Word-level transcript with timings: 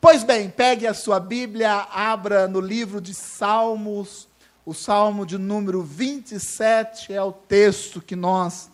Pois 0.00 0.24
bem, 0.24 0.48
pegue 0.48 0.86
a 0.86 0.94
sua 0.94 1.20
Bíblia, 1.20 1.86
abra 1.92 2.48
no 2.48 2.58
livro 2.58 3.02
de 3.02 3.12
Salmos, 3.12 4.26
o 4.64 4.72
Salmo 4.72 5.26
de 5.26 5.36
número 5.36 5.82
27 5.82 7.12
é 7.12 7.22
o 7.22 7.30
texto 7.30 8.00
que 8.00 8.16
nós 8.16 8.70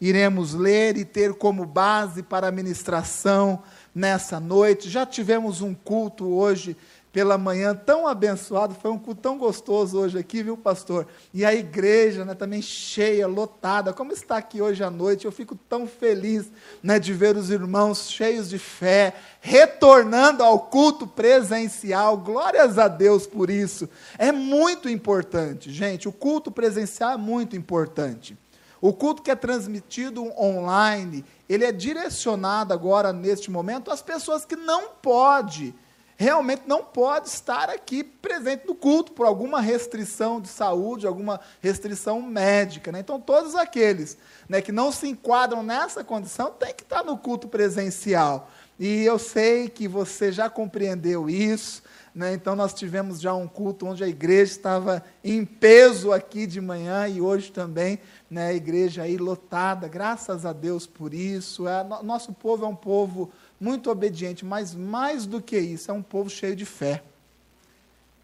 iremos 0.00 0.54
ler 0.54 0.96
e 0.96 1.04
ter 1.04 1.34
como 1.34 1.66
base 1.66 2.22
para 2.22 2.48
a 2.48 2.50
ministração 2.50 3.62
nessa 3.94 4.40
noite. 4.40 4.88
Já 4.88 5.04
tivemos 5.04 5.60
um 5.60 5.74
culto 5.74 6.26
hoje 6.26 6.74
pela 7.12 7.36
manhã, 7.36 7.74
tão 7.74 8.06
abençoado, 8.06 8.74
foi 8.74 8.90
um 8.90 8.98
culto 8.98 9.20
tão 9.20 9.36
gostoso 9.36 9.98
hoje 9.98 10.18
aqui, 10.18 10.42
viu, 10.42 10.56
pastor? 10.56 11.06
E 11.32 11.44
a 11.44 11.54
igreja 11.54 12.24
né, 12.24 12.34
também 12.34 12.62
cheia, 12.62 13.26
lotada, 13.26 13.92
como 13.92 14.12
está 14.12 14.38
aqui 14.38 14.62
hoje 14.62 14.82
à 14.82 14.90
noite, 14.90 15.26
eu 15.26 15.32
fico 15.32 15.54
tão 15.54 15.86
feliz 15.86 16.50
né, 16.82 16.98
de 16.98 17.12
ver 17.12 17.36
os 17.36 17.50
irmãos 17.50 18.10
cheios 18.10 18.48
de 18.48 18.58
fé, 18.58 19.14
retornando 19.42 20.42
ao 20.42 20.58
culto 20.58 21.06
presencial, 21.06 22.16
glórias 22.16 22.78
a 22.78 22.88
Deus 22.88 23.26
por 23.26 23.50
isso. 23.50 23.86
É 24.16 24.32
muito 24.32 24.88
importante, 24.88 25.70
gente, 25.70 26.08
o 26.08 26.12
culto 26.12 26.50
presencial 26.50 27.12
é 27.12 27.16
muito 27.18 27.54
importante. 27.54 28.38
O 28.80 28.92
culto 28.92 29.22
que 29.22 29.30
é 29.30 29.36
transmitido 29.36 30.24
online, 30.36 31.24
ele 31.46 31.64
é 31.64 31.70
direcionado 31.70 32.72
agora, 32.72 33.12
neste 33.12 33.50
momento, 33.50 33.90
às 33.90 34.00
pessoas 34.00 34.46
que 34.46 34.56
não 34.56 34.88
podem 35.00 35.74
realmente 36.22 36.62
não 36.66 36.84
pode 36.84 37.28
estar 37.28 37.68
aqui 37.68 38.04
presente 38.04 38.66
no 38.66 38.74
culto 38.74 39.12
por 39.12 39.26
alguma 39.26 39.60
restrição 39.60 40.40
de 40.40 40.48
saúde, 40.48 41.06
alguma 41.06 41.40
restrição 41.60 42.22
médica. 42.22 42.92
Né? 42.92 43.00
Então, 43.00 43.20
todos 43.20 43.54
aqueles 43.54 44.16
né, 44.48 44.62
que 44.62 44.70
não 44.70 44.92
se 44.92 45.08
enquadram 45.08 45.62
nessa 45.62 46.04
condição 46.04 46.50
têm 46.50 46.72
que 46.72 46.84
estar 46.84 47.02
no 47.02 47.18
culto 47.18 47.48
presencial. 47.48 48.48
E 48.78 49.04
eu 49.04 49.18
sei 49.18 49.68
que 49.68 49.88
você 49.88 50.30
já 50.30 50.48
compreendeu 50.48 51.28
isso. 51.28 51.82
Né? 52.14 52.34
Então, 52.34 52.54
nós 52.54 52.72
tivemos 52.72 53.20
já 53.20 53.34
um 53.34 53.48
culto 53.48 53.86
onde 53.86 54.04
a 54.04 54.08
igreja 54.08 54.52
estava 54.52 55.02
em 55.24 55.44
peso 55.44 56.12
aqui 56.12 56.46
de 56.46 56.60
manhã 56.60 57.08
e 57.08 57.20
hoje 57.20 57.50
também 57.50 57.98
né, 58.30 58.48
a 58.48 58.54
igreja 58.54 59.02
aí 59.02 59.16
lotada. 59.16 59.88
Graças 59.88 60.46
a 60.46 60.52
Deus 60.52 60.86
por 60.86 61.12
isso. 61.12 61.66
É, 61.66 61.82
nosso 62.02 62.32
povo 62.32 62.64
é 62.64 62.68
um 62.68 62.76
povo 62.76 63.32
muito 63.62 63.88
obediente, 63.92 64.44
mas 64.44 64.74
mais 64.74 65.24
do 65.24 65.40
que 65.40 65.56
isso, 65.56 65.88
é 65.88 65.94
um 65.94 66.02
povo 66.02 66.28
cheio 66.28 66.56
de 66.56 66.66
fé. 66.66 67.00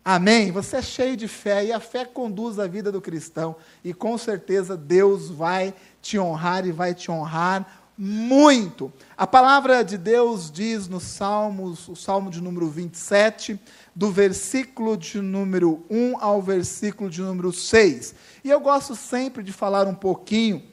Amém? 0.04 0.50
Você 0.50 0.78
é 0.78 0.82
cheio 0.82 1.16
de 1.16 1.28
fé 1.28 1.66
e 1.66 1.72
a 1.72 1.78
fé 1.78 2.04
conduz 2.04 2.58
a 2.58 2.66
vida 2.66 2.90
do 2.90 3.00
cristão. 3.00 3.54
E 3.84 3.94
com 3.94 4.18
certeza 4.18 4.76
Deus 4.76 5.30
vai 5.30 5.72
te 6.02 6.18
honrar 6.18 6.66
e 6.66 6.72
vai 6.72 6.92
te 6.92 7.08
honrar 7.08 7.84
muito. 7.96 8.92
A 9.16 9.28
palavra 9.28 9.84
de 9.84 9.96
Deus 9.96 10.50
diz 10.50 10.88
nos 10.88 11.04
Salmos, 11.04 11.86
o 11.86 11.94
Salmo 11.94 12.30
de 12.30 12.40
número 12.40 12.68
27, 12.68 13.60
do 13.94 14.10
versículo 14.10 14.96
de 14.96 15.20
número 15.20 15.84
1 15.88 16.16
ao 16.20 16.42
versículo 16.42 17.08
de 17.08 17.20
número 17.20 17.52
6. 17.52 18.12
E 18.42 18.50
eu 18.50 18.58
gosto 18.58 18.96
sempre 18.96 19.44
de 19.44 19.52
falar 19.52 19.86
um 19.86 19.94
pouquinho 19.94 20.64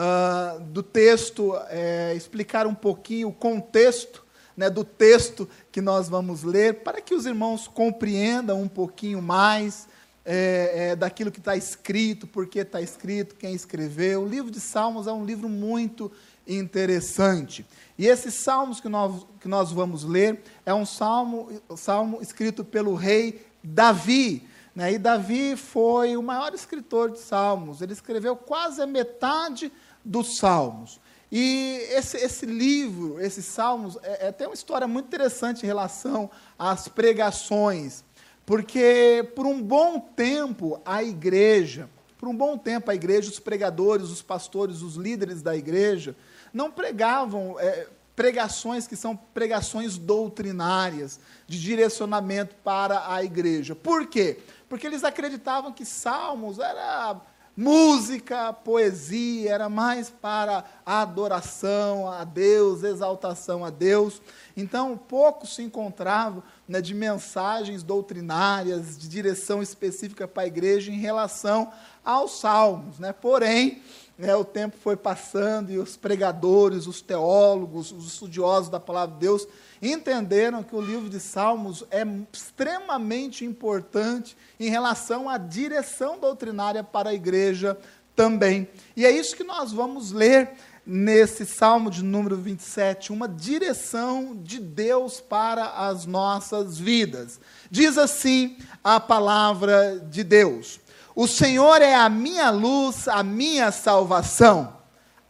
uh, 0.00 0.60
do 0.60 0.82
texto, 0.82 1.54
é, 1.68 2.14
explicar 2.14 2.66
um 2.66 2.74
pouquinho 2.74 3.28
o 3.28 3.32
contexto 3.32 4.24
né, 4.56 4.68
do 4.68 4.84
texto 4.84 5.48
que 5.70 5.80
nós 5.80 6.08
vamos 6.08 6.42
ler, 6.42 6.82
para 6.82 7.00
que 7.00 7.14
os 7.14 7.26
irmãos 7.26 7.68
compreendam 7.68 8.60
um 8.60 8.68
pouquinho 8.68 9.22
mais 9.22 9.88
é, 10.24 10.90
é, 10.90 10.96
daquilo 10.96 11.30
que 11.30 11.38
está 11.38 11.56
escrito, 11.56 12.26
por 12.26 12.46
que 12.46 12.58
está 12.58 12.80
escrito, 12.80 13.36
quem 13.36 13.54
escreveu. 13.54 14.22
O 14.22 14.28
livro 14.28 14.50
de 14.50 14.60
Salmos 14.60 15.06
é 15.06 15.12
um 15.12 15.24
livro 15.24 15.48
muito 15.48 16.12
interessante. 16.46 17.64
E 17.98 18.06
esses 18.06 18.34
salmos 18.34 18.80
que 18.80 18.88
nós, 18.88 19.26
que 19.40 19.48
nós 19.48 19.70
vamos 19.70 20.04
ler 20.04 20.42
é 20.66 20.74
um 20.74 20.84
salmo, 20.84 21.48
salmo 21.76 22.20
escrito 22.20 22.64
pelo 22.64 22.94
rei 22.94 23.46
Davi. 23.62 24.46
Né? 24.74 24.92
E 24.92 24.98
Davi 24.98 25.56
foi 25.56 26.16
o 26.16 26.22
maior 26.22 26.52
escritor 26.54 27.10
de 27.10 27.18
salmos. 27.18 27.80
Ele 27.80 27.92
escreveu 27.92 28.36
quase 28.36 28.82
a 28.82 28.86
metade 28.86 29.72
dos 30.04 30.38
Salmos. 30.38 31.00
E 31.30 31.86
esse, 31.90 32.16
esse 32.16 32.44
livro, 32.44 33.20
esses 33.20 33.44
Salmos, 33.44 33.96
é, 34.02 34.28
é, 34.28 34.32
tem 34.32 34.48
uma 34.48 34.54
história 34.54 34.88
muito 34.88 35.06
interessante 35.06 35.62
em 35.62 35.66
relação 35.66 36.28
às 36.58 36.88
pregações, 36.88 38.02
porque 38.44 39.30
por 39.36 39.46
um 39.46 39.62
bom 39.62 40.00
tempo 40.00 40.80
a 40.84 41.04
igreja, 41.04 41.88
por 42.18 42.28
um 42.28 42.34
bom 42.34 42.58
tempo 42.58 42.90
a 42.90 42.94
igreja, 42.94 43.30
os 43.30 43.38
pregadores, 43.38 44.10
os 44.10 44.22
pastores, 44.22 44.82
os 44.82 44.96
líderes 44.96 45.40
da 45.40 45.56
igreja, 45.56 46.16
não 46.52 46.70
pregavam 46.70 47.56
é, 47.60 47.86
pregações 48.16 48.88
que 48.88 48.96
são 48.96 49.16
pregações 49.16 49.96
doutrinárias, 49.96 51.20
de 51.46 51.60
direcionamento 51.60 52.54
para 52.56 53.12
a 53.12 53.24
igreja. 53.24 53.74
Por 53.74 54.08
quê? 54.08 54.40
Porque 54.68 54.86
eles 54.86 55.04
acreditavam 55.04 55.72
que 55.72 55.84
Salmos 55.84 56.58
era 56.58 57.20
música, 57.60 58.54
poesia, 58.54 59.52
era 59.52 59.68
mais 59.68 60.08
para 60.08 60.64
adoração 60.84 62.10
a 62.10 62.24
Deus, 62.24 62.82
exaltação 62.82 63.62
a 63.62 63.68
Deus. 63.68 64.22
Então, 64.56 64.96
pouco 64.96 65.46
se 65.46 65.62
encontrava 65.62 66.42
né, 66.66 66.80
de 66.80 66.94
mensagens 66.94 67.82
doutrinárias, 67.82 68.96
de 68.96 69.06
direção 69.06 69.60
específica 69.62 70.26
para 70.26 70.44
a 70.44 70.46
igreja 70.46 70.90
em 70.90 70.98
relação 70.98 71.70
aos 72.02 72.40
salmos. 72.40 72.98
Né? 72.98 73.12
Porém, 73.12 73.82
né, 74.16 74.34
o 74.34 74.44
tempo 74.44 74.78
foi 74.82 74.96
passando 74.96 75.70
e 75.70 75.76
os 75.76 75.98
pregadores, 75.98 76.86
os 76.86 77.02
teólogos, 77.02 77.92
os 77.92 78.06
estudiosos 78.06 78.70
da 78.70 78.80
palavra 78.80 79.16
de 79.16 79.20
Deus 79.20 79.46
entenderam 79.82 80.62
que 80.62 80.76
o 80.76 80.80
livro 80.80 81.08
de 81.08 81.18
Salmos 81.18 81.84
é 81.90 82.04
extremamente 82.32 83.44
importante 83.44 84.36
em 84.58 84.68
relação 84.68 85.28
à 85.28 85.38
direção 85.38 86.18
doutrinária 86.18 86.84
para 86.84 87.10
a 87.10 87.14
igreja 87.14 87.78
também. 88.14 88.68
E 88.94 89.06
é 89.06 89.10
isso 89.10 89.36
que 89.36 89.44
nós 89.44 89.72
vamos 89.72 90.12
ler 90.12 90.50
nesse 90.84 91.46
Salmo 91.46 91.90
de 91.90 92.02
número 92.02 92.36
27, 92.36 93.12
uma 93.12 93.28
direção 93.28 94.36
de 94.42 94.58
Deus 94.58 95.20
para 95.20 95.86
as 95.88 96.04
nossas 96.04 96.78
vidas. 96.78 97.40
Diz 97.70 97.96
assim 97.96 98.58
a 98.82 98.98
palavra 98.98 100.00
de 100.10 100.24
Deus: 100.24 100.80
O 101.14 101.26
Senhor 101.26 101.80
é 101.80 101.94
a 101.94 102.08
minha 102.08 102.50
luz, 102.50 103.08
a 103.08 103.22
minha 103.22 103.70
salvação. 103.70 104.80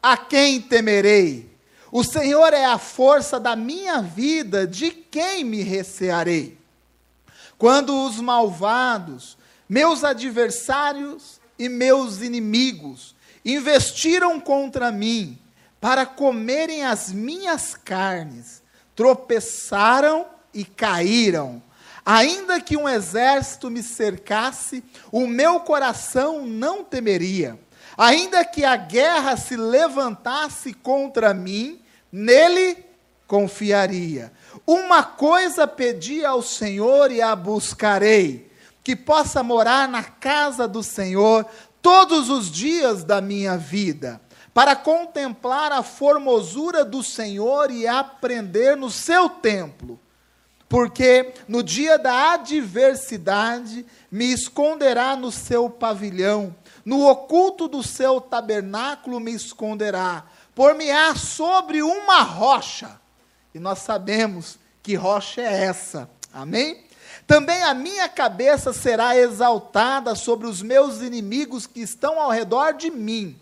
A 0.02 0.16
quem 0.16 0.60
temerei? 0.60 1.49
O 1.92 2.04
Senhor 2.04 2.52
é 2.52 2.64
a 2.64 2.78
força 2.78 3.40
da 3.40 3.56
minha 3.56 4.00
vida, 4.00 4.66
de 4.66 4.90
quem 4.90 5.42
me 5.44 5.62
recearei? 5.62 6.56
Quando 7.58 8.06
os 8.06 8.20
malvados, 8.20 9.36
meus 9.68 10.04
adversários 10.04 11.40
e 11.58 11.68
meus 11.68 12.22
inimigos, 12.22 13.14
investiram 13.44 14.38
contra 14.38 14.92
mim 14.92 15.38
para 15.80 16.06
comerem 16.06 16.84
as 16.84 17.12
minhas 17.12 17.74
carnes, 17.74 18.62
tropeçaram 18.94 20.26
e 20.54 20.64
caíram. 20.64 21.62
Ainda 22.04 22.60
que 22.60 22.76
um 22.76 22.88
exército 22.88 23.70
me 23.70 23.82
cercasse, 23.82 24.82
o 25.10 25.26
meu 25.26 25.60
coração 25.60 26.46
não 26.46 26.84
temeria. 26.84 27.58
Ainda 28.00 28.42
que 28.46 28.64
a 28.64 28.76
guerra 28.76 29.36
se 29.36 29.54
levantasse 29.56 30.72
contra 30.72 31.34
mim, 31.34 31.82
nele 32.10 32.82
confiaria. 33.26 34.32
Uma 34.66 35.02
coisa 35.02 35.66
pedi 35.66 36.24
ao 36.24 36.40
Senhor 36.40 37.12
e 37.12 37.20
a 37.20 37.36
buscarei, 37.36 38.50
que 38.82 38.96
possa 38.96 39.42
morar 39.42 39.86
na 39.86 40.02
casa 40.02 40.66
do 40.66 40.82
Senhor 40.82 41.44
todos 41.82 42.30
os 42.30 42.50
dias 42.50 43.04
da 43.04 43.20
minha 43.20 43.58
vida, 43.58 44.18
para 44.54 44.74
contemplar 44.74 45.70
a 45.70 45.82
formosura 45.82 46.86
do 46.86 47.02
Senhor 47.02 47.70
e 47.70 47.86
aprender 47.86 48.78
no 48.78 48.90
seu 48.90 49.28
templo. 49.28 50.00
Porque 50.70 51.34
no 51.46 51.62
dia 51.62 51.98
da 51.98 52.32
adversidade 52.32 53.84
me 54.10 54.32
esconderá 54.32 55.14
no 55.16 55.30
seu 55.30 55.68
pavilhão, 55.68 56.56
no 56.84 57.06
oculto 57.06 57.68
do 57.68 57.82
seu 57.82 58.20
tabernáculo 58.20 59.20
me 59.20 59.32
esconderá 59.32 60.24
por-me-á 60.54 61.14
sobre 61.14 61.82
uma 61.82 62.22
rocha. 62.22 63.00
E 63.54 63.58
nós 63.58 63.80
sabemos 63.80 64.58
que 64.82 64.94
rocha 64.94 65.40
é 65.40 65.64
essa. 65.64 66.08
Amém? 66.32 66.84
Também 67.26 67.62
a 67.62 67.74
minha 67.74 68.08
cabeça 68.08 68.72
será 68.72 69.16
exaltada 69.16 70.14
sobre 70.14 70.46
os 70.46 70.62
meus 70.62 71.00
inimigos 71.00 71.66
que 71.66 71.80
estão 71.80 72.20
ao 72.20 72.30
redor 72.30 72.72
de 72.72 72.90
mim, 72.90 73.38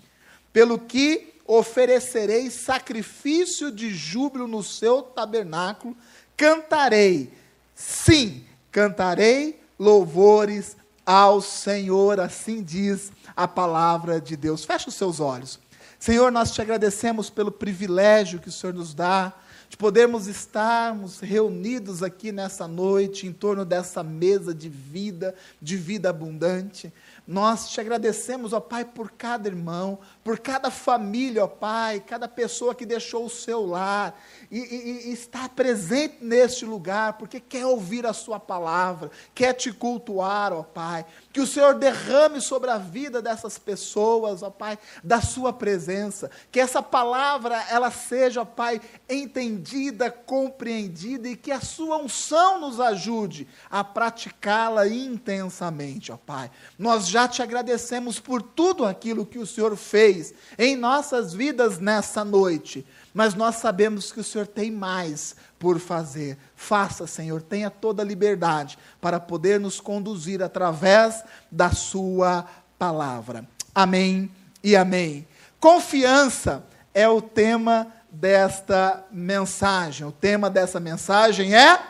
pelo 0.53 0.79
que 0.79 1.35
oferecerei 1.47 2.51
sacrifício 2.51 3.73
de 3.73 3.91
júbilo 3.95 4.47
no 4.47 4.63
seu 4.63 5.01
tabernáculo, 5.01 5.97
cantarei, 6.37 7.33
sim, 7.75 8.45
cantarei 8.71 9.59
louvores 9.79 10.77
ao 11.07 11.41
Senhor, 11.41 12.21
assim 12.21 12.63
diz 12.63 13.11
a 13.39 13.47
palavra 13.47 14.21
de 14.21 14.37
Deus. 14.37 14.65
Feche 14.65 14.89
os 14.89 14.97
seus 14.97 15.21
olhos. 15.21 15.61
Senhor, 15.97 16.33
nós 16.33 16.51
te 16.51 16.61
agradecemos 16.61 17.31
pelo 17.31 17.53
privilégio 17.53 18.41
que 18.41 18.49
o 18.49 18.53
Senhor 18.53 18.75
nos 18.75 18.93
dá 18.93 19.33
de 19.69 19.77
podermos 19.77 20.27
estarmos 20.27 21.21
reunidos 21.21 22.03
aqui 22.03 22.33
nessa 22.33 22.67
noite, 22.67 23.29
em 23.29 23.33
torno 23.33 23.65
dessa 23.65 24.03
mesa 24.03 24.53
de 24.53 24.69
vida, 24.69 25.37
de 25.63 25.77
vida 25.77 26.11
abundante. 26.11 26.93
Nós 27.31 27.69
te 27.69 27.79
agradecemos, 27.79 28.55
ó 28.55 28.59
Pai, 28.59 28.87
por 28.87 29.11
cada 29.11 29.51
irmão, 29.51 29.99
por 30.25 30.39
cada 30.39 30.71
família, 30.71 31.45
ó 31.45 31.47
Pai, 31.47 32.01
cada 32.01 32.27
pessoa 32.27 32.75
que 32.75 32.87
deixou 32.87 33.27
o 33.27 33.29
seu 33.29 33.67
lar 33.67 34.19
e, 34.51 34.59
e, 34.59 35.09
e, 35.11 35.13
está 35.13 35.47
presente 35.47 36.25
neste 36.25 36.65
lugar, 36.65 37.19
porque 37.19 37.39
quer 37.39 37.67
ouvir 37.67 38.07
a 38.07 38.15
Sua 38.15 38.41
palavra, 38.41 39.11
quer 39.35 39.53
te 39.53 39.71
cultuar, 39.71 40.55
ó 40.55 40.63
Pai. 40.63 41.05
Que 41.31 41.43
o 41.43 41.47
Senhor 41.47 41.75
derrame 41.75 42.41
sobre 42.41 42.71
a 42.71 42.79
vida 42.79 43.21
dessas 43.21 43.59
pessoas, 43.59 44.43
ó 44.43 44.49
Pai, 44.49 44.79
da 45.05 45.21
Sua 45.21 45.53
presença. 45.53 46.31
Que 46.51 46.59
essa 46.59 46.83
palavra, 46.83 47.63
ela 47.69 47.91
seja, 47.91 48.41
ó 48.41 48.45
Pai, 48.47 48.81
entendida, 49.07 50.11
compreendida 50.11 51.29
e 51.29 51.37
que 51.37 51.53
a 51.53 51.61
Sua 51.61 51.99
unção 51.99 52.59
nos 52.59 52.81
ajude 52.81 53.47
a 53.71 53.85
praticá-la 53.85 54.89
intensamente, 54.89 56.11
ó 56.11 56.17
Pai. 56.17 56.51
Nós 56.79 57.07
já 57.07 57.18
te 57.27 57.43
agradecemos 57.43 58.21
por 58.21 58.43
tudo 58.43 58.85
aquilo 58.85 59.27
que 59.27 59.39
o 59.39 59.47
Senhor 59.47 59.75
fez 59.77 60.35
em 60.57 60.77
nossas 60.77 61.33
vidas 61.33 61.79
nessa 61.79 62.25
noite 62.25 62.87
mas 63.19 63.35
nós 63.35 63.57
sabemos 63.57 64.13
que 64.13 64.21
o 64.21 64.25
Senhor 64.25 64.47
tem 64.47 64.71
mais 64.71 65.35
por 65.59 65.81
fazer. 65.81 66.39
Faça, 66.55 67.05
Senhor, 67.05 67.43
tenha 67.43 67.69
toda 67.69 68.01
a 68.01 68.07
liberdade 68.07 68.79
para 69.01 69.19
poder 69.19 69.59
nos 69.59 69.81
conduzir 69.81 70.41
através 70.41 71.25
da 71.51 71.73
Sua 71.73 72.47
palavra. 72.79 73.45
Amém 73.75 74.31
e 74.63 74.77
amém. 74.77 75.27
Confiança 75.59 76.65
é 76.95 77.09
o 77.09 77.21
tema 77.21 77.89
desta 78.09 79.05
mensagem. 79.11 80.07
O 80.07 80.13
tema 80.13 80.49
dessa 80.49 80.79
mensagem 80.79 81.57
é 81.57 81.81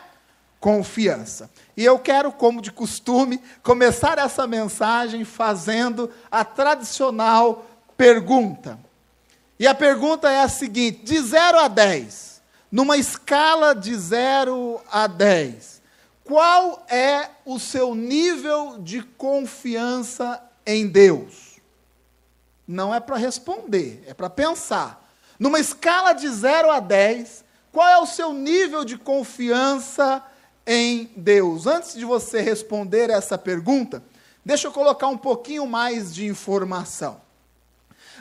confiança. 0.59 1.49
E 1.75 1.83
eu 1.85 1.97
quero, 1.97 2.31
como 2.31 2.61
de 2.61 2.71
costume, 2.71 3.41
começar 3.63 4.17
essa 4.17 4.45
mensagem 4.45 5.23
fazendo 5.23 6.11
a 6.29 6.43
tradicional 6.43 7.65
pergunta. 7.95 8.79
E 9.57 9.67
a 9.67 9.73
pergunta 9.73 10.29
é 10.29 10.41
a 10.41 10.49
seguinte: 10.49 11.03
de 11.03 11.19
0 11.19 11.59
a 11.59 11.67
10, 11.67 12.41
numa 12.71 12.97
escala 12.97 13.73
de 13.73 13.95
0 13.95 14.81
a 14.91 15.07
10, 15.07 15.81
qual 16.23 16.85
é 16.89 17.29
o 17.45 17.57
seu 17.57 17.95
nível 17.95 18.77
de 18.79 19.01
confiança 19.01 20.41
em 20.65 20.87
Deus? 20.87 21.59
Não 22.67 22.93
é 22.93 22.99
para 22.99 23.17
responder, 23.17 24.03
é 24.05 24.13
para 24.13 24.29
pensar. 24.29 25.07
Numa 25.39 25.59
escala 25.59 26.13
de 26.13 26.29
0 26.29 26.69
a 26.69 26.79
10, 26.79 27.43
qual 27.71 27.87
é 27.87 27.97
o 27.97 28.05
seu 28.05 28.33
nível 28.33 28.85
de 28.85 28.97
confiança 28.97 30.23
em 30.71 31.09
Deus? 31.17 31.65
Antes 31.65 31.95
de 31.95 32.05
você 32.05 32.41
responder 32.41 33.09
essa 33.09 33.39
pergunta, 33.39 34.03
deixa 34.45 34.67
eu 34.67 34.71
colocar 34.71 35.07
um 35.07 35.17
pouquinho 35.17 35.65
mais 35.65 36.13
de 36.13 36.27
informação. 36.27 37.19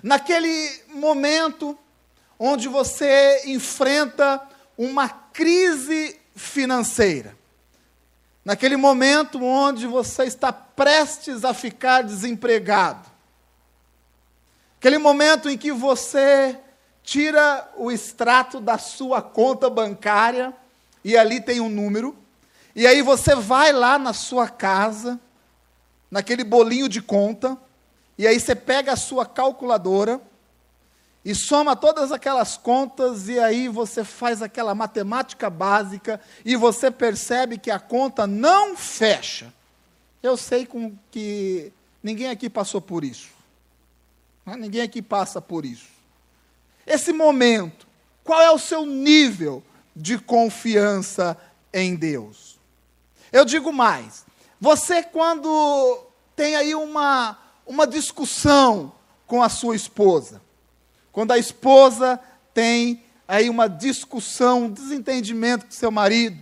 Naquele 0.02 0.82
momento 0.88 1.78
onde 2.38 2.66
você 2.66 3.42
enfrenta 3.44 4.40
uma 4.78 5.10
crise 5.10 6.18
financeira, 6.34 7.36
naquele 8.42 8.78
momento 8.78 9.44
onde 9.44 9.86
você 9.86 10.24
está 10.24 10.50
prestes 10.50 11.44
a 11.44 11.52
ficar 11.52 12.02
desempregado, 12.02 13.10
aquele 14.78 14.96
momento 14.96 15.50
em 15.50 15.58
que 15.58 15.70
você 15.70 16.58
tira 17.02 17.70
o 17.76 17.92
extrato 17.92 18.58
da 18.58 18.78
sua 18.78 19.20
conta 19.20 19.68
bancária 19.68 20.54
e 21.04 21.14
ali 21.14 21.42
tem 21.42 21.60
um 21.60 21.68
número, 21.68 22.16
e 22.78 22.86
aí 22.86 23.02
você 23.02 23.34
vai 23.34 23.72
lá 23.72 23.98
na 23.98 24.12
sua 24.12 24.48
casa, 24.48 25.18
naquele 26.08 26.44
bolinho 26.44 26.88
de 26.88 27.02
conta, 27.02 27.58
e 28.16 28.24
aí 28.24 28.38
você 28.38 28.54
pega 28.54 28.92
a 28.92 28.96
sua 28.96 29.26
calculadora 29.26 30.20
e 31.24 31.34
soma 31.34 31.74
todas 31.74 32.12
aquelas 32.12 32.56
contas, 32.56 33.28
e 33.28 33.36
aí 33.40 33.66
você 33.66 34.04
faz 34.04 34.42
aquela 34.42 34.76
matemática 34.76 35.50
básica 35.50 36.20
e 36.44 36.54
você 36.54 36.88
percebe 36.88 37.58
que 37.58 37.68
a 37.68 37.80
conta 37.80 38.28
não 38.28 38.76
fecha. 38.76 39.52
Eu 40.22 40.36
sei 40.36 40.64
com 40.64 40.96
que 41.10 41.72
ninguém 42.00 42.30
aqui 42.30 42.48
passou 42.48 42.80
por 42.80 43.02
isso. 43.02 43.30
Né? 44.46 44.56
Ninguém 44.56 44.82
aqui 44.82 45.02
passa 45.02 45.40
por 45.40 45.64
isso. 45.64 45.88
Esse 46.86 47.12
momento, 47.12 47.88
qual 48.22 48.40
é 48.40 48.52
o 48.52 48.56
seu 48.58 48.86
nível 48.86 49.64
de 49.96 50.16
confiança 50.16 51.36
em 51.74 51.96
Deus? 51.96 52.47
Eu 53.32 53.44
digo 53.44 53.72
mais, 53.72 54.24
você 54.60 55.02
quando 55.02 56.06
tem 56.34 56.56
aí 56.56 56.74
uma 56.74 57.38
uma 57.68 57.86
discussão 57.86 58.90
com 59.26 59.42
a 59.42 59.50
sua 59.50 59.76
esposa. 59.76 60.40
Quando 61.12 61.32
a 61.32 61.38
esposa 61.38 62.18
tem 62.54 63.04
aí 63.28 63.50
uma 63.50 63.68
discussão, 63.68 64.64
um 64.64 64.70
desentendimento 64.70 65.66
com 65.66 65.70
seu 65.70 65.90
marido, 65.90 66.38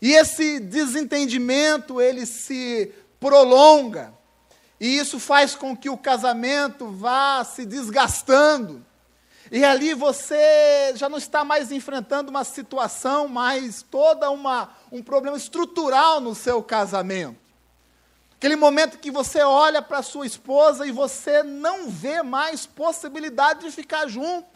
e 0.00 0.12
esse 0.12 0.58
desentendimento 0.58 2.00
ele 2.00 2.24
se 2.24 2.90
prolonga, 3.20 4.14
e 4.80 4.96
isso 4.96 5.20
faz 5.20 5.54
com 5.54 5.76
que 5.76 5.90
o 5.90 5.98
casamento 5.98 6.90
vá 6.90 7.44
se 7.44 7.66
desgastando. 7.66 8.84
E 9.50 9.64
ali 9.64 9.94
você 9.94 10.92
já 10.94 11.08
não 11.08 11.18
está 11.18 11.44
mais 11.44 11.72
enfrentando 11.72 12.30
uma 12.30 12.44
situação, 12.44 13.28
mas 13.28 13.82
toda 13.82 14.30
uma 14.30 14.70
um 14.92 15.02
problema 15.02 15.36
estrutural 15.36 16.20
no 16.20 16.34
seu 16.34 16.62
casamento. 16.62 17.38
Aquele 18.36 18.56
momento 18.56 18.98
que 18.98 19.10
você 19.10 19.42
olha 19.42 19.82
para 19.82 20.02
sua 20.02 20.26
esposa 20.26 20.86
e 20.86 20.92
você 20.92 21.42
não 21.42 21.90
vê 21.90 22.22
mais 22.22 22.66
possibilidade 22.66 23.60
de 23.60 23.70
ficar 23.70 24.06
junto. 24.06 24.46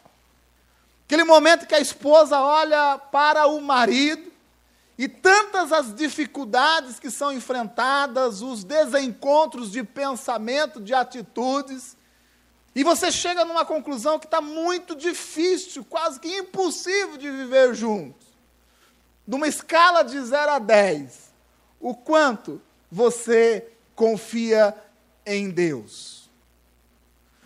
Aquele 1.04 1.24
momento 1.24 1.66
que 1.66 1.74
a 1.74 1.80
esposa 1.80 2.40
olha 2.40 2.98
para 3.10 3.46
o 3.46 3.60
marido 3.60 4.30
e 4.96 5.08
tantas 5.08 5.72
as 5.72 5.92
dificuldades 5.94 7.00
que 7.00 7.10
são 7.10 7.32
enfrentadas, 7.32 8.40
os 8.40 8.62
desencontros 8.62 9.72
de 9.72 9.82
pensamento, 9.82 10.80
de 10.80 10.94
atitudes, 10.94 11.96
e 12.74 12.82
você 12.82 13.12
chega 13.12 13.44
numa 13.44 13.64
conclusão 13.64 14.18
que 14.18 14.26
está 14.26 14.40
muito 14.40 14.96
difícil, 14.96 15.84
quase 15.84 16.18
que 16.18 16.28
impossível 16.28 17.18
de 17.18 17.30
viver 17.30 17.74
juntos. 17.74 18.26
Numa 19.26 19.46
escala 19.46 20.02
de 20.02 20.18
0 20.20 20.52
a 20.52 20.58
10, 20.58 21.32
o 21.80 21.94
quanto 21.94 22.60
você 22.90 23.68
confia 23.94 24.74
em 25.24 25.50
Deus. 25.50 26.30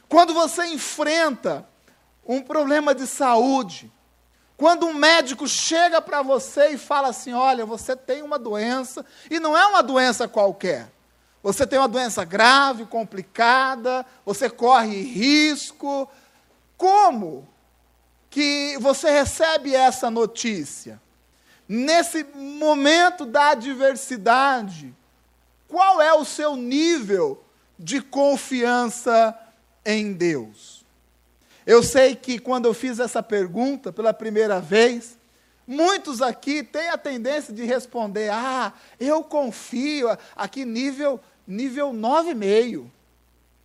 Quando 0.08 0.32
você 0.32 0.64
enfrenta 0.66 1.68
um 2.24 2.40
problema 2.40 2.94
de 2.94 3.06
saúde, 3.06 3.92
quando 4.56 4.86
um 4.86 4.94
médico 4.94 5.46
chega 5.46 6.00
para 6.00 6.22
você 6.22 6.70
e 6.70 6.78
fala 6.78 7.08
assim: 7.08 7.32
olha, 7.32 7.66
você 7.66 7.96
tem 7.96 8.22
uma 8.22 8.38
doença, 8.38 9.04
e 9.30 9.38
não 9.38 9.56
é 9.56 9.66
uma 9.66 9.82
doença 9.82 10.26
qualquer. 10.26 10.90
Você 11.46 11.64
tem 11.64 11.78
uma 11.78 11.86
doença 11.86 12.24
grave, 12.24 12.86
complicada, 12.86 14.04
você 14.24 14.50
corre 14.50 15.00
risco. 15.02 16.10
Como 16.76 17.46
que 18.28 18.76
você 18.80 19.08
recebe 19.12 19.72
essa 19.72 20.10
notícia? 20.10 21.00
Nesse 21.68 22.24
momento 22.34 23.24
da 23.24 23.50
adversidade, 23.50 24.92
qual 25.68 26.02
é 26.02 26.12
o 26.12 26.24
seu 26.24 26.56
nível 26.56 27.40
de 27.78 28.00
confiança 28.00 29.32
em 29.84 30.12
Deus? 30.14 30.84
Eu 31.64 31.80
sei 31.80 32.16
que 32.16 32.40
quando 32.40 32.64
eu 32.64 32.74
fiz 32.74 32.98
essa 32.98 33.22
pergunta 33.22 33.92
pela 33.92 34.12
primeira 34.12 34.60
vez, 34.60 35.16
muitos 35.64 36.20
aqui 36.20 36.64
têm 36.64 36.88
a 36.88 36.98
tendência 36.98 37.54
de 37.54 37.64
responder: 37.64 38.32
"Ah, 38.32 38.72
eu 38.98 39.22
confio 39.22 40.08
aqui 40.34 40.64
nível 40.64 41.20
nível 41.46 41.92
9,5. 41.92 42.90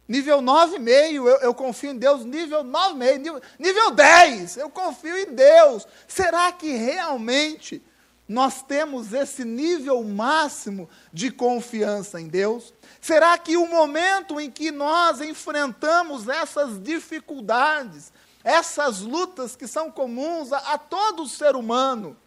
Nível 0.07 0.41
9,5, 0.41 1.13
eu, 1.13 1.25
eu 1.37 1.53
confio 1.53 1.91
em 1.91 1.97
Deus, 1.97 2.25
nível 2.25 2.65
9,5, 2.65 3.17
nível, 3.17 3.41
nível 3.57 3.91
10, 3.91 4.57
eu 4.57 4.69
confio 4.69 5.17
em 5.17 5.33
Deus. 5.33 5.87
Será 6.05 6.51
que 6.51 6.73
realmente 6.73 7.81
nós 8.27 8.61
temos 8.61 9.13
esse 9.13 9.45
nível 9.45 10.03
máximo 10.03 10.89
de 11.13 11.31
confiança 11.31 12.19
em 12.19 12.27
Deus? 12.27 12.73
Será 12.99 13.37
que 13.37 13.55
o 13.55 13.65
momento 13.65 14.37
em 14.37 14.51
que 14.51 14.69
nós 14.69 15.21
enfrentamos 15.21 16.27
essas 16.27 16.81
dificuldades, 16.83 18.11
essas 18.43 18.99
lutas 18.99 19.55
que 19.55 19.67
são 19.67 19.89
comuns 19.89 20.51
a, 20.51 20.73
a 20.73 20.77
todo 20.77 21.25
ser 21.25 21.55
humano, 21.55 22.17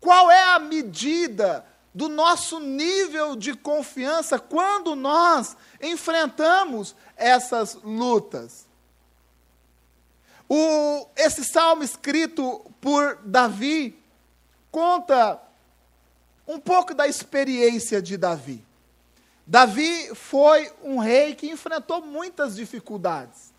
qual 0.00 0.30
é 0.30 0.44
a 0.54 0.58
medida 0.58 1.62
do 1.96 2.10
nosso 2.10 2.60
nível 2.60 3.34
de 3.34 3.54
confiança 3.54 4.38
quando 4.38 4.94
nós 4.94 5.56
enfrentamos 5.80 6.94
essas 7.16 7.72
lutas? 7.82 8.66
O, 10.46 11.06
esse 11.16 11.42
salmo 11.42 11.82
escrito 11.82 12.70
por 12.82 13.18
Davi 13.24 13.98
conta 14.70 15.40
um 16.46 16.60
pouco 16.60 16.92
da 16.92 17.08
experiência 17.08 18.02
de 18.02 18.18
Davi. 18.18 18.62
Davi 19.46 20.14
foi 20.14 20.70
um 20.84 20.98
rei 20.98 21.34
que 21.34 21.48
enfrentou 21.48 22.02
muitas 22.02 22.56
dificuldades, 22.56 23.54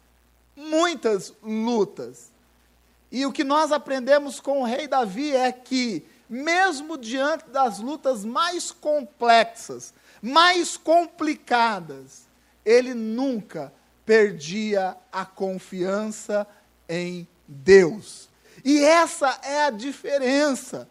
muitas 0.55 1.33
lutas. 1.41 2.31
E 3.11 3.25
o 3.25 3.31
que 3.31 3.43
nós 3.43 3.71
aprendemos 3.71 4.39
com 4.39 4.61
o 4.61 4.63
rei 4.63 4.87
Davi 4.87 5.35
é 5.35 5.51
que, 5.51 6.05
mesmo 6.29 6.97
diante 6.97 7.49
das 7.49 7.79
lutas 7.79 8.25
mais 8.25 8.71
complexas, 8.71 9.93
mais 10.21 10.75
complicadas, 10.75 12.27
ele 12.65 12.93
nunca 12.93 13.73
perdia 14.05 14.95
a 15.11 15.25
confiança 15.25 16.47
em 16.87 17.27
Deus. 17.47 18.29
E 18.63 18.83
essa 18.83 19.39
é 19.43 19.63
a 19.63 19.69
diferença 19.69 20.89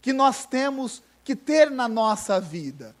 que 0.00 0.12
nós 0.12 0.46
temos 0.46 1.02
que 1.22 1.36
ter 1.36 1.70
na 1.70 1.88
nossa 1.88 2.40
vida. 2.40 2.94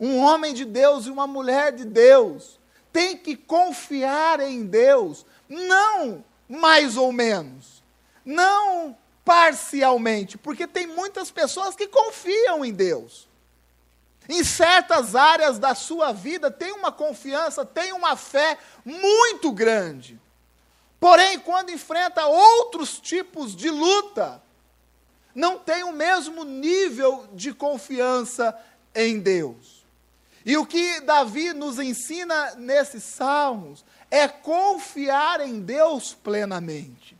Um 0.00 0.18
homem 0.18 0.52
de 0.52 0.64
Deus 0.64 1.06
e 1.06 1.10
uma 1.10 1.26
mulher 1.26 1.72
de 1.72 1.84
Deus 1.84 2.58
tem 2.92 3.16
que 3.16 3.36
confiar 3.36 4.40
em 4.40 4.66
Deus, 4.66 5.24
não 5.48 6.24
mais 6.48 6.96
ou 6.96 7.12
menos, 7.12 7.82
não 8.24 8.96
parcialmente, 9.24 10.36
porque 10.36 10.66
tem 10.66 10.86
muitas 10.86 11.30
pessoas 11.30 11.76
que 11.76 11.86
confiam 11.86 12.64
em 12.64 12.72
Deus. 12.72 13.28
Em 14.28 14.44
certas 14.44 15.14
áreas 15.14 15.58
da 15.58 15.74
sua 15.74 16.12
vida 16.12 16.50
tem 16.50 16.72
uma 16.72 16.92
confiança, 16.92 17.64
tem 17.64 17.92
uma 17.92 18.16
fé 18.16 18.56
muito 18.84 19.50
grande. 19.52 20.20
Porém, 21.00 21.38
quando 21.40 21.70
enfrenta 21.70 22.24
outros 22.26 23.00
tipos 23.00 23.56
de 23.56 23.68
luta, 23.68 24.40
não 25.34 25.58
tem 25.58 25.82
o 25.82 25.92
mesmo 25.92 26.44
nível 26.44 27.26
de 27.32 27.52
confiança 27.52 28.56
em 28.94 29.18
Deus. 29.18 29.82
E 30.44 30.56
o 30.56 30.66
que 30.66 31.00
Davi 31.00 31.52
nos 31.52 31.78
ensina 31.78 32.54
nesses 32.56 33.02
salmos 33.02 33.84
é 34.10 34.28
confiar 34.28 35.40
em 35.40 35.60
Deus 35.60 36.14
plenamente. 36.14 37.16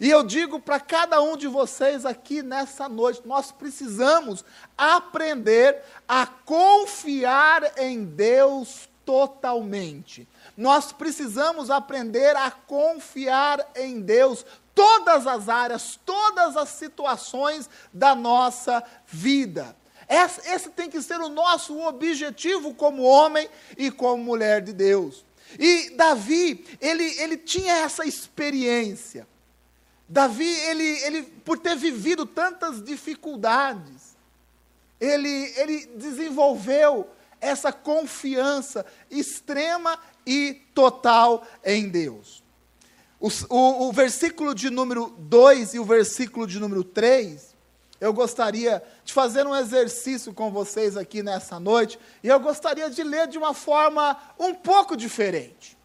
E 0.00 0.08
eu 0.08 0.22
digo 0.22 0.60
para 0.60 0.78
cada 0.78 1.20
um 1.20 1.36
de 1.36 1.48
vocês 1.48 2.06
aqui 2.06 2.42
nessa 2.42 2.88
noite, 2.88 3.22
nós 3.24 3.50
precisamos 3.50 4.44
aprender 4.76 5.82
a 6.06 6.24
confiar 6.26 7.78
em 7.78 8.04
Deus 8.04 8.88
totalmente. 9.04 10.28
Nós 10.56 10.92
precisamos 10.92 11.70
aprender 11.70 12.36
a 12.36 12.50
confiar 12.50 13.72
em 13.74 14.00
Deus 14.00 14.44
todas 14.74 15.26
as 15.26 15.48
áreas, 15.48 15.98
todas 16.04 16.56
as 16.56 16.68
situações 16.68 17.68
da 17.92 18.14
nossa 18.14 18.84
vida. 19.06 19.74
Esse, 20.08 20.70
tem 20.70 20.88
que 20.88 21.02
ser 21.02 21.20
o 21.20 21.28
nosso 21.28 21.78
objetivo 21.80 22.72
como 22.72 23.02
homem 23.02 23.48
e 23.76 23.90
como 23.90 24.22
mulher 24.22 24.62
de 24.62 24.72
Deus. 24.72 25.24
E 25.58 25.90
Davi, 25.96 26.64
ele, 26.80 27.04
ele 27.20 27.36
tinha 27.36 27.78
essa 27.78 28.06
experiência. 28.06 29.26
Davi, 30.08 30.48
ele, 30.48 30.84
ele, 31.04 31.22
por 31.22 31.58
ter 31.58 31.76
vivido 31.76 32.24
tantas 32.24 32.82
dificuldades, 32.82 34.16
ele, 34.98 35.52
ele 35.56 35.86
desenvolveu 35.96 37.08
essa 37.40 37.72
confiança 37.72 38.86
extrema 39.10 39.98
e 40.26 40.54
total 40.74 41.46
em 41.64 41.88
Deus. 41.88 42.42
O, 43.20 43.28
o, 43.48 43.88
o 43.88 43.92
versículo 43.92 44.54
de 44.54 44.70
número 44.70 45.14
2 45.18 45.74
e 45.74 45.78
o 45.78 45.84
versículo 45.84 46.46
de 46.46 46.58
número 46.58 46.82
3, 46.82 47.54
eu 48.00 48.12
gostaria 48.12 48.82
de 49.04 49.12
fazer 49.12 49.46
um 49.46 49.54
exercício 49.54 50.32
com 50.32 50.50
vocês 50.50 50.96
aqui 50.96 51.22
nessa 51.22 51.58
noite, 51.58 51.98
e 52.22 52.28
eu 52.28 52.38
gostaria 52.38 52.88
de 52.88 53.02
ler 53.02 53.26
de 53.26 53.36
uma 53.36 53.52
forma 53.52 54.16
um 54.38 54.54
pouco 54.54 54.96
diferente. 54.96 55.76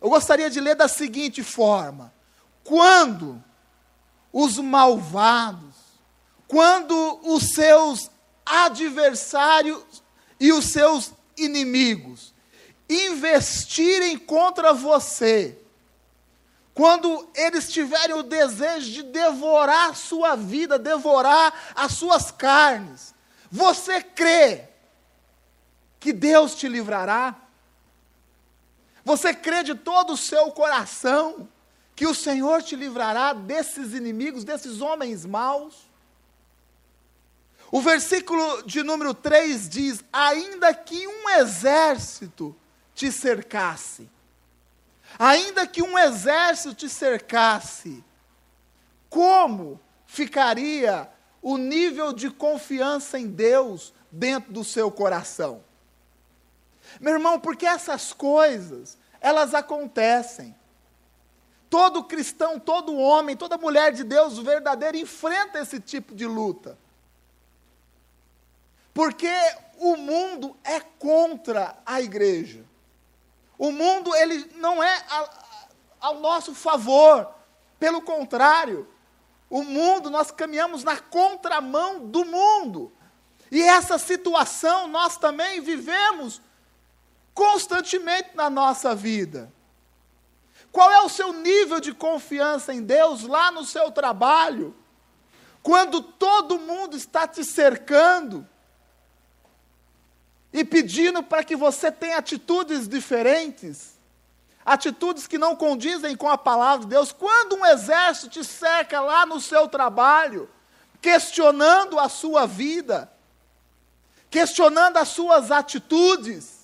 Eu 0.00 0.10
gostaria 0.10 0.48
de 0.50 0.60
ler 0.60 0.76
da 0.76 0.86
seguinte 0.86 1.42
forma: 1.42 2.12
quando 2.68 3.42
os 4.30 4.58
malvados, 4.58 5.74
quando 6.46 7.18
os 7.22 7.54
seus 7.54 8.10
adversários 8.44 10.02
e 10.38 10.52
os 10.52 10.66
seus 10.66 11.14
inimigos 11.34 12.34
investirem 12.86 14.18
contra 14.18 14.74
você, 14.74 15.58
quando 16.74 17.26
eles 17.34 17.72
tiverem 17.72 18.14
o 18.14 18.22
desejo 18.22 18.92
de 18.92 19.02
devorar 19.02 19.96
sua 19.96 20.36
vida, 20.36 20.78
devorar 20.78 21.72
as 21.74 21.92
suas 21.92 22.30
carnes, 22.30 23.14
você 23.50 24.02
crê 24.02 24.68
que 25.98 26.12
Deus 26.12 26.54
te 26.54 26.68
livrará? 26.68 27.34
Você 29.06 29.32
crê 29.32 29.62
de 29.62 29.74
todo 29.74 30.12
o 30.12 30.18
seu 30.18 30.50
coração 30.50 31.48
que 31.98 32.06
o 32.06 32.14
Senhor 32.14 32.62
te 32.62 32.76
livrará 32.76 33.32
desses 33.32 33.92
inimigos, 33.92 34.44
desses 34.44 34.80
homens 34.80 35.26
maus? 35.26 35.90
O 37.72 37.80
versículo 37.80 38.62
de 38.62 38.84
número 38.84 39.12
3 39.12 39.68
diz: 39.68 40.04
Ainda 40.12 40.72
que 40.72 41.08
um 41.08 41.28
exército 41.28 42.54
te 42.94 43.10
cercasse, 43.10 44.08
Ainda 45.18 45.66
que 45.66 45.82
um 45.82 45.98
exército 45.98 46.72
te 46.72 46.88
cercasse, 46.88 48.04
como 49.10 49.80
ficaria 50.06 51.10
o 51.42 51.56
nível 51.56 52.12
de 52.12 52.30
confiança 52.30 53.18
em 53.18 53.26
Deus 53.26 53.92
dentro 54.12 54.52
do 54.52 54.62
seu 54.62 54.88
coração? 54.88 55.64
Meu 57.00 57.14
irmão, 57.14 57.40
porque 57.40 57.66
essas 57.66 58.12
coisas, 58.12 58.96
elas 59.20 59.52
acontecem. 59.52 60.54
Todo 61.70 62.04
cristão, 62.04 62.58
todo 62.58 62.96
homem, 62.96 63.36
toda 63.36 63.58
mulher 63.58 63.92
de 63.92 64.02
Deus 64.04 64.38
verdadeiro 64.38 64.96
enfrenta 64.96 65.60
esse 65.60 65.78
tipo 65.78 66.14
de 66.14 66.26
luta. 66.26 66.78
Porque 68.94 69.32
o 69.78 69.96
mundo 69.96 70.56
é 70.64 70.80
contra 70.80 71.78
a 71.84 72.00
igreja. 72.00 72.64
O 73.58 73.70
mundo 73.70 74.14
ele 74.14 74.50
não 74.56 74.82
é 74.82 75.04
a, 75.08 75.30
ao 76.00 76.20
nosso 76.20 76.54
favor. 76.54 77.28
Pelo 77.78 78.00
contrário, 78.00 78.88
o 79.50 79.62
mundo, 79.62 80.10
nós 80.10 80.30
caminhamos 80.30 80.84
na 80.84 80.96
contramão 80.98 82.06
do 82.06 82.24
mundo. 82.24 82.92
E 83.50 83.62
essa 83.62 83.98
situação 83.98 84.88
nós 84.88 85.16
também 85.16 85.60
vivemos 85.60 86.40
constantemente 87.32 88.30
na 88.34 88.50
nossa 88.50 88.94
vida. 88.94 89.52
Qual 90.72 90.90
é 90.90 91.00
o 91.00 91.08
seu 91.08 91.32
nível 91.32 91.80
de 91.80 91.92
confiança 91.92 92.72
em 92.72 92.82
Deus 92.82 93.22
lá 93.22 93.50
no 93.50 93.64
seu 93.64 93.90
trabalho? 93.90 94.74
Quando 95.62 96.00
todo 96.00 96.58
mundo 96.58 96.96
está 96.96 97.26
te 97.26 97.44
cercando, 97.44 98.46
e 100.52 100.64
pedindo 100.64 101.22
para 101.22 101.44
que 101.44 101.54
você 101.54 101.92
tenha 101.92 102.18
atitudes 102.18 102.88
diferentes, 102.88 103.98
atitudes 104.64 105.26
que 105.26 105.38
não 105.38 105.54
condizem 105.54 106.16
com 106.16 106.28
a 106.28 106.38
palavra 106.38 106.84
de 106.84 106.90
Deus. 106.90 107.12
Quando 107.12 107.56
um 107.56 107.66
exército 107.66 108.28
te 108.28 108.44
cerca 108.44 109.00
lá 109.00 109.24
no 109.26 109.40
seu 109.40 109.68
trabalho, 109.68 110.48
questionando 111.00 111.98
a 111.98 112.08
sua 112.08 112.46
vida, 112.46 113.10
questionando 114.30 114.96
as 114.96 115.08
suas 115.08 115.50
atitudes, 115.50 116.57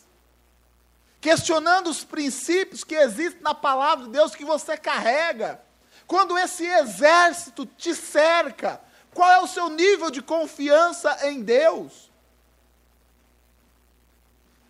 questionando 1.25 1.89
os 1.89 2.05
princípios 2.05 2.85
que 2.85 2.95
existem 2.95 3.41
na 3.41 3.55
palavra 3.55 4.05
de 4.05 4.11
Deus 4.11 4.35
que 4.35 4.45
você 4.45 4.77
carrega. 4.77 5.59
Quando 6.07 6.37
esse 6.37 6.67
exército 6.67 7.65
te 7.65 7.95
cerca, 7.95 8.79
qual 9.15 9.33
é 9.33 9.41
o 9.41 9.47
seu 9.47 9.71
nível 9.71 10.11
de 10.11 10.21
confiança 10.21 11.27
em 11.27 11.41
Deus? 11.41 12.13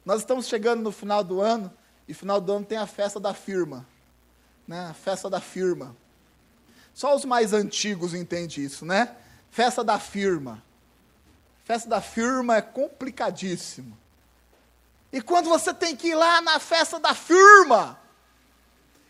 Nós 0.05 0.21
estamos 0.21 0.47
chegando 0.47 0.81
no 0.81 0.93
final 0.93 1.25
do 1.25 1.41
ano, 1.41 1.73
e 2.07 2.15
final 2.15 2.41
do 2.41 2.53
ano 2.53 2.65
tem 2.65 2.79
a 2.79 2.87
festa 2.87 3.19
da 3.19 3.35
firma. 3.35 3.85
Né? 4.65 4.79
A 4.87 4.95
festa 4.95 5.29
da 5.29 5.41
firma. 5.41 5.97
Só 6.95 7.17
os 7.17 7.25
mais 7.25 7.53
antigos 7.53 8.15
entendem 8.15 8.65
isso, 8.65 8.87
né? 8.87 9.17
Festa 9.51 9.83
da 9.83 9.99
firma. 9.99 10.63
Festa 11.65 11.89
da 11.89 12.01
firma 12.01 12.59
é 12.59 12.63
complicadíssimo. 12.63 14.04
E 15.15 15.23
quando 15.23 15.49
você 15.49 15.73
tem 15.73 15.95
que 15.95 16.09
ir 16.09 16.17
lá 16.17 16.41
na 16.41 16.59
festa 16.59 16.99
da 16.99 17.15
firma, 17.15 17.97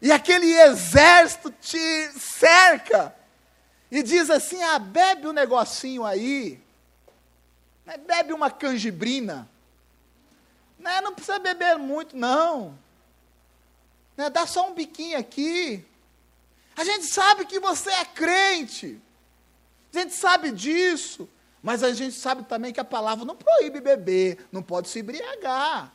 e 0.02 0.12
aquele 0.12 0.52
exército 0.52 1.50
te 1.50 2.10
cerca, 2.12 3.16
e 3.90 4.02
diz 4.02 4.28
assim: 4.28 4.62
ah, 4.62 4.78
bebe 4.78 5.26
um 5.26 5.32
negocinho 5.32 6.04
aí, 6.04 6.62
né? 7.86 7.96
bebe 7.96 8.34
uma 8.34 8.50
canjibrina. 8.50 9.48
Né? 10.78 11.00
Não 11.00 11.14
precisa 11.14 11.38
beber 11.38 11.78
muito, 11.78 12.14
não. 12.14 12.78
Né? 14.14 14.28
Dá 14.28 14.46
só 14.46 14.68
um 14.68 14.74
biquinho 14.74 15.18
aqui. 15.18 15.82
A 16.76 16.84
gente 16.84 17.06
sabe 17.06 17.46
que 17.46 17.58
você 17.58 17.88
é 17.88 18.04
crente. 18.04 19.00
A 19.90 20.00
gente 20.00 20.12
sabe 20.12 20.50
disso. 20.50 21.26
Mas 21.64 21.82
a 21.82 21.94
gente 21.94 22.14
sabe 22.14 22.42
também 22.42 22.74
que 22.74 22.78
a 22.78 22.84
palavra 22.84 23.24
não 23.24 23.34
proíbe 23.34 23.80
beber, 23.80 24.46
não 24.52 24.62
pode 24.62 24.86
se 24.86 25.00
embriagar. 25.00 25.90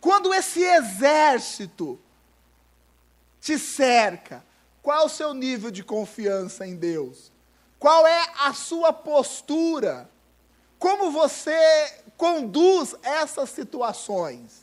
Quando 0.00 0.32
esse 0.32 0.62
exército 0.62 2.00
te 3.38 3.58
cerca, 3.58 4.42
qual 4.80 5.02
é 5.02 5.04
o 5.04 5.10
seu 5.10 5.34
nível 5.34 5.70
de 5.70 5.84
confiança 5.84 6.66
em 6.66 6.74
Deus? 6.74 7.30
Qual 7.78 8.06
é 8.06 8.32
a 8.38 8.54
sua 8.54 8.94
postura? 8.94 10.10
Como 10.78 11.10
você 11.10 12.02
conduz 12.16 12.94
essas 13.02 13.50
situações? 13.50 14.62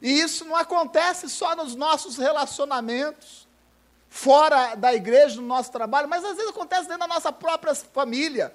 E 0.00 0.10
isso 0.10 0.46
não 0.46 0.56
acontece 0.56 1.28
só 1.28 1.54
nos 1.54 1.74
nossos 1.76 2.16
relacionamentos, 2.16 3.43
fora 4.14 4.76
da 4.76 4.94
igreja, 4.94 5.40
no 5.40 5.46
nosso 5.46 5.72
trabalho, 5.72 6.08
mas 6.08 6.24
às 6.24 6.36
vezes 6.36 6.52
acontece 6.52 6.82
dentro 6.82 7.00
da 7.00 7.08
nossa 7.08 7.32
própria 7.32 7.74
família. 7.74 8.54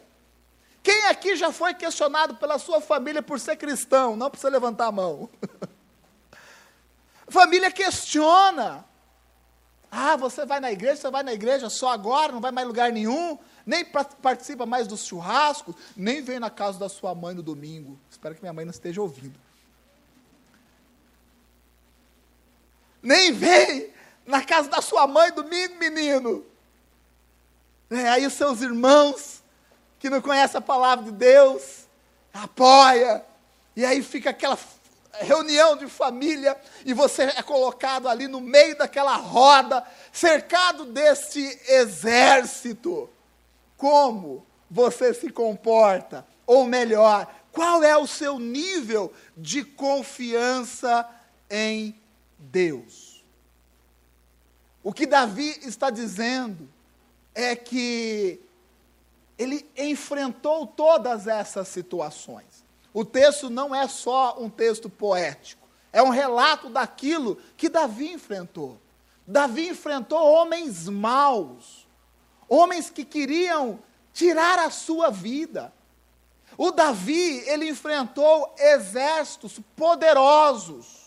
Quem 0.81 1.07
aqui 1.07 1.35
já 1.35 1.51
foi 1.51 1.73
questionado 1.73 2.35
pela 2.35 2.57
sua 2.57 2.79
família 2.79 3.21
por 3.21 3.41
ser 3.41 3.57
cristão? 3.57 4.15
Não 4.15 4.29
precisa 4.29 4.49
levantar 4.49 4.85
a 4.85 4.91
mão. 4.93 5.29
família 7.27 7.69
questiona. 7.69 8.85
Ah, 9.91 10.15
você 10.15 10.45
vai 10.45 10.61
na 10.61 10.71
igreja, 10.71 10.95
você 10.95 11.11
vai 11.11 11.23
na 11.23 11.33
igreja 11.33 11.69
só 11.69 11.89
agora, 11.89 12.31
não 12.31 12.39
vai 12.39 12.51
mais 12.51 12.65
lugar 12.65 12.89
nenhum, 12.89 13.37
nem 13.65 13.83
participa 13.83 14.65
mais 14.65 14.87
dos 14.87 15.05
churrascos, 15.05 15.75
nem 15.93 16.21
vem 16.21 16.39
na 16.39 16.49
casa 16.49 16.79
da 16.79 16.87
sua 16.87 17.13
mãe 17.13 17.35
no 17.35 17.43
domingo. 17.43 17.99
Espero 18.09 18.33
que 18.33 18.41
minha 18.41 18.53
mãe 18.53 18.63
não 18.63 18.71
esteja 18.71 19.01
ouvindo. 19.01 19.37
Nem 23.03 23.33
vem 23.33 23.98
na 24.29 24.43
casa 24.43 24.69
da 24.69 24.79
sua 24.79 25.07
mãe 25.07 25.31
domingo, 25.31 25.75
menino. 25.79 26.45
É, 27.89 28.07
aí 28.09 28.27
os 28.27 28.33
seus 28.33 28.61
irmãos, 28.61 29.41
que 29.97 30.07
não 30.07 30.21
conhecem 30.21 30.59
a 30.59 30.61
palavra 30.61 31.05
de 31.05 31.11
Deus, 31.11 31.87
apoia. 32.31 33.25
E 33.75 33.83
aí 33.83 34.03
fica 34.03 34.29
aquela 34.29 34.55
reunião 35.13 35.75
de 35.75 35.87
família 35.87 36.55
e 36.85 36.93
você 36.93 37.23
é 37.23 37.41
colocado 37.41 38.07
ali 38.07 38.27
no 38.27 38.39
meio 38.39 38.77
daquela 38.77 39.15
roda, 39.15 39.83
cercado 40.13 40.85
deste 40.85 41.41
exército. 41.67 43.09
Como 43.75 44.45
você 44.69 45.11
se 45.11 45.31
comporta? 45.31 46.23
Ou 46.45 46.65
melhor, 46.65 47.27
qual 47.51 47.81
é 47.83 47.97
o 47.97 48.05
seu 48.05 48.37
nível 48.37 49.11
de 49.35 49.63
confiança 49.63 51.09
em 51.49 51.99
Deus. 52.37 53.08
O 54.83 54.93
que 54.93 55.05
Davi 55.05 55.59
está 55.61 55.89
dizendo 55.89 56.69
é 57.35 57.55
que 57.55 58.39
ele 59.37 59.69
enfrentou 59.77 60.67
todas 60.67 61.27
essas 61.27 61.67
situações. 61.67 62.65
O 62.93 63.05
texto 63.05 63.49
não 63.49 63.73
é 63.73 63.87
só 63.87 64.35
um 64.39 64.49
texto 64.49 64.89
poético, 64.89 65.67
é 65.91 66.01
um 66.01 66.09
relato 66.09 66.69
daquilo 66.69 67.37
que 67.55 67.69
Davi 67.69 68.13
enfrentou. 68.13 68.79
Davi 69.25 69.69
enfrentou 69.69 70.19
homens 70.19 70.87
maus, 70.87 71.87
homens 72.47 72.89
que 72.89 73.05
queriam 73.05 73.79
tirar 74.11 74.59
a 74.59 74.69
sua 74.69 75.09
vida. 75.09 75.73
O 76.57 76.71
Davi, 76.71 77.43
ele 77.47 77.69
enfrentou 77.69 78.53
exércitos 78.57 79.59
poderosos 79.75 80.99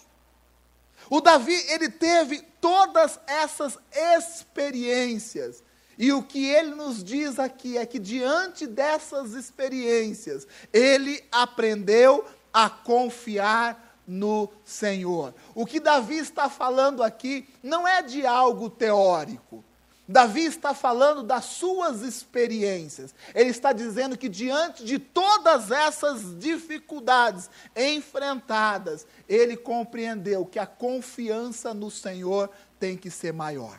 o 1.15 1.21
Davi, 1.21 1.55
ele 1.69 1.91
teve 1.91 2.43
todas 2.63 3.19
essas 3.27 3.77
experiências. 3.93 5.65
E 5.99 6.13
o 6.13 6.23
que 6.23 6.47
ele 6.47 6.75
nos 6.75 7.03
diz 7.03 7.39
aqui 7.39 7.77
é 7.77 7.85
que 7.85 7.99
diante 7.99 8.67
dessas 8.67 9.33
experiências, 9.33 10.47
ele 10.73 11.23
aprendeu 11.31 12.25
a 12.53 12.71
confiar 12.71 13.99
no 14.07 14.49
Senhor. 14.65 15.35
O 15.55 15.67
que 15.67 15.81
Davi 15.81 16.17
está 16.17 16.49
falando 16.49 17.03
aqui 17.03 17.49
não 17.63 17.87
é 17.87 18.01
de 18.01 18.25
algo 18.25 18.71
teórico. 18.71 19.65
Davi 20.07 20.45
está 20.45 20.75
falando 20.75 21.23
das 21.23 21.45
suas 21.45 22.03
experiências. 22.03 23.15
Ele 23.35 23.51
está 23.51 23.73
dizendo 23.73 24.19
que 24.19 24.29
diante 24.29 24.85
de 24.85 24.99
todas 24.99 25.71
essas 25.71 26.39
dificuldades 26.39 27.49
enfrentadas, 27.77 29.07
ele 29.29 29.57
compreendeu 29.57 30.45
que 30.45 30.59
a 30.59 30.67
confiança 30.67 31.73
no 31.73 31.91
Senhor 31.91 32.51
tem 32.81 32.97
que 32.97 33.11
ser 33.11 33.33
maior. 33.33 33.79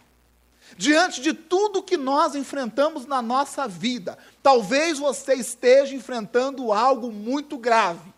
Diante 0.78 1.22
de 1.22 1.34
tudo 1.34 1.84
que 1.84 1.98
nós 1.98 2.36
enfrentamos 2.36 3.06
na 3.06 3.22
nossa 3.22 3.68
vida, 3.68 4.18
talvez 4.42 4.98
você 4.98 5.34
esteja 5.34 5.94
enfrentando 5.94 6.72
algo 6.72 7.12
muito 7.12 7.58
grave. 7.58 8.14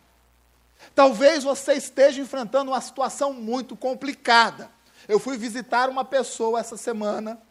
Talvez 0.94 1.44
você 1.44 1.74
esteja 1.74 2.22
enfrentando 2.22 2.72
uma 2.72 2.80
situação 2.80 3.34
muito 3.34 3.76
complicada. 3.76 4.70
Eu 5.08 5.20
fui 5.20 5.38
visitar 5.38 5.90
uma 5.90 6.06
pessoa 6.06 6.60
essa 6.60 6.78
semana 6.78 7.42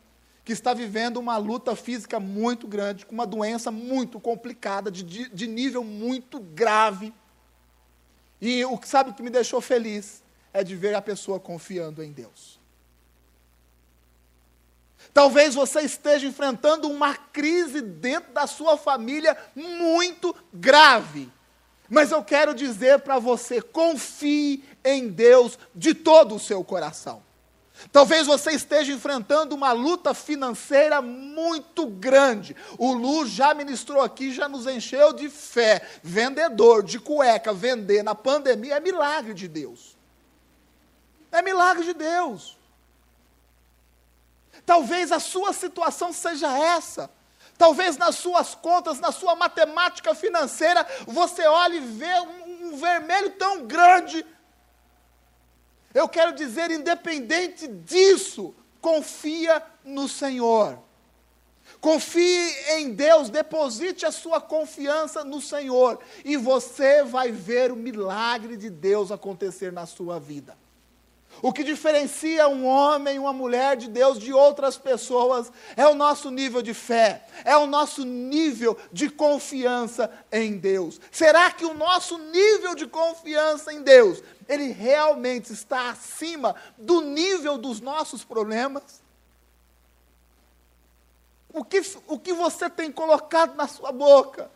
que 0.45 0.53
está 0.53 0.75
vivendo 0.75 1.17
uma 1.17 1.37
luta 1.39 1.75
física 1.75 2.21
muito 2.21 2.69
grande, 2.69 3.07
com 3.07 3.15
uma 3.15 3.27
doença 3.27 3.71
muito 3.71 4.21
complicada, 4.21 4.91
de, 4.91 5.29
de 5.29 5.47
nível 5.47 5.83
muito 5.83 6.39
grave. 6.39 7.15
E 8.41 8.63
o 8.67 8.77
que 8.77 8.87
sabe 8.87 9.15
que 9.15 9.23
me 9.23 9.31
deixou 9.31 9.61
feliz 9.61 10.23
é 10.53 10.63
de 10.63 10.77
ver 10.77 10.95
a 10.95 11.01
pessoa 11.01 11.41
confiando 11.41 12.03
em 12.03 12.13
Deus. 12.13 12.61
Talvez 15.15 15.55
você 15.55 15.81
esteja 15.81 16.27
enfrentando 16.27 16.89
uma 16.91 17.15
crise 17.15 17.81
dentro 17.81 18.33
da 18.33 18.47
sua 18.47 18.77
família 18.77 19.37
muito 19.55 20.35
grave. 20.53 21.31
Mas 21.89 22.11
eu 22.11 22.23
quero 22.23 22.55
dizer 22.55 23.01
para 23.01 23.19
você: 23.19 23.63
confie 23.63 24.65
em 24.85 25.09
Deus 25.09 25.59
de 25.75 25.95
todo 25.95 26.35
o 26.35 26.41
seu 26.41 26.63
coração. 26.65 27.23
Talvez 27.93 28.27
você 28.27 28.53
esteja 28.53 28.93
enfrentando 28.93 29.55
uma 29.55 29.73
luta 29.73 30.15
financeira 30.15 31.01
muito 31.01 31.87
grande. 31.87 32.57
O 32.79 32.93
Lu 32.93 33.27
já 33.27 33.55
ministrou 33.55 34.03
aqui, 34.03 34.33
já 34.33 34.49
nos 34.49 34.67
encheu 34.67 35.13
de 35.13 35.29
fé. 35.29 35.87
Vendedor 36.03 36.83
de 36.83 36.99
cueca, 36.99 37.53
vender 37.53 38.03
na 38.03 38.15
pandemia 38.15 38.77
é 38.77 38.81
milagre 38.81 39.35
de 39.35 39.49
Deus. 39.49 39.97
É 41.31 41.43
milagre 41.43 41.85
de 41.85 41.95
Deus. 41.95 42.57
Talvez 44.65 45.13
a 45.13 45.21
sua 45.21 45.53
situação 45.53 46.13
seja 46.13 46.49
essa. 46.57 47.11
Talvez 47.57 47.97
nas 47.97 48.17
suas 48.17 48.55
contas, 48.55 48.99
na 48.99 49.13
sua 49.13 49.37
matemática 49.37 50.15
financeira, 50.15 50.85
você 51.07 51.47
olhe 51.47 51.77
e 51.77 51.81
vê 51.81 52.21
um, 52.21 52.69
um 52.69 52.77
vermelho 52.77 53.31
tão 53.31 53.65
grande 53.65 54.25
eu 55.95 56.09
quero 56.09 56.35
dizer, 56.35 56.71
independente 56.71 57.69
disso, 57.69 58.55
confia 58.81 59.63
no 59.85 60.09
Senhor. 60.09 60.79
Confie 61.81 62.51
em 62.73 62.93
Deus, 62.93 63.31
deposite 63.31 64.05
a 64.05 64.11
sua 64.11 64.41
confiança 64.41 65.25
no 65.25 65.41
Senhor, 65.41 66.01
e 66.25 66.37
você 66.37 67.03
vai 67.05 67.31
ver 67.31 67.71
o 67.71 67.77
milagre 67.77 68.57
de 68.57 68.69
Deus 68.69 69.13
acontecer 69.13 69.73
na 69.73 69.87
sua 69.87 70.19
vida. 70.19 70.57
O 71.43 71.53
que 71.53 71.63
diferencia 71.63 72.49
um 72.49 72.67
homem, 72.67 73.19
uma 73.19 73.33
mulher 73.33 73.77
de 73.77 73.89
Deus 73.89 74.19
de 74.19 74.33
outras 74.33 74.77
pessoas 74.79 75.53
é 75.77 75.87
o 75.87 75.95
nosso 75.95 76.31
nível 76.31 76.63
de 76.63 76.73
fé, 76.73 77.27
é 77.45 77.57
o 77.57 77.67
nosso 77.67 78.05
nível 78.05 78.77
de 78.93 79.11
confiança 79.11 80.11
em 80.33 80.57
Deus. 80.57 81.01
Será 81.11 81.51
que 81.51 81.65
o 81.65 81.75
nosso 81.75 82.19
nível 82.19 82.75
de 82.75 82.87
confiança 82.87 83.73
em 83.73 83.83
Deus, 83.83 84.23
ele 84.49 84.73
realmente 84.73 85.53
está 85.53 85.91
acima 85.91 86.55
do 86.79 87.01
nível 87.01 87.59
dos 87.59 87.81
nossos 87.81 88.25
problemas? 88.25 89.03
O 91.53 91.65
que, 91.65 91.83
o 92.09 92.19
que 92.19 92.33
você 92.33 92.69
tem 92.69 92.91
colocado 92.91 93.55
na 93.55 93.69
sua 93.69 93.93
boca? 93.93 94.51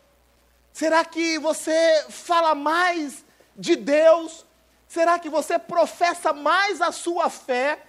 Será 0.72 1.04
que 1.04 1.38
você 1.38 2.06
fala 2.08 2.54
mais 2.54 3.24
de 3.56 3.76
Deus 3.76 4.46
Será 4.88 5.18
que 5.18 5.28
você 5.28 5.58
professa 5.58 6.32
mais 6.32 6.80
a 6.80 6.90
sua 6.90 7.28
fé 7.28 7.86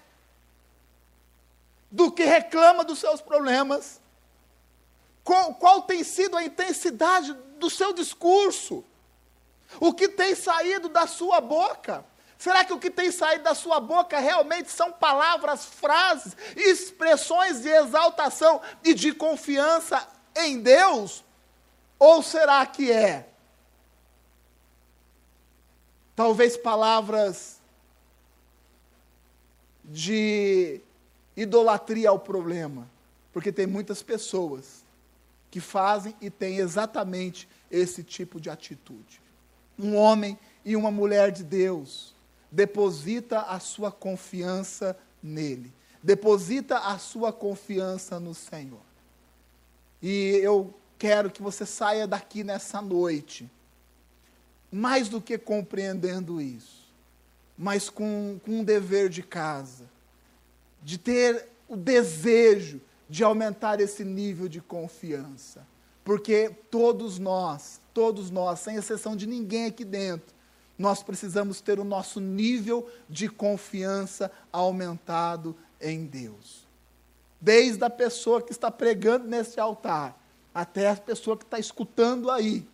do 1.90 2.12
que 2.12 2.26
reclama 2.26 2.84
dos 2.84 3.00
seus 3.00 3.22
problemas? 3.22 4.02
Qual, 5.24 5.56
qual, 5.56 5.84
tem 5.84 6.04
sido 6.04 6.36
a 6.36 6.44
intensidade 6.44 7.34
do 7.58 7.70
seu 7.70 7.94
discurso? 7.94 8.84
O 9.80 9.94
que 9.94 10.10
tem 10.10 10.36
saído 10.36 10.90
da 10.90 11.08
sua 11.08 11.40
boca? 11.40 12.04
Será 12.38 12.66
que 12.66 12.74
o 12.74 12.80
que 12.80 12.90
tem 12.90 13.12
saído 13.12 13.44
da 13.44 13.56
sua 13.56 13.80
boca 13.80 14.20
realmente 14.20 14.72
são 14.72 14.92
palavras, 14.92 15.66
frases, 15.66 16.36
expressões 16.56 17.62
de 17.62 17.70
exaltação 17.70 18.62
e 18.84 18.94
de 18.94 19.14
confiança 19.14 20.06
em 20.36 20.60
Deus? 20.60 21.24
Ou 21.98 22.24
será 22.24 22.66
que 22.66 22.92
é 22.92 23.29
talvez 26.20 26.58
palavras 26.58 27.62
de 29.86 30.82
idolatria 31.34 32.10
ao 32.10 32.20
problema, 32.20 32.90
porque 33.32 33.54
tem 33.54 33.66
muitas 33.66 34.04
pessoas 34.04 34.84
que 35.50 35.62
fazem 35.62 36.14
e 36.20 36.30
têm 36.30 36.58
exatamente 36.58 37.48
esse 37.72 38.04
tipo 38.04 38.38
de 38.38 38.50
atitude. 38.50 39.22
Um 39.80 39.96
homem 39.96 40.38
e 40.66 40.76
uma 40.76 40.92
mulher 40.92 41.32
de 41.32 41.42
Deus 41.42 42.14
deposita 42.52 43.44
a 43.44 43.58
sua 43.62 43.90
confiança 43.90 45.00
nele, 45.24 45.72
deposita 46.04 46.80
a 46.80 46.98
sua 46.98 47.32
confiança 47.32 48.20
no 48.20 48.34
Senhor. 48.34 48.84
E 50.02 50.38
eu 50.44 50.74
quero 50.98 51.32
que 51.32 51.42
você 51.42 51.66
saia 51.66 52.06
daqui 52.06 52.44
nessa 52.44 52.82
noite, 52.82 53.50
mais 54.72 55.10
do 55.10 55.22
que 55.22 55.38
compreendendo 55.38 56.42
isso, 56.42 56.92
mas 57.58 57.90
com, 57.90 58.40
com 58.44 58.60
um 58.60 58.64
dever 58.64 59.10
de 59.10 59.24
casa, 59.24 59.86
de 60.82 60.98
ter 60.98 61.48
o 61.68 61.76
desejo 61.76 62.80
de 63.10 63.24
aumentar 63.24 63.82
esse 63.82 64.04
nível 64.04 64.48
de 64.48 64.62
confiança. 64.62 65.66
Porque 66.04 66.56
todos 66.72 67.20
nós, 67.20 67.82
todos 67.94 68.30
nós, 68.30 68.60
sem 68.60 68.76
exceção 68.76 69.16
de 69.16 69.28
ninguém 69.28 69.66
aqui 69.66 69.84
dentro, 69.84 70.34
nós 70.78 71.04
precisamos 71.04 71.60
ter 71.60 71.80
o 71.80 71.84
nosso 71.84 72.22
nível 72.22 72.90
de 73.10 73.28
confiança 73.28 74.32
aumentado 74.52 75.56
em 75.82 76.06
Deus. 76.06 76.68
Desde 77.42 77.84
a 77.84 77.90
pessoa 77.90 78.42
que 78.42 78.52
está 78.52 78.72
pregando 78.72 79.28
nesse 79.28 79.60
altar, 79.60 80.18
até 80.54 80.90
a 80.90 80.96
pessoa 80.96 81.38
que 81.38 81.44
está 81.44 81.60
escutando 81.60 82.32
aí, 82.32 82.66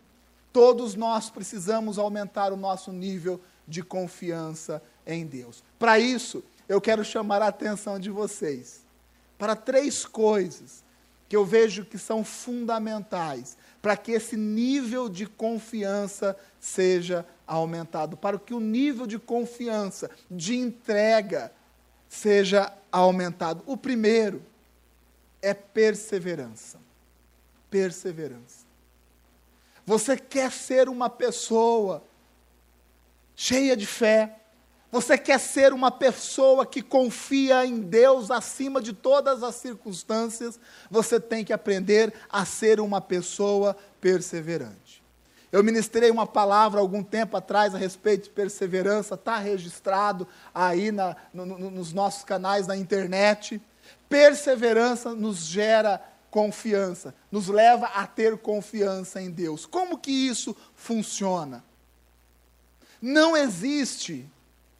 todos 0.55 0.95
nós 0.95 1.29
precisamos 1.29 1.99
aumentar 1.99 2.53
o 2.53 2.55
nosso 2.55 2.89
nível 2.89 3.41
de 3.67 3.83
confiança 3.83 4.81
em 5.05 5.25
Deus. 5.25 5.61
Para 5.77 5.99
isso, 5.99 6.41
eu 6.69 6.79
quero 6.79 7.03
chamar 7.03 7.41
a 7.41 7.49
atenção 7.49 7.99
de 7.99 8.09
vocês 8.09 8.85
para 9.37 9.53
três 9.53 10.05
coisas 10.05 10.81
que 11.27 11.35
eu 11.35 11.43
vejo 11.43 11.83
que 11.83 11.97
são 11.97 12.23
fundamentais 12.23 13.57
para 13.81 13.97
que 13.97 14.13
esse 14.13 14.37
nível 14.37 15.09
de 15.09 15.25
confiança 15.25 16.37
seja 16.57 17.25
aumentado, 17.45 18.15
para 18.15 18.39
que 18.39 18.53
o 18.53 18.61
nível 18.61 19.05
de 19.05 19.19
confiança, 19.19 20.09
de 20.31 20.55
entrega, 20.55 21.51
seja 22.07 22.71
aumentado. 22.89 23.61
O 23.65 23.75
primeiro 23.75 24.41
é 25.41 25.53
perseverança. 25.53 26.79
Perseverança. 27.69 28.65
Você 29.86 30.17
quer 30.17 30.52
ser 30.52 30.89
uma 30.89 31.10
pessoa 31.10 32.04
cheia 33.36 33.76
de 33.76 33.86
fé, 33.86 34.39
você 34.91 35.17
quer 35.17 35.39
ser 35.39 35.74
uma 35.74 35.91
pessoa 35.91 36.65
que 36.65 36.82
confia 36.82 37.65
em 37.65 37.82
Deus 37.82 38.32
acima 38.32 38.82
de 38.82 38.93
todas 38.93 39.43
as 39.43 39.56
circunstâncias, 39.56 40.58
você 40.89 41.19
tem 41.19 41.43
que 41.43 41.52
aprender 41.52 42.13
a 42.30 42.45
ser 42.45 42.80
uma 42.80 43.02
pessoa 43.02 43.76
perseverante. 44.00 45.04
Eu 45.52 45.63
ministrei 45.63 46.10
uma 46.10 46.26
palavra 46.26 46.80
algum 46.80 47.04
tempo 47.04 47.38
atrás 47.38 47.76
a 47.76 47.78
respeito 47.78 48.26
de 48.26 48.30
perseverança, 48.30 49.15
está 49.15 49.38
registrado 49.38 50.28
aí 50.54 50.91
na, 50.91 51.15
no, 51.34 51.45
no, 51.45 51.71
nos 51.71 51.93
nossos 51.93 52.24
canais 52.24 52.67
na 52.67 52.76
internet. 52.76 53.62
Perseverança 54.10 55.13
nos 55.13 55.45
gera 55.45 56.02
confiança, 56.36 57.15
nos 57.32 57.48
leva 57.48 57.86
a 57.86 58.06
ter 58.06 58.38
confiança 58.38 59.21
em 59.21 59.32
Deus. 59.32 59.65
Como 59.65 59.98
que 59.98 60.12
isso 60.12 60.54
funciona? 60.76 61.63
Não 63.02 63.38
existe 63.38 64.30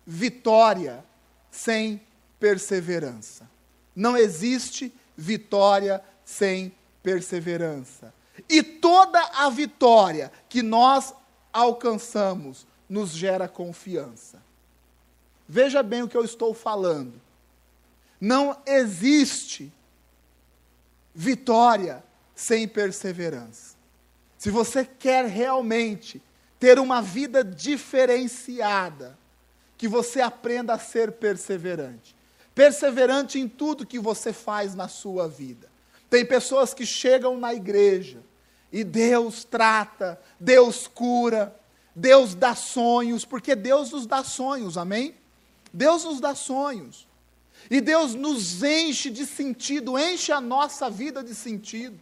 vitória 0.06 1.02
sem 1.50 2.02
perseverança. 2.42 3.50
Não 3.96 4.18
existe 4.18 4.94
vitória 5.16 6.04
sem 6.26 6.76
perseverança. 7.02 8.14
E 8.50 8.62
toda 8.62 9.22
a 9.36 9.50
vitória 9.50 10.34
que 10.50 10.62
nós 10.62 11.14
alcançamos 11.54 12.68
nos 12.90 13.12
gera 13.12 13.48
confiança. 13.48 14.44
Veja 15.48 15.82
bem 15.82 16.04
o 16.04 16.10
que 16.10 16.18
eu 16.18 16.26
estou 16.26 16.54
falando. 16.54 17.14
Não 18.20 18.58
existe 18.66 19.72
vitória 21.16 22.04
sem 22.36 22.68
perseverança. 22.68 23.76
Se 24.38 24.52
você 24.52 24.84
quer 24.84 25.26
realmente 25.26 26.22
ter 26.60 26.78
uma 26.78 27.02
vida 27.02 27.44
diferenciada, 27.44 29.18
que 29.78 29.88
você 29.88 30.22
aprenda 30.22 30.74
a 30.74 30.80
ser 30.80 31.14
perseverante. 31.14 32.16
Perseverante 32.54 33.40
em 33.40 33.48
tudo 33.48 33.86
que 33.86 34.00
você 34.00 34.32
faz 34.32 34.76
na 34.76 34.88
sua 34.88 35.28
vida. 35.28 35.68
Tem 36.10 36.26
pessoas 36.26 36.74
que 36.74 36.86
chegam 36.86 37.38
na 37.38 37.54
igreja 37.54 38.22
e 38.72 38.84
Deus 38.84 39.44
trata, 39.44 40.20
Deus 40.40 40.88
cura, 40.88 41.56
Deus 41.96 42.36
dá 42.36 42.56
sonhos, 42.56 43.26
porque 43.26 43.56
Deus 43.56 43.92
nos 43.92 44.06
dá 44.06 44.24
sonhos, 44.24 44.78
amém? 44.78 45.16
Deus 45.74 46.04
nos 46.04 46.20
dá 46.20 46.36
sonhos. 46.36 47.08
E 47.70 47.82
Deus 47.82 48.14
nos 48.14 48.62
enche 48.64 49.10
de 49.10 49.26
sentido, 49.26 49.98
enche 49.98 50.32
a 50.32 50.40
nossa 50.40 50.90
vida 50.90 51.24
de 51.24 51.34
sentido. 51.34 52.00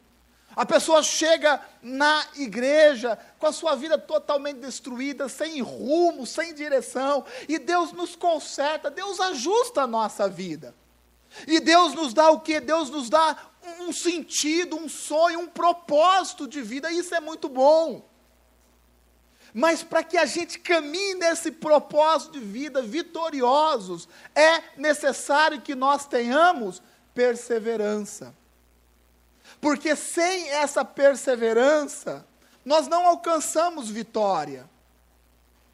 A 0.55 0.65
pessoa 0.65 1.01
chega 1.01 1.59
na 1.81 2.25
igreja 2.35 3.17
com 3.39 3.47
a 3.47 3.51
sua 3.51 3.75
vida 3.75 3.97
totalmente 3.97 4.57
destruída, 4.59 5.27
sem 5.27 5.61
rumo, 5.61 6.27
sem 6.27 6.53
direção, 6.53 7.25
e 7.49 7.57
Deus 7.57 7.91
nos 7.91 8.15
conserta, 8.15 8.91
Deus 8.91 9.19
ajusta 9.19 9.81
a 9.81 9.87
nossa 9.87 10.29
vida. 10.29 10.75
E 11.47 11.59
Deus 11.59 11.95
nos 11.95 12.13
dá 12.13 12.29
o 12.29 12.39
que? 12.39 12.59
Deus 12.59 12.91
nos 12.91 13.09
dá 13.09 13.35
um 13.79 13.91
sentido, 13.91 14.75
um 14.75 14.87
sonho, 14.87 15.39
um 15.39 15.47
propósito 15.47 16.47
de 16.47 16.61
vida, 16.61 16.91
e 16.91 16.99
isso 16.99 17.15
é 17.15 17.19
muito 17.19 17.49
bom. 17.49 18.07
Mas 19.53 19.83
para 19.83 20.03
que 20.03 20.17
a 20.17 20.25
gente 20.25 20.57
caminhe 20.57 21.13
nesse 21.15 21.51
propósito 21.51 22.33
de 22.33 22.39
vida 22.39 22.81
vitoriosos, 22.81 24.09
é 24.33 24.61
necessário 24.77 25.61
que 25.61 25.75
nós 25.75 26.07
tenhamos 26.07 26.81
perseverança. 27.13 28.33
Porque 29.61 29.95
sem 29.95 30.49
essa 30.49 30.83
perseverança, 30.83 32.25
nós 32.65 32.87
não 32.87 33.05
alcançamos 33.05 33.89
vitória. 33.89 34.67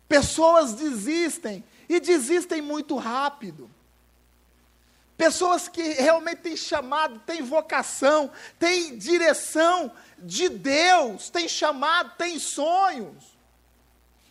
Pessoas 0.08 0.74
desistem 0.74 1.64
e 1.88 2.00
desistem 2.00 2.62
muito 2.62 2.98
rápido. 2.98 3.70
Pessoas 5.16 5.68
que 5.68 5.82
realmente 5.82 6.40
têm 6.40 6.58
chamado, 6.58 7.20
têm 7.20 7.42
vocação, 7.42 8.32
têm 8.58 8.98
direção 8.98 9.92
de 10.18 10.50
Deus, 10.50 11.30
têm 11.30 11.48
chamado, 11.48 12.16
têm 12.18 12.40
sonhos. 12.40 13.39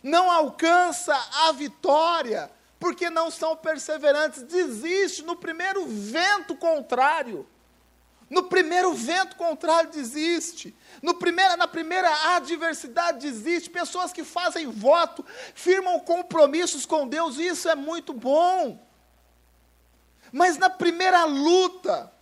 Não 0.01 0.31
alcança 0.31 1.15
a 1.47 1.51
vitória 1.51 2.49
porque 2.79 3.09
não 3.09 3.29
são 3.29 3.57
perseverantes, 3.57 4.41
desiste 4.43 5.21
no 5.23 5.35
primeiro 5.35 5.85
vento 5.85 6.55
contrário. 6.55 7.45
No 8.29 8.43
primeiro 8.43 8.93
vento 8.93 9.35
contrário 9.35 9.89
desiste. 9.89 10.75
No 11.01 11.15
primeira, 11.15 11.57
na 11.57 11.67
primeira 11.67 12.35
adversidade 12.35 13.19
desiste. 13.19 13.69
Pessoas 13.69 14.13
que 14.13 14.23
fazem 14.23 14.67
voto, 14.67 15.25
firmam 15.55 15.99
compromissos 15.99 16.85
com 16.85 17.07
Deus, 17.07 17.37
isso 17.37 17.67
é 17.67 17.75
muito 17.75 18.13
bom. 18.13 18.87
Mas 20.31 20.57
na 20.57 20.69
primeira 20.69 21.25
luta, 21.25 22.13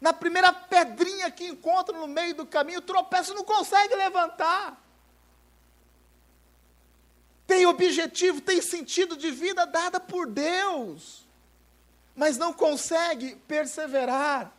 na 0.00 0.12
primeira 0.12 0.52
pedrinha 0.52 1.30
que 1.30 1.46
encontra 1.46 1.96
no 1.96 2.06
meio 2.06 2.34
do 2.34 2.46
caminho, 2.46 2.82
tropeça 2.82 3.32
e 3.32 3.34
não 3.34 3.42
consegue 3.42 3.94
levantar. 3.94 4.85
Tem 7.46 7.66
objetivo, 7.66 8.40
tem 8.40 8.60
sentido 8.60 9.16
de 9.16 9.30
vida 9.30 9.66
dada 9.66 10.00
por 10.00 10.26
Deus, 10.26 11.26
mas 12.14 12.36
não 12.36 12.52
consegue 12.52 13.36
perseverar 13.46 14.52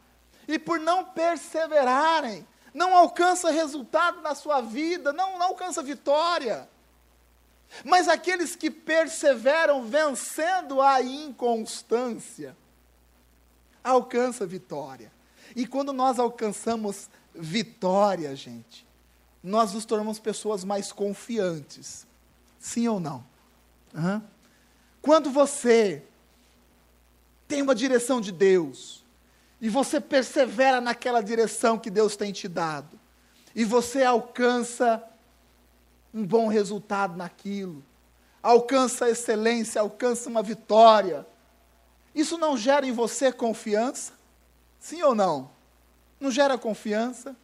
e 0.47 0.58
por 0.58 0.80
não 0.80 1.04
perseverarem, 1.04 2.47
não 2.73 2.95
alcança 2.95 3.52
resultado 3.52 4.21
na 4.21 4.34
sua 4.34 4.62
vida, 4.62 5.12
não, 5.12 5.38
não 5.38 5.47
alcança 5.47 5.84
vitória. 5.84 6.69
Mas 7.84 8.08
aqueles 8.08 8.56
que 8.56 8.71
perseveram 8.71 9.84
vencendo 9.84 10.82
a 10.82 11.02
inconstância, 11.02 12.56
alcança 13.84 14.45
vitória. 14.45 15.12
E 15.56 15.67
quando 15.67 15.91
nós 15.91 16.19
alcançamos 16.19 17.10
vitória, 17.34 18.34
gente, 18.36 18.88
nós 19.43 19.73
nos 19.73 19.86
tornamos 19.86 20.19
pessoas 20.19 20.63
mais 20.63 20.91
confiantes. 20.91 22.08
Sim 22.60 22.88
ou 22.88 23.00
não? 23.00 23.26
Uhum. 23.93 24.22
Quando 25.02 25.30
você 25.32 26.04
tem 27.48 27.62
uma 27.62 27.74
direção 27.74 28.20
de 28.20 28.32
Deus, 28.32 29.06
e 29.60 29.70
você 29.70 30.00
persevera 30.00 30.80
naquela 30.82 31.22
direção 31.22 31.80
que 31.80 31.89
Deus 31.89 32.15
tem 32.15 32.32
te 32.32 32.48
dado, 32.48 33.00
e 33.56 33.63
você 33.63 34.04
alcança 34.04 35.04
um 36.13 36.26
bom 36.26 36.48
resultado 36.48 37.15
naquilo, 37.15 37.84
alcança 38.41 39.06
a 39.06 39.10
excelência, 39.10 39.82
alcança 39.82 40.30
uma 40.30 40.43
vitória. 40.43 41.26
Isso 42.13 42.38
não 42.38 42.58
gera 42.58 42.86
em 42.86 42.91
você 42.91 43.32
confiança? 43.32 44.13
Sim 44.80 45.02
ou 45.04 45.15
não? 45.15 45.50
Não 46.20 46.32
gera 46.32 46.58
confiança? 46.58 47.36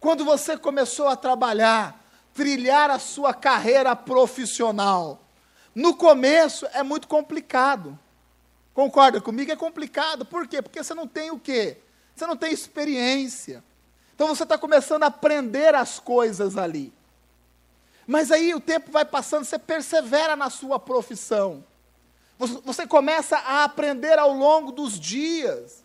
Quando 0.00 0.24
você 0.24 0.56
começou 0.56 1.08
a 1.08 1.16
trabalhar, 1.16 2.03
trilhar 2.34 2.90
a 2.90 2.98
sua 2.98 3.32
carreira 3.32 3.94
profissional, 3.94 5.20
no 5.74 5.94
começo 5.94 6.66
é 6.72 6.82
muito 6.82 7.08
complicado. 7.08 7.98
Concorda 8.74 9.20
comigo? 9.20 9.52
É 9.52 9.56
complicado. 9.56 10.24
Por 10.24 10.48
quê? 10.48 10.60
Porque 10.60 10.82
você 10.82 10.94
não 10.94 11.06
tem 11.06 11.30
o 11.30 11.38
quê? 11.38 11.78
Você 12.14 12.26
não 12.26 12.36
tem 12.36 12.52
experiência. 12.52 13.62
Então 14.14 14.26
você 14.28 14.42
está 14.42 14.58
começando 14.58 15.04
a 15.04 15.06
aprender 15.06 15.74
as 15.74 16.00
coisas 16.00 16.56
ali. 16.56 16.92
Mas 18.06 18.30
aí 18.30 18.52
o 18.52 18.60
tempo 18.60 18.90
vai 18.90 19.04
passando, 19.04 19.44
você 19.44 19.58
persevera 19.58 20.36
na 20.36 20.50
sua 20.50 20.78
profissão. 20.78 21.64
Você 22.38 22.86
começa 22.86 23.38
a 23.38 23.64
aprender 23.64 24.18
ao 24.18 24.32
longo 24.32 24.72
dos 24.72 24.98
dias. 24.98 25.83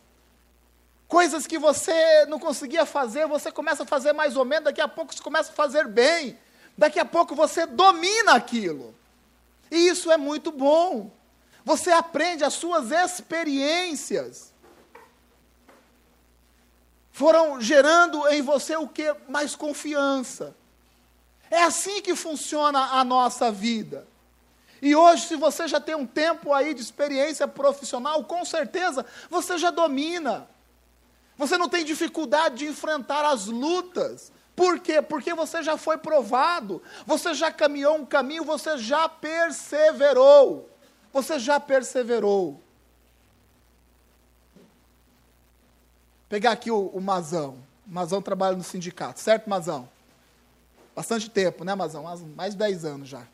Coisas 1.10 1.48
que 1.48 1.58
você 1.58 2.28
não 2.28 2.38
conseguia 2.38 2.86
fazer, 2.86 3.26
você 3.28 3.52
começa 3.52 3.82
a 3.82 3.86
fazer 3.86 4.13
mais 4.13 4.38
ou 4.38 4.45
menos, 4.45 4.65
daqui 4.65 4.80
a 4.80 4.88
pouco 4.88 5.12
você 5.12 5.24
começa 5.24 5.52
a 5.52 5.56
fazer 5.56 5.88
bem. 5.88 6.38
Daqui 6.78 7.00
a 7.00 7.04
pouco 7.04 7.34
você 7.34 7.65
domina 7.65 8.34
aquilo. 8.34 8.93
E 9.72 9.88
isso 9.88 10.12
é 10.12 10.17
muito 10.17 10.52
bom. 10.52 11.12
Você 11.65 11.91
aprende 11.91 12.43
as 12.43 12.54
suas 12.54 12.91
experiências. 12.91 14.54
Foram 17.12 17.60
gerando 17.60 18.28
em 18.28 18.43
você 18.43 18.76
o 18.76 18.88
que? 18.88 19.12
Mais 19.28 19.56
confiança. 19.56 20.56
É 21.50 21.63
assim 21.63 22.04
que 22.04 22.15
funciona 22.15 22.80
a 23.00 23.04
nossa 23.04 23.52
vida. 23.52 24.08
E 24.80 24.95
hoje, 24.95 25.26
se 25.26 25.36
você 25.36 25.67
já 25.67 25.82
tem 25.82 25.95
um 25.95 26.06
tempo 26.06 26.54
aí 26.54 26.76
de 26.76 26.82
experiência 26.82 27.48
profissional, 27.48 28.24
com 28.26 28.45
certeza 28.45 29.04
você 29.28 29.58
já 29.58 29.72
domina. 29.72 30.48
Você 31.39 31.58
não 31.58 31.69
tem 31.69 31.86
dificuldade 31.86 32.58
de 32.58 32.65
enfrentar 32.67 33.23
as 33.25 33.45
lutas. 33.45 34.30
Por 34.58 34.78
quê? 34.78 35.02
Porque 35.02 35.34
você 35.34 35.63
já 35.63 35.78
foi 35.78 35.97
provado, 35.97 36.84
você 37.06 37.34
já 37.34 37.49
caminhou 37.49 37.95
um 37.95 38.06
caminho, 38.06 38.43
você 38.43 38.78
já 38.78 39.08
perseverou. 39.08 40.69
Você 41.13 41.39
já 41.39 41.58
perseverou. 41.58 42.62
Pegar 46.28 46.52
aqui 46.52 46.69
o, 46.69 46.88
o 46.88 46.99
Mazão. 46.99 47.63
O 47.88 47.93
Mazão 47.93 48.21
trabalha 48.21 48.58
no 48.58 48.63
sindicato, 48.63 49.21
certo, 49.21 49.49
Mazão? 49.49 49.89
Bastante 50.93 51.30
tempo, 51.30 51.63
né, 51.63 51.73
Mazão? 51.73 52.04
Mais 52.36 52.52
de 52.52 52.58
10 52.58 52.84
anos 52.84 53.08
já. 53.08 53.25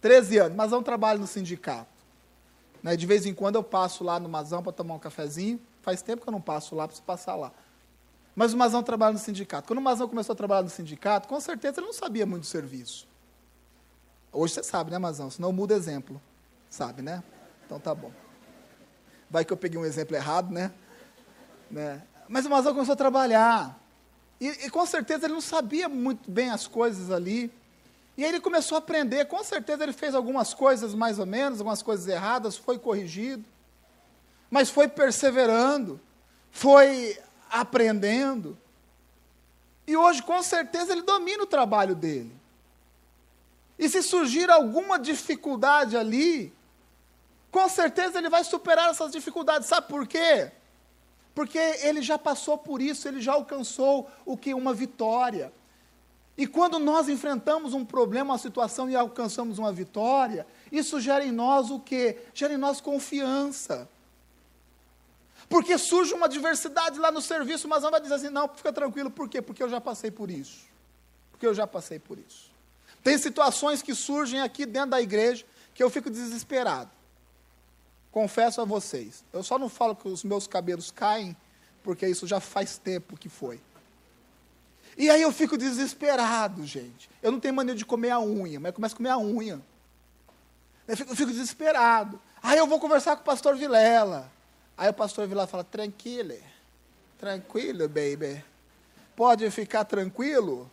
13 0.00 0.38
anos. 0.38 0.56
Mazão 0.56 0.82
trabalha 0.82 1.20
no 1.20 1.26
sindicato. 1.28 1.86
Né, 2.82 2.96
de 2.96 3.06
vez 3.06 3.26
em 3.26 3.32
quando 3.32 3.54
eu 3.54 3.62
passo 3.62 4.02
lá 4.02 4.18
no 4.18 4.28
Mazão 4.28 4.60
para 4.60 4.72
tomar 4.72 4.94
um 4.94 4.98
cafezinho. 4.98 5.60
Faz 5.86 6.02
tempo 6.02 6.20
que 6.24 6.28
eu 6.28 6.32
não 6.32 6.40
passo 6.40 6.74
lá, 6.74 6.88
preciso 6.88 7.04
passar 7.04 7.36
lá. 7.36 7.52
Mas 8.34 8.52
o 8.52 8.56
Mazão 8.56 8.82
trabalha 8.82 9.12
no 9.12 9.20
sindicato. 9.20 9.68
Quando 9.68 9.78
o 9.78 9.82
Mazão 9.82 10.08
começou 10.08 10.32
a 10.32 10.36
trabalhar 10.36 10.62
no 10.62 10.68
sindicato, 10.68 11.28
com 11.28 11.38
certeza 11.38 11.78
ele 11.78 11.86
não 11.86 11.92
sabia 11.92 12.26
muito 12.26 12.42
do 12.42 12.48
serviço. 12.48 13.06
Hoje 14.32 14.54
você 14.54 14.64
sabe, 14.64 14.90
né, 14.90 14.98
Mazão? 14.98 15.30
Senão 15.30 15.52
muda 15.52 15.74
exemplo. 15.74 16.20
Sabe, 16.68 17.02
né? 17.02 17.22
Então 17.64 17.78
tá 17.78 17.94
bom. 17.94 18.10
Vai 19.30 19.44
que 19.44 19.52
eu 19.52 19.56
peguei 19.56 19.78
um 19.78 19.84
exemplo 19.84 20.16
errado, 20.16 20.52
né? 20.52 20.72
né? 21.70 22.02
Mas 22.28 22.46
o 22.46 22.50
Mazão 22.50 22.72
começou 22.72 22.94
a 22.94 22.96
trabalhar. 22.96 23.78
E, 24.40 24.66
e, 24.66 24.70
com 24.70 24.84
certeza 24.84 25.26
ele 25.26 25.34
não 25.34 25.40
sabia 25.40 25.88
muito 25.88 26.28
bem 26.28 26.50
as 26.50 26.66
coisas 26.66 27.12
ali. 27.12 27.48
E 28.16 28.24
aí 28.24 28.30
ele 28.30 28.40
começou 28.40 28.74
a 28.74 28.80
aprender. 28.80 29.24
Com 29.26 29.44
certeza 29.44 29.84
ele 29.84 29.92
fez 29.92 30.16
algumas 30.16 30.52
coisas 30.52 30.96
mais 30.96 31.20
ou 31.20 31.26
menos, 31.26 31.60
algumas 31.60 31.80
coisas 31.80 32.08
erradas, 32.08 32.56
foi 32.56 32.76
corrigido. 32.76 33.44
Mas 34.50 34.70
foi 34.70 34.88
perseverando, 34.88 36.00
foi 36.50 37.18
aprendendo. 37.50 38.56
E 39.86 39.96
hoje, 39.96 40.22
com 40.22 40.42
certeza, 40.42 40.92
ele 40.92 41.02
domina 41.02 41.44
o 41.44 41.46
trabalho 41.46 41.94
dele. 41.94 42.34
E 43.78 43.88
se 43.88 44.02
surgir 44.02 44.50
alguma 44.50 44.98
dificuldade 44.98 45.96
ali, 45.96 46.52
com 47.50 47.68
certeza 47.68 48.18
ele 48.18 48.28
vai 48.28 48.42
superar 48.42 48.90
essas 48.90 49.12
dificuldades. 49.12 49.68
Sabe 49.68 49.86
por 49.88 50.06
quê? 50.06 50.50
Porque 51.34 51.58
ele 51.58 52.00
já 52.00 52.18
passou 52.18 52.56
por 52.56 52.80
isso, 52.80 53.06
ele 53.06 53.20
já 53.20 53.34
alcançou 53.34 54.10
o 54.24 54.36
que? 54.36 54.54
Uma 54.54 54.72
vitória. 54.72 55.52
E 56.36 56.46
quando 56.46 56.78
nós 56.78 57.08
enfrentamos 57.08 57.72
um 57.72 57.84
problema, 57.84 58.32
uma 58.32 58.38
situação 58.38 58.90
e 58.90 58.96
alcançamos 58.96 59.58
uma 59.58 59.72
vitória, 59.72 60.46
isso 60.70 61.00
gera 61.00 61.24
em 61.24 61.32
nós 61.32 61.70
o 61.70 61.78
quê? 61.78 62.18
Gera 62.34 62.54
em 62.54 62.58
nós 62.58 62.80
confiança. 62.80 63.88
Porque 65.48 65.78
surge 65.78 66.12
uma 66.12 66.28
diversidade 66.28 66.98
lá 66.98 67.10
no 67.10 67.22
serviço, 67.22 67.68
mas 67.68 67.82
não 67.82 67.90
vai 67.90 68.00
dizer 68.00 68.14
assim, 68.14 68.28
não, 68.28 68.48
fica 68.48 68.72
tranquilo, 68.72 69.10
por 69.10 69.28
quê? 69.28 69.40
Porque 69.40 69.62
eu 69.62 69.68
já 69.68 69.80
passei 69.80 70.10
por 70.10 70.30
isso. 70.30 70.66
Porque 71.30 71.46
eu 71.46 71.54
já 71.54 71.66
passei 71.66 71.98
por 71.98 72.18
isso. 72.18 72.50
Tem 73.02 73.16
situações 73.16 73.82
que 73.82 73.94
surgem 73.94 74.40
aqui 74.40 74.66
dentro 74.66 74.90
da 74.90 75.00
igreja 75.00 75.44
que 75.72 75.82
eu 75.82 75.88
fico 75.88 76.10
desesperado. 76.10 76.90
Confesso 78.10 78.60
a 78.60 78.64
vocês. 78.64 79.22
Eu 79.32 79.42
só 79.42 79.58
não 79.58 79.68
falo 79.68 79.94
que 79.94 80.08
os 80.08 80.24
meus 80.24 80.46
cabelos 80.46 80.90
caem, 80.90 81.36
porque 81.82 82.08
isso 82.08 82.26
já 82.26 82.40
faz 82.40 82.78
tempo 82.78 83.16
que 83.16 83.28
foi. 83.28 83.60
E 84.96 85.10
aí 85.10 85.20
eu 85.20 85.30
fico 85.30 85.58
desesperado, 85.58 86.64
gente. 86.64 87.10
Eu 87.22 87.30
não 87.30 87.38
tenho 87.38 87.54
maneira 87.54 87.76
de 87.76 87.84
comer 87.84 88.10
a 88.10 88.20
unha, 88.20 88.58
mas 88.58 88.70
eu 88.70 88.72
começo 88.72 88.94
a 88.94 88.96
comer 88.96 89.10
a 89.10 89.18
unha. 89.18 89.60
Eu 90.88 90.96
fico, 90.96 91.12
eu 91.12 91.16
fico 91.16 91.30
desesperado. 91.30 92.20
Aí 92.42 92.58
eu 92.58 92.66
vou 92.66 92.80
conversar 92.80 93.14
com 93.16 93.22
o 93.22 93.24
pastor 93.24 93.56
Vilela. 93.56 94.32
Aí 94.76 94.88
o 94.88 94.94
pastor 94.94 95.26
Vilela 95.26 95.46
fala: 95.46 95.64
tranquilo, 95.64 96.34
tranquilo, 97.18 97.88
baby. 97.88 98.44
Pode 99.14 99.50
ficar 99.50 99.84
tranquilo. 99.84 100.70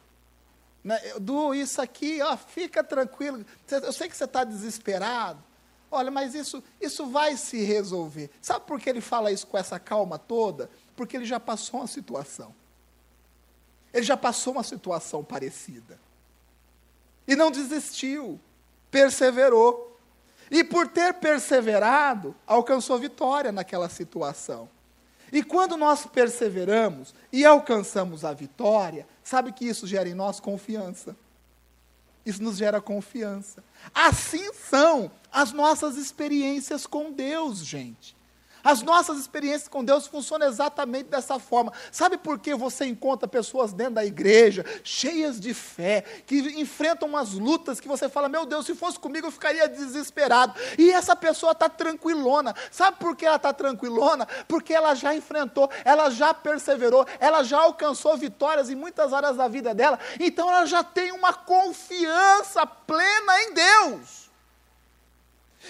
Né? 0.84 1.00
Du, 1.20 1.54
isso 1.54 1.82
aqui, 1.82 2.22
ó, 2.22 2.36
fica 2.36 2.84
tranquilo. 2.84 3.46
Eu 3.70 3.94
sei 3.94 4.10
que 4.10 4.18
você 4.18 4.26
está 4.26 4.44
desesperado. 4.44 5.42
Olha, 5.90 6.10
mas 6.10 6.34
isso, 6.34 6.62
isso 6.82 7.06
vai 7.06 7.38
se 7.38 7.64
resolver. 7.64 8.30
Sabe 8.42 8.66
por 8.66 8.80
que 8.80 8.90
ele 8.90 9.00
fala 9.00 9.32
isso 9.32 9.46
com 9.48 9.58
essa 9.58 9.80
calma 9.80 10.18
toda? 10.18 10.70
Porque 10.96 11.16
ele 11.16 11.26
já 11.26 11.40
passou 11.40 11.80
uma 11.82 11.88
situação. 11.88 12.54
Ele 13.94 14.04
já 14.04 14.18
passou 14.18 14.54
uma 14.54 14.64
situação 14.64 15.24
parecida. 15.24 16.00
E 17.28 17.36
não 17.36 17.52
desistiu, 17.52 18.40
perseverou. 18.90 19.93
E 20.52 20.64
por 20.64 20.88
ter 20.88 21.14
perseverado, 21.16 22.36
alcançou 22.46 22.98
vitória 23.00 23.52
naquela 23.52 23.90
situação. 23.90 24.70
E 25.32 25.42
quando 25.44 25.76
nós 25.76 26.06
perseveramos 26.06 27.14
e 27.32 27.44
alcançamos 27.44 28.24
a 28.24 28.34
vitória, 28.34 29.08
sabe 29.24 29.52
que 29.52 29.66
isso 29.66 29.88
gera 29.88 30.08
em 30.08 30.14
nós 30.14 30.40
confiança. 30.40 31.16
Isso 32.26 32.42
nos 32.42 32.58
gera 32.58 32.80
confiança. 32.80 33.64
Assim 33.94 34.54
são 34.54 35.12
as 35.32 35.52
nossas 35.52 35.98
experiências 35.98 36.86
com 36.86 37.12
Deus, 37.12 37.66
gente. 37.66 38.16
As 38.64 38.82
nossas 38.82 39.20
experiências 39.20 39.68
com 39.68 39.84
Deus 39.84 40.08
funcionam 40.08 40.48
exatamente 40.48 41.10
dessa 41.10 41.38
forma. 41.38 41.74
Sabe 41.92 42.18
por 42.18 42.40
que 42.40 42.56
você 42.56 42.86
encontra 42.86 43.28
pessoas 43.28 43.74
dentro 43.74 43.96
da 43.96 44.06
igreja, 44.06 44.64
cheias 44.84 45.40
de 45.40 45.54
fé, 45.54 46.04
que 46.26 46.38
enfrentam 46.60 47.10
umas 47.10 47.34
lutas 47.34 47.80
que 47.80 47.88
você 47.88 48.08
fala: 48.08 48.30
Meu 48.30 48.46
Deus, 48.46 48.66
se 48.66 48.74
fosse 48.74 48.98
comigo 48.98 49.28
eu 49.28 49.32
ficaria 49.32 49.68
desesperado. 49.68 50.54
E 50.78 50.92
essa 50.92 51.16
pessoa 51.16 51.52
está 51.52 51.68
tranquilona. 51.68 52.56
Sabe 52.72 52.98
por 52.98 53.16
que 53.18 53.26
ela 53.26 53.36
está 53.36 53.52
tranquilona? 53.52 54.26
Porque 54.48 54.74
ela 54.74 54.96
já 54.96 55.14
enfrentou, 55.14 55.70
ela 55.84 56.10
já 56.10 56.34
perseverou, 56.34 57.06
ela 57.20 57.44
já 57.44 57.60
alcançou 57.60 58.16
vitórias 58.16 58.70
em 58.70 58.76
muitas 58.76 59.12
áreas 59.12 59.36
da 59.36 59.48
vida 59.48 59.74
dela. 59.76 60.00
Então 60.20 60.50
ela 60.50 60.66
já 60.66 60.84
tem 60.84 61.12
uma 61.12 61.34
confiança 61.34 62.66
plena 62.66 63.42
em 63.42 63.54
Deus. 63.54 64.33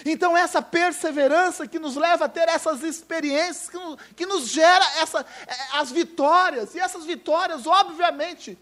Então, 0.04 0.36
essa 0.36 0.60
perseverança 0.60 1.68
que 1.68 1.78
nos 1.78 1.94
leva 1.94 2.24
a 2.24 2.28
ter 2.28 2.48
essas 2.48 2.82
experiências, 2.82 3.68
que 3.68 3.76
nos, 3.76 4.00
que 4.16 4.26
nos 4.26 4.48
gera 4.48 4.84
essa, 4.98 5.20
é, 5.20 5.78
as 5.78 5.92
vitórias, 5.92 6.74
e 6.74 6.80
essas 6.80 7.04
vitórias, 7.04 7.66
obviamente, 7.66 8.58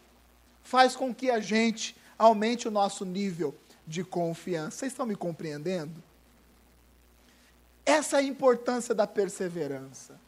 faz 0.62 0.94
com 0.94 1.14
que 1.14 1.30
a 1.30 1.40
gente 1.40 1.96
aumente 2.18 2.68
o 2.68 2.70
nosso 2.70 3.04
nível 3.04 3.54
de 3.86 4.04
confiança. 4.04 4.78
Vocês 4.78 4.92
estão 4.92 5.06
me 5.06 5.16
compreendendo? 5.16 6.02
Essa 7.84 8.16
é 8.16 8.20
a 8.20 8.22
importância 8.22 8.94
da 8.94 9.06
perseverança. 9.06 10.20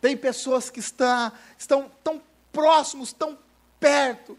Tem 0.00 0.16
pessoas 0.16 0.68
que 0.68 0.80
estão, 0.80 1.32
estão 1.56 1.90
tão 2.02 2.22
próximos, 2.52 3.12
tão 3.12 3.38
perto 3.80 4.38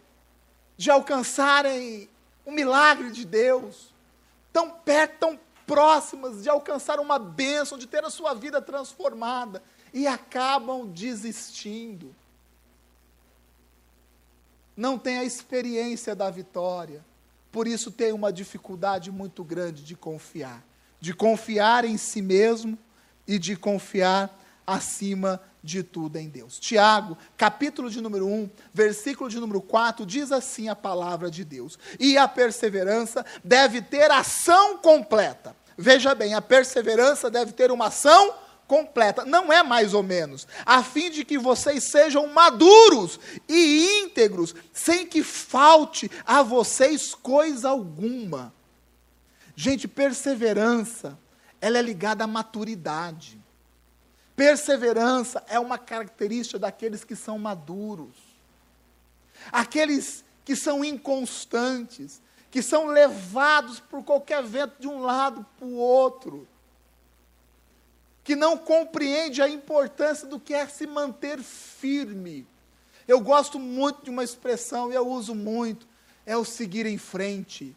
de 0.77 0.91
alcançarem 0.91 2.09
o 2.45 2.51
milagre 2.51 3.11
de 3.11 3.25
Deus, 3.25 3.93
tão 4.51 4.69
perto, 4.69 5.17
tão 5.19 5.39
próximas 5.65 6.43
de 6.43 6.49
alcançar 6.49 6.99
uma 6.99 7.17
bênção, 7.17 7.77
de 7.77 7.87
ter 7.87 8.03
a 8.03 8.09
sua 8.09 8.33
vida 8.33 8.61
transformada, 8.61 9.63
e 9.93 10.07
acabam 10.07 10.87
desistindo. 10.87 12.15
Não 14.75 14.97
tem 14.97 15.19
a 15.19 15.23
experiência 15.23 16.15
da 16.15 16.29
vitória, 16.29 17.05
por 17.51 17.67
isso 17.67 17.91
tem 17.91 18.11
uma 18.11 18.33
dificuldade 18.33 19.11
muito 19.11 19.43
grande 19.43 19.83
de 19.83 19.95
confiar, 19.95 20.63
de 20.99 21.13
confiar 21.13 21.85
em 21.85 21.97
si 21.97 22.21
mesmo 22.21 22.77
e 23.27 23.37
de 23.37 23.55
confiar 23.55 24.35
acima 24.65 25.37
de 25.37 25.52
tudo 25.83 26.17
em 26.17 26.27
Deus. 26.27 26.59
Tiago, 26.59 27.17
capítulo 27.37 27.89
de 27.89 28.01
número 28.01 28.27
1, 28.27 28.49
versículo 28.73 29.29
de 29.29 29.39
número 29.39 29.61
4, 29.61 30.05
diz 30.05 30.31
assim 30.31 30.67
a 30.67 30.75
palavra 30.75 31.31
de 31.31 31.43
Deus: 31.45 31.79
E 31.99 32.17
a 32.17 32.27
perseverança 32.27 33.25
deve 33.43 33.81
ter 33.81 34.11
ação 34.11 34.77
completa. 34.77 35.55
Veja 35.77 36.13
bem, 36.13 36.33
a 36.33 36.41
perseverança 36.41 37.31
deve 37.31 37.53
ter 37.53 37.71
uma 37.71 37.87
ação 37.87 38.35
completa, 38.67 39.25
não 39.25 39.51
é 39.51 39.61
mais 39.61 39.93
ou 39.93 40.01
menos, 40.01 40.47
a 40.65 40.81
fim 40.83 41.11
de 41.11 41.23
que 41.23 41.37
vocês 41.37 41.83
sejam 41.83 42.27
maduros 42.27 43.19
e 43.47 44.01
íntegros, 44.01 44.55
sem 44.71 45.05
que 45.05 45.21
falte 45.21 46.09
a 46.25 46.41
vocês 46.41 47.13
coisa 47.13 47.69
alguma. 47.69 48.53
Gente, 49.55 49.87
perseverança, 49.87 51.19
ela 51.61 51.77
é 51.77 51.81
ligada 51.81 52.23
à 52.23 52.27
maturidade. 52.27 53.42
Perseverança 54.35 55.43
é 55.47 55.59
uma 55.59 55.77
característica 55.77 56.57
daqueles 56.57 57.03
que 57.03 57.15
são 57.15 57.37
maduros. 57.37 58.15
Aqueles 59.51 60.23
que 60.43 60.55
são 60.55 60.83
inconstantes, 60.83 62.21
que 62.49 62.61
são 62.61 62.87
levados 62.87 63.79
por 63.79 64.03
qualquer 64.03 64.43
vento 64.43 64.75
de 64.79 64.87
um 64.87 65.01
lado 65.01 65.45
para 65.57 65.67
o 65.67 65.75
outro, 65.75 66.47
que 68.23 68.35
não 68.35 68.57
compreende 68.57 69.41
a 69.41 69.49
importância 69.49 70.27
do 70.27 70.39
que 70.39 70.53
é 70.53 70.65
se 70.67 70.87
manter 70.87 71.39
firme. 71.41 72.47
Eu 73.07 73.19
gosto 73.19 73.59
muito 73.59 74.03
de 74.03 74.09
uma 74.09 74.23
expressão 74.23 74.91
e 74.91 74.95
eu 74.95 75.07
uso 75.07 75.35
muito, 75.35 75.87
é 76.25 76.37
o 76.37 76.45
seguir 76.45 76.85
em 76.85 76.97
frente. 76.97 77.75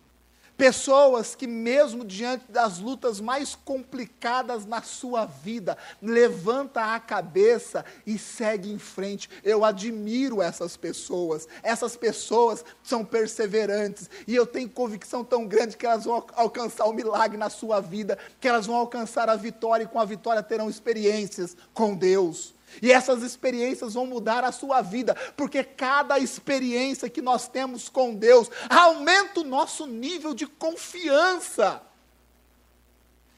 Pessoas 0.57 1.35
que, 1.35 1.47
mesmo 1.47 2.03
diante 2.03 2.51
das 2.51 2.79
lutas 2.79 3.21
mais 3.21 3.55
complicadas 3.55 4.65
na 4.65 4.81
sua 4.81 5.27
vida, 5.27 5.77
levanta 6.01 6.95
a 6.95 6.99
cabeça 6.99 7.85
e 8.07 8.19
segue 8.19 8.73
em 8.73 8.79
frente. 8.79 9.29
Eu 9.45 9.67
admiro 9.67 10.41
essas 10.41 10.75
pessoas. 10.75 11.47
Essas 11.63 11.95
pessoas 11.95 12.65
são 12.83 13.05
perseverantes. 13.05 14.09
E 14.27 14.35
eu 14.35 14.47
tenho 14.47 14.71
convicção 14.71 15.23
tão 15.23 15.47
grande 15.47 15.77
que 15.77 15.85
elas 15.85 16.07
vão 16.07 16.25
alcançar 16.35 16.87
o 16.87 16.95
milagre 16.95 17.37
na 17.37 17.51
sua 17.51 17.81
vida, 17.81 18.19
que 18.41 18.49
elas 18.49 18.65
vão 18.65 18.77
alcançar 18.77 19.29
a 19.29 19.37
vitória 19.37 19.85
e 19.85 19.89
com 19.89 20.01
a 20.01 20.07
vitória 20.07 20.43
terão 20.43 20.71
experiências 20.71 21.55
com 21.75 21.95
Deus. 21.95 22.56
E 22.83 22.93
essas 22.93 23.23
experiências 23.23 23.95
vão 23.95 24.07
mudar 24.07 24.45
a 24.45 24.53
sua 24.53 24.83
vida, 24.83 25.15
porque 25.37 25.65
cada 25.65 26.19
experiência 26.19 27.09
que 27.09 27.23
nós 27.23 27.49
temos 27.49 27.89
com 27.89 28.15
Deus 28.15 28.51
aumenta 28.69 29.41
o 29.41 29.45
nosso 29.45 29.87
nível 29.87 30.35
de 30.35 30.47
confiança. 30.47 31.83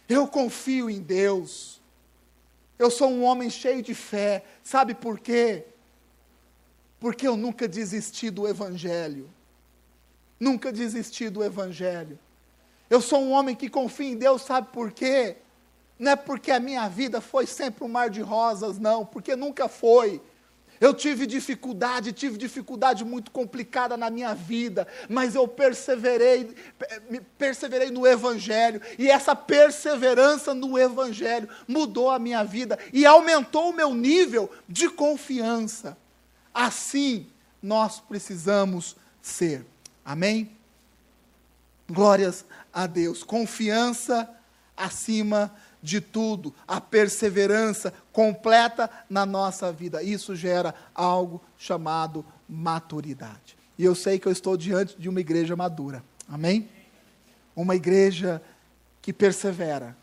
Eu 0.08 0.26
confio 0.26 0.88
em 0.88 1.00
Deus. 1.00 1.80
Eu 2.78 2.90
sou 2.90 3.10
um 3.10 3.24
homem 3.24 3.50
cheio 3.50 3.82
de 3.82 3.94
fé. 3.94 4.44
Sabe 4.62 4.94
por 4.94 5.18
quê? 5.20 5.66
Porque 6.98 7.28
eu 7.28 7.36
nunca 7.36 7.68
desisti 7.68 8.30
do 8.30 8.48
Evangelho. 8.48 9.32
Nunca 10.40 10.72
desisti 10.72 11.28
do 11.28 11.44
Evangelho. 11.44 12.18
Eu 12.88 13.00
sou 13.00 13.20
um 13.20 13.32
homem 13.32 13.54
que 13.54 13.68
confia 13.68 14.08
em 14.08 14.16
Deus, 14.16 14.42
sabe 14.42 14.68
por 14.72 14.92
quê? 14.92 15.36
Não 15.98 16.12
é 16.12 16.16
porque 16.16 16.50
a 16.50 16.60
minha 16.60 16.88
vida 16.88 17.20
foi 17.20 17.46
sempre 17.46 17.84
um 17.84 17.88
mar 17.88 18.08
de 18.08 18.20
rosas, 18.20 18.78
não, 18.78 19.04
porque 19.04 19.34
nunca 19.34 19.68
foi. 19.68 20.20
Eu 20.80 20.94
tive 20.94 21.26
dificuldade, 21.26 22.12
tive 22.12 22.38
dificuldade 22.38 23.04
muito 23.04 23.30
complicada 23.30 23.96
na 23.96 24.08
minha 24.10 24.32
vida, 24.34 24.86
mas 25.08 25.34
eu 25.34 25.48
perseverei, 25.48 26.54
perseverei 27.36 27.90
no 27.90 28.06
Evangelho, 28.06 28.80
e 28.96 29.10
essa 29.10 29.34
perseverança 29.34 30.54
no 30.54 30.78
Evangelho 30.78 31.48
mudou 31.66 32.10
a 32.10 32.18
minha 32.18 32.44
vida 32.44 32.78
e 32.92 33.04
aumentou 33.04 33.70
o 33.70 33.74
meu 33.74 33.92
nível 33.92 34.50
de 34.68 34.88
confiança. 34.88 35.96
Assim 36.54 37.26
nós 37.60 37.98
precisamos 37.98 38.94
ser. 39.20 39.66
Amém? 40.04 40.56
Glórias 41.90 42.44
a 42.72 42.86
Deus. 42.86 43.24
Confiança 43.24 44.28
acima 44.76 45.52
de 45.52 45.67
de 45.82 46.00
tudo, 46.00 46.54
a 46.66 46.80
perseverança 46.80 47.92
completa 48.12 48.90
na 49.08 49.24
nossa 49.24 49.72
vida. 49.72 50.02
Isso 50.02 50.34
gera 50.34 50.74
algo 50.94 51.40
chamado 51.56 52.24
maturidade. 52.48 53.56
E 53.78 53.84
eu 53.84 53.94
sei 53.94 54.18
que 54.18 54.26
eu 54.26 54.32
estou 54.32 54.56
diante 54.56 54.98
de 54.98 55.08
uma 55.08 55.20
igreja 55.20 55.54
madura. 55.54 56.02
Amém? 56.28 56.68
Uma 57.54 57.76
igreja 57.76 58.42
que 59.00 59.12
persevera, 59.12 59.96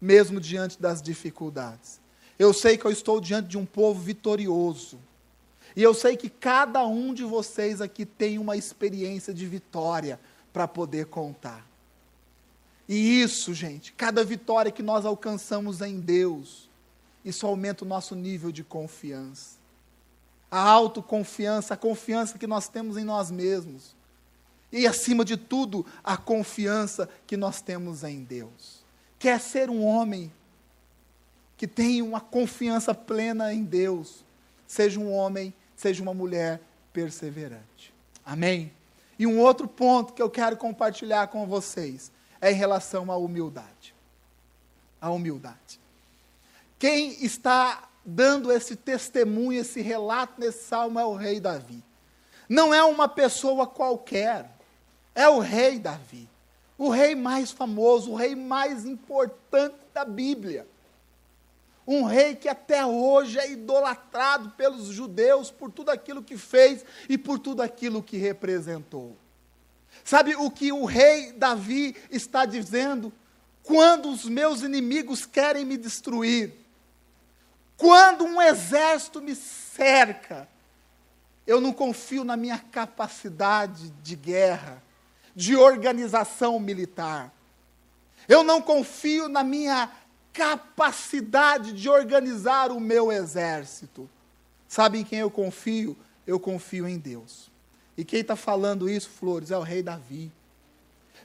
mesmo 0.00 0.40
diante 0.40 0.80
das 0.80 1.00
dificuldades. 1.00 2.00
Eu 2.38 2.52
sei 2.52 2.76
que 2.76 2.84
eu 2.84 2.90
estou 2.90 3.20
diante 3.20 3.48
de 3.48 3.58
um 3.58 3.64
povo 3.64 4.00
vitorioso. 4.00 4.98
E 5.76 5.82
eu 5.82 5.94
sei 5.94 6.16
que 6.16 6.28
cada 6.28 6.84
um 6.86 7.14
de 7.14 7.22
vocês 7.22 7.80
aqui 7.80 8.04
tem 8.04 8.38
uma 8.38 8.56
experiência 8.56 9.32
de 9.32 9.46
vitória 9.46 10.18
para 10.52 10.66
poder 10.66 11.06
contar. 11.06 11.69
E 12.90 13.22
isso, 13.22 13.54
gente, 13.54 13.92
cada 13.92 14.24
vitória 14.24 14.72
que 14.72 14.82
nós 14.82 15.06
alcançamos 15.06 15.80
em 15.80 16.00
Deus, 16.00 16.68
isso 17.24 17.46
aumenta 17.46 17.84
o 17.84 17.88
nosso 17.88 18.16
nível 18.16 18.50
de 18.50 18.64
confiança. 18.64 19.60
A 20.50 20.58
autoconfiança, 20.58 21.74
a 21.74 21.76
confiança 21.76 22.36
que 22.36 22.48
nós 22.48 22.68
temos 22.68 22.96
em 22.96 23.04
nós 23.04 23.30
mesmos. 23.30 23.94
E, 24.72 24.88
acima 24.88 25.24
de 25.24 25.36
tudo, 25.36 25.86
a 26.02 26.16
confiança 26.16 27.08
que 27.28 27.36
nós 27.36 27.62
temos 27.62 28.02
em 28.02 28.24
Deus. 28.24 28.84
Quer 29.20 29.38
ser 29.38 29.70
um 29.70 29.84
homem 29.84 30.32
que 31.56 31.68
tenha 31.68 32.04
uma 32.04 32.20
confiança 32.20 32.92
plena 32.92 33.54
em 33.54 33.62
Deus, 33.62 34.24
seja 34.66 34.98
um 34.98 35.12
homem, 35.12 35.54
seja 35.76 36.02
uma 36.02 36.12
mulher 36.12 36.60
perseverante. 36.92 37.94
Amém? 38.26 38.72
E 39.16 39.28
um 39.28 39.38
outro 39.38 39.68
ponto 39.68 40.12
que 40.12 40.20
eu 40.20 40.28
quero 40.28 40.56
compartilhar 40.56 41.28
com 41.28 41.46
vocês 41.46 42.10
é 42.40 42.50
em 42.50 42.54
relação 42.54 43.10
à 43.10 43.16
humildade. 43.16 43.94
A 45.00 45.10
humildade. 45.10 45.80
Quem 46.78 47.24
está 47.24 47.88
dando 48.04 48.50
esse 48.50 48.76
testemunho, 48.76 49.60
esse 49.60 49.80
relato 49.80 50.40
nesse 50.40 50.64
salmo 50.64 50.98
é 50.98 51.04
o 51.04 51.14
rei 51.14 51.40
Davi. 51.40 51.82
Não 52.48 52.74
é 52.74 52.82
uma 52.82 53.08
pessoa 53.08 53.66
qualquer, 53.66 54.50
é 55.14 55.28
o 55.28 55.38
rei 55.38 55.78
Davi. 55.78 56.28
O 56.76 56.88
rei 56.88 57.14
mais 57.14 57.50
famoso, 57.50 58.12
o 58.12 58.14
rei 58.14 58.34
mais 58.34 58.86
importante 58.86 59.76
da 59.92 60.04
Bíblia. 60.04 60.66
Um 61.86 62.04
rei 62.04 62.34
que 62.34 62.48
até 62.48 62.84
hoje 62.86 63.38
é 63.38 63.50
idolatrado 63.50 64.50
pelos 64.50 64.86
judeus 64.86 65.50
por 65.50 65.70
tudo 65.70 65.90
aquilo 65.90 66.22
que 66.22 66.36
fez 66.36 66.84
e 67.08 67.18
por 67.18 67.38
tudo 67.38 67.62
aquilo 67.62 68.02
que 68.02 68.16
representou. 68.16 69.16
Sabe 70.04 70.34
o 70.36 70.50
que 70.50 70.72
o 70.72 70.84
rei 70.84 71.32
Davi 71.32 71.96
está 72.10 72.44
dizendo? 72.44 73.12
Quando 73.62 74.10
os 74.10 74.24
meus 74.24 74.62
inimigos 74.62 75.26
querem 75.26 75.64
me 75.64 75.76
destruir, 75.76 76.52
quando 77.76 78.24
um 78.24 78.40
exército 78.42 79.22
me 79.22 79.34
cerca, 79.34 80.48
eu 81.46 81.60
não 81.60 81.72
confio 81.72 82.24
na 82.24 82.36
minha 82.36 82.58
capacidade 82.58 83.90
de 84.02 84.16
guerra, 84.16 84.82
de 85.34 85.56
organização 85.56 86.60
militar. 86.60 87.32
Eu 88.28 88.44
não 88.44 88.60
confio 88.60 89.28
na 89.28 89.42
minha 89.42 89.90
capacidade 90.32 91.72
de 91.72 91.88
organizar 91.88 92.70
o 92.70 92.78
meu 92.78 93.10
exército. 93.10 94.08
Sabe 94.68 95.00
em 95.00 95.04
quem 95.04 95.18
eu 95.18 95.30
confio? 95.30 95.96
Eu 96.26 96.38
confio 96.38 96.86
em 96.86 96.98
Deus. 96.98 97.50
E 98.00 98.04
quem 98.04 98.20
está 98.20 98.34
falando 98.34 98.88
isso, 98.88 99.10
Flores, 99.10 99.50
é 99.50 99.58
o 99.58 99.60
rei 99.60 99.82
Davi. 99.82 100.32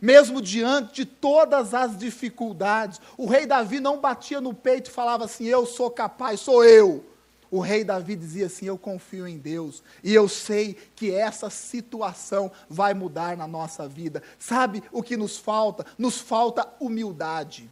Mesmo 0.01 0.41
diante 0.41 0.93
de 0.93 1.05
todas 1.05 1.73
as 1.73 1.97
dificuldades, 1.97 2.99
o 3.17 3.25
rei 3.27 3.45
Davi 3.45 3.79
não 3.79 4.01
batia 4.01 4.41
no 4.41 4.53
peito 4.53 4.89
e 4.89 4.93
falava 4.93 5.23
assim: 5.23 5.45
Eu 5.45 5.65
sou 5.65 5.89
capaz, 5.89 6.41
sou 6.41 6.65
eu. 6.65 7.05
O 7.49 7.61
rei 7.61 7.85
Davi 7.85 8.13
dizia 8.13 8.47
assim: 8.47 8.65
Eu 8.65 8.77
confio 8.77 9.25
em 9.25 9.37
Deus 9.37 9.81
e 10.03 10.13
eu 10.13 10.27
sei 10.27 10.77
que 10.97 11.11
essa 11.11 11.49
situação 11.49 12.51
vai 12.69 12.93
mudar 12.93 13.37
na 13.37 13.47
nossa 13.47 13.87
vida. 13.87 14.21
Sabe 14.37 14.83
o 14.91 15.01
que 15.01 15.15
nos 15.15 15.37
falta? 15.37 15.85
Nos 15.97 16.17
falta 16.19 16.67
humildade. 16.77 17.71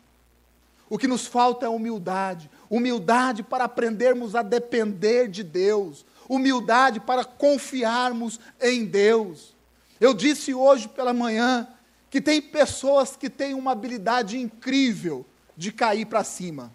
O 0.89 0.97
que 0.97 1.07
nos 1.09 1.27
falta 1.27 1.65
é 1.65 1.69
humildade 1.69 2.49
humildade 2.73 3.43
para 3.43 3.65
aprendermos 3.65 4.35
a 4.35 4.41
depender 4.41 5.27
de 5.27 5.43
Deus, 5.43 6.03
humildade 6.27 6.99
para 6.99 7.23
confiarmos 7.25 8.39
em 8.61 8.85
Deus. 8.85 9.55
Eu 9.99 10.13
disse 10.13 10.53
hoje 10.53 10.87
pela 10.87 11.13
manhã 11.13 11.67
que 12.09 12.21
tem 12.21 12.41
pessoas 12.41 13.15
que 13.15 13.29
têm 13.29 13.53
uma 13.53 13.71
habilidade 13.71 14.37
incrível 14.37 15.25
de 15.57 15.71
cair 15.71 16.05
para 16.05 16.23
cima. 16.23 16.71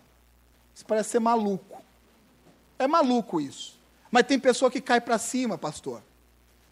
Isso 0.75 0.85
parece 0.87 1.11
ser 1.11 1.21
maluco. 1.21 1.83
É 2.79 2.87
maluco 2.87 3.41
isso. 3.41 3.79
Mas 4.11 4.27
tem 4.27 4.39
pessoa 4.39 4.71
que 4.71 4.81
cai 4.81 5.01
para 5.01 5.19
cima, 5.19 5.59
pastor. 5.59 6.03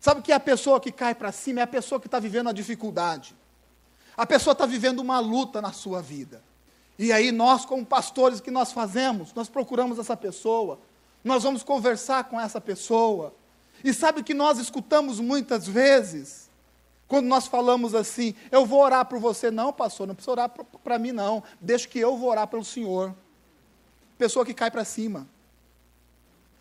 Sabe 0.01 0.21
o 0.21 0.23
que 0.23 0.33
é 0.33 0.35
a 0.35 0.41
pessoa 0.41 0.81
que 0.81 0.93
cai 0.93 1.15
para 1.15 1.33
cima? 1.33 1.61
É 1.61 1.63
a 1.65 1.67
pessoa 1.67 2.01
que 2.01 2.07
está 2.07 2.19
vivendo 2.19 2.49
a 2.49 2.53
dificuldade. 2.53 3.35
A 4.17 4.25
pessoa 4.25 4.53
está 4.53 4.65
vivendo 4.65 5.01
uma 5.01 5.19
luta 5.19 5.61
na 5.61 5.73
sua 5.73 6.01
vida. 6.01 6.43
E 6.99 7.13
aí 7.13 7.31
nós, 7.31 7.65
como 7.65 7.85
pastores, 7.85 8.39
o 8.39 8.43
que 8.43 8.51
nós 8.51 8.73
fazemos? 8.73 9.35
Nós 9.35 9.49
procuramos 9.49 9.99
essa 9.99 10.17
pessoa, 10.17 10.79
nós 11.27 11.43
vamos 11.43 11.65
conversar 11.65 12.25
com 12.25 12.41
essa 12.41 12.61
pessoa. 12.61 13.35
E 13.83 13.93
sabe 13.93 14.21
o 14.21 14.25
que 14.25 14.33
nós 14.33 14.59
escutamos 14.59 15.19
muitas 15.19 15.67
vezes? 15.67 16.49
Quando 17.09 17.27
nós 17.27 17.49
falamos 17.49 17.97
assim, 17.97 18.33
eu 18.51 18.65
vou 18.65 18.81
orar 18.81 19.05
por 19.07 19.19
você, 19.19 19.51
não, 19.51 19.73
pastor, 19.73 20.07
não 20.07 20.15
precisa 20.15 20.31
orar 20.31 20.49
para 20.49 20.99
mim, 21.01 21.11
não. 21.11 21.43
Deixa 21.61 21.89
que 21.89 21.99
eu 21.99 22.17
vou 22.17 22.31
orar 22.31 22.47
pelo 22.47 22.65
Senhor. 22.65 23.13
Pessoa 24.17 24.47
que 24.47 24.55
cai 24.55 24.71
para 24.71 24.85
cima. 24.85 25.27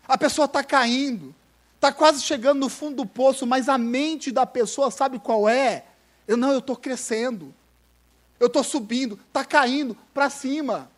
A 0.06 0.18
pessoa 0.18 0.46
está 0.46 0.64
caindo, 0.64 1.32
está 1.76 1.92
quase 1.92 2.20
chegando 2.22 2.58
no 2.58 2.68
fundo 2.68 2.96
do 2.96 3.06
poço, 3.06 3.46
mas 3.46 3.68
a 3.68 3.78
mente 3.78 4.32
da 4.32 4.44
pessoa 4.44 4.90
sabe 4.90 5.20
qual 5.20 5.48
é? 5.48 5.84
Eu 6.26 6.36
não, 6.36 6.50
eu 6.50 6.58
estou 6.58 6.74
crescendo. 6.74 7.54
Eu 8.40 8.48
estou 8.48 8.64
subindo, 8.64 9.16
está 9.28 9.44
caindo 9.44 9.96
para 10.12 10.28
cima. 10.28 10.90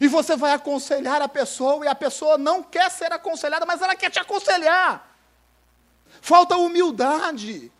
E 0.00 0.08
você 0.08 0.36
vai 0.36 0.52
aconselhar 0.52 1.20
a 1.20 1.28
pessoa, 1.28 1.84
e 1.84 1.88
a 1.88 1.94
pessoa 1.94 2.38
não 2.38 2.62
quer 2.62 2.90
ser 2.90 3.12
aconselhada, 3.12 3.66
mas 3.66 3.82
ela 3.82 3.94
quer 3.94 4.10
te 4.10 4.18
aconselhar. 4.18 5.08
Falta 6.20 6.56
humildade. 6.56 7.72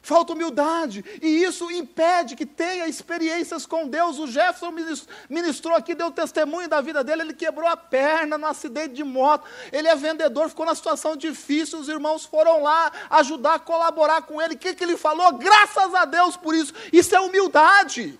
Falta 0.00 0.32
humildade. 0.32 1.04
E 1.20 1.42
isso 1.44 1.70
impede 1.70 2.34
que 2.34 2.46
tenha 2.46 2.86
experiências 2.86 3.66
com 3.66 3.86
Deus. 3.86 4.18
O 4.18 4.26
Jefferson 4.26 4.72
ministrou 5.28 5.76
aqui, 5.76 5.94
deu 5.94 6.10
testemunho 6.10 6.66
da 6.66 6.80
vida 6.80 7.04
dele. 7.04 7.22
Ele 7.22 7.34
quebrou 7.34 7.68
a 7.68 7.76
perna 7.76 8.38
no 8.38 8.46
acidente 8.46 8.94
de 8.94 9.04
moto. 9.04 9.46
Ele 9.70 9.86
é 9.86 9.94
vendedor, 9.94 10.48
ficou 10.48 10.64
na 10.64 10.74
situação 10.74 11.14
difícil. 11.14 11.78
Os 11.78 11.88
irmãos 11.88 12.24
foram 12.24 12.62
lá 12.62 12.90
ajudar, 13.10 13.58
colaborar 13.60 14.22
com 14.22 14.40
ele. 14.40 14.54
O 14.54 14.58
que, 14.58 14.72
que 14.72 14.82
ele 14.82 14.96
falou? 14.96 15.34
Graças 15.34 15.94
a 15.94 16.06
Deus 16.06 16.38
por 16.38 16.54
isso. 16.54 16.72
Isso 16.90 17.14
é 17.14 17.20
humildade. 17.20 18.18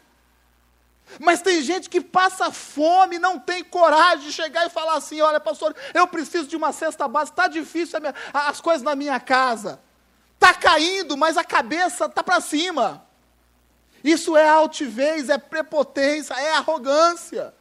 Mas 1.18 1.40
tem 1.40 1.62
gente 1.62 1.88
que 1.88 2.00
passa 2.00 2.52
fome, 2.52 3.18
não 3.18 3.38
tem 3.38 3.64
coragem 3.64 4.26
de 4.26 4.32
chegar 4.32 4.66
e 4.66 4.70
falar 4.70 4.94
assim: 4.94 5.20
olha, 5.20 5.40
pastor, 5.40 5.74
eu 5.94 6.06
preciso 6.06 6.46
de 6.46 6.56
uma 6.56 6.72
cesta 6.72 7.09
básica, 7.09 7.42
está 7.42 7.48
difícil 7.48 7.98
as 8.32 8.61
coisas 8.61 8.82
na 8.82 8.94
minha 8.94 9.18
casa. 9.18 9.80
Está 10.34 10.54
caindo, 10.54 11.16
mas 11.16 11.36
a 11.36 11.44
cabeça 11.44 12.04
está 12.04 12.22
para 12.22 12.40
cima. 12.40 13.04
Isso 14.04 14.36
é 14.36 14.48
altivez, 14.48 15.28
é 15.28 15.38
prepotência, 15.38 16.34
é 16.34 16.52
arrogância. 16.52 17.52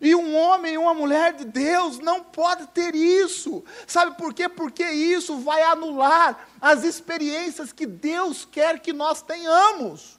E 0.00 0.16
um 0.16 0.34
homem 0.34 0.74
e 0.74 0.78
uma 0.78 0.94
mulher 0.94 1.32
de 1.32 1.44
Deus 1.44 1.98
não 1.98 2.24
pode 2.24 2.66
ter 2.68 2.94
isso. 2.94 3.62
Sabe 3.86 4.16
por 4.16 4.34
quê? 4.34 4.48
Porque 4.48 4.84
isso 4.84 5.38
vai 5.38 5.62
anular 5.62 6.48
as 6.60 6.82
experiências 6.82 7.72
que 7.72 7.86
Deus 7.86 8.44
quer 8.44 8.80
que 8.80 8.92
nós 8.92 9.22
tenhamos. 9.22 10.18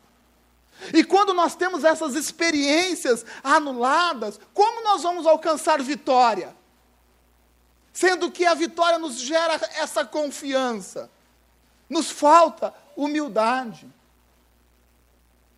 E 0.92 1.04
quando 1.04 1.34
nós 1.34 1.56
temos 1.56 1.84
essas 1.84 2.16
experiências 2.16 3.26
anuladas, 3.44 4.40
como 4.54 4.84
nós 4.84 5.04
vamos 5.04 5.28
alcançar 5.28 5.82
vitória? 5.82 6.56
Sendo 7.94 8.32
que 8.32 8.46
a 8.46 8.56
vitória 8.56 8.98
nos 8.98 9.20
gera 9.20 9.54
essa 9.76 10.04
confiança. 10.04 11.10
Nos 11.88 12.10
falta 12.10 12.74
humildade. 12.96 13.88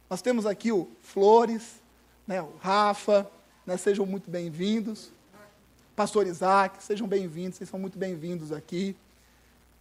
Nós 0.10 0.22
temos 0.22 0.46
aqui 0.46 0.72
o 0.72 0.90
Flores, 1.02 1.82
né, 2.28 2.42
o 2.42 2.54
Rafa, 2.62 3.30
né, 3.66 3.78
sejam 3.78 4.06
muito 4.06 4.30
bem-vindos. 4.30 5.10
Pastor 5.96 6.28
Isaac, 6.28 6.84
sejam 6.84 7.08
bem-vindos, 7.08 7.58
vocês 7.58 7.70
são 7.70 7.80
muito 7.80 7.98
bem-vindos 7.98 8.52
aqui. 8.52 8.96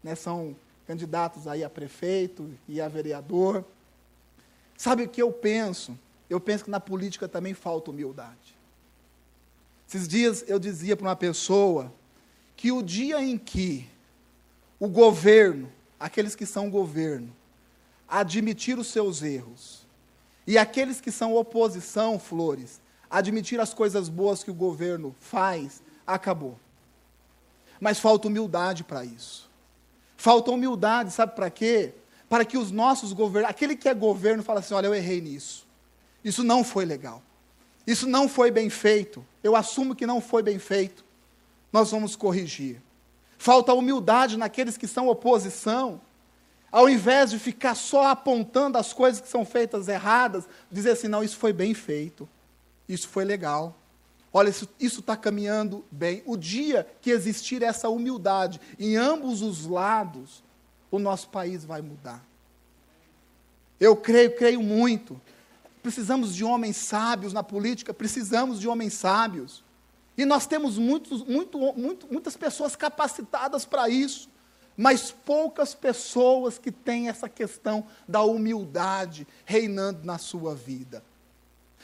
Né, 0.03 0.15
são 0.15 0.55
candidatos 0.87 1.47
aí 1.47 1.65
a 1.65 1.71
prefeito 1.71 2.51
e 2.69 2.81
a 2.81 2.89
vereador. 2.89 3.65
Sabe 4.77 5.05
o 5.05 5.09
que 5.09 5.23
eu 5.23 5.33
penso? 5.33 5.99
Eu 6.29 6.41
penso 6.41 6.65
que 6.65 6.71
na 6.71 6.81
política 6.81 7.29
também 7.29 7.55
falta 7.55 7.91
humildade. 7.91 8.57
Esses 9.89 10.09
dias 10.09 10.45
eu 10.49 10.59
dizia 10.59 10.97
para 10.97 11.09
uma 11.09 11.17
pessoa 11.17 11.93
que 12.57 12.73
o 12.73 12.83
dia 12.83 13.23
em 13.23 13.37
que 13.39 13.89
o 14.79 14.89
governo 14.89 15.71
aqueles 16.05 16.35
que 16.35 16.45
são 16.45 16.69
governo, 16.69 17.35
admitir 18.07 18.79
os 18.79 18.89
seus 18.89 19.23
erros, 19.23 19.87
e 20.47 20.59
aqueles 20.59 21.01
que 21.01 21.11
são 21.11 21.35
oposição, 21.35 22.19
flores, 22.19 22.79
admitir 23.09 23.59
as 23.59 23.73
coisas 23.73 24.11
boas 24.11 24.45
que 24.45 24.51
o 24.51 24.55
governo 24.55 25.17
faz, 25.19 25.83
acabou. 26.07 26.61
Mas 27.81 27.99
falta 27.99 28.29
humildade 28.29 28.85
para 28.85 29.03
isso. 29.03 29.51
Falta 30.15 30.51
humildade, 30.51 31.11
sabe 31.11 31.35
para 31.35 31.49
quê? 31.49 31.95
Para 32.35 32.45
que 32.45 32.59
os 32.59 32.73
nossos 32.73 33.13
governos, 33.13 33.49
aquele 33.49 33.77
que 33.77 33.89
é 33.89 33.95
governo, 33.95 34.43
fala 34.43 34.59
assim: 34.59 34.75
olha, 34.75 34.89
eu 34.89 34.95
errei 34.95 35.21
nisso. 35.21 35.69
Isso 36.25 36.43
não 36.43 36.65
foi 36.65 36.85
legal. 36.85 37.23
Isso 37.87 38.09
não 38.09 38.29
foi 38.29 38.51
bem 38.51 38.69
feito. 38.69 39.25
Eu 39.41 39.55
assumo 39.55 39.95
que 39.95 40.05
não 40.05 40.21
foi 40.21 40.43
bem 40.43 40.59
feito. 40.59 41.05
Nós 41.73 41.93
vamos 41.93 42.17
corrigir 42.17 42.83
falta 43.39 43.73
humildade 43.73 44.37
naqueles 44.37 44.77
que 44.77 44.89
são 44.89 45.07
oposição. 45.07 46.01
Ao 46.73 46.89
invés 46.89 47.31
de 47.31 47.39
ficar 47.39 47.77
só 47.77 48.09
apontando 48.09 48.79
as 48.79 48.93
coisas 48.93 49.21
que 49.21 49.29
são 49.29 49.45
feitas 49.45 49.87
erradas, 49.87 50.49
dizer 50.73 50.91
assim: 50.91 51.07
não, 51.07 51.23
isso 51.23 51.37
foi 51.37 51.53
bem 51.53 51.73
feito, 51.73 52.29
isso 52.89 53.07
foi 53.07 53.25
legal. 53.25 53.77
Olha, 54.33 54.49
isso 54.49 54.69
está 54.81 55.17
caminhando 55.17 55.85
bem. 55.89 56.21
O 56.27 56.37
dia 56.37 56.85
que 57.01 57.11
existir 57.11 57.63
essa 57.63 57.89
humildade 57.89 58.61
em 58.77 58.97
ambos 58.97 59.41
os 59.41 59.67
lados, 59.67 60.43
o 60.95 60.99
nosso 60.99 61.29
país 61.29 61.65
vai 61.65 61.83
mudar. 61.83 62.25
Eu 63.81 63.97
creio, 63.97 64.37
creio 64.37 64.63
muito. 64.63 65.21
Precisamos 65.83 66.35
de 66.35 66.45
homens 66.45 66.77
sábios 66.77 67.33
na 67.33 67.43
política, 67.43 67.93
precisamos 67.93 68.61
de 68.61 68.69
homens 68.69 68.95
sábios. 68.95 69.63
E 70.17 70.25
nós 70.25 70.47
temos 70.47 70.79
muitos, 70.79 71.25
muito, 71.25 71.59
muito, 71.59 72.07
muitas 72.11 72.37
pessoas 72.37 72.77
capacitadas 72.77 73.65
para 73.65 73.89
isso, 73.89 74.31
mas 74.77 75.11
poucas 75.11 75.75
pessoas 75.75 76.59
que 76.59 76.71
têm 76.71 77.09
essa 77.09 77.29
questão 77.29 77.87
da 78.07 78.23
humildade 78.23 79.27
reinando 79.45 80.05
na 80.05 80.17
sua 80.17 80.55
vida. 80.55 81.03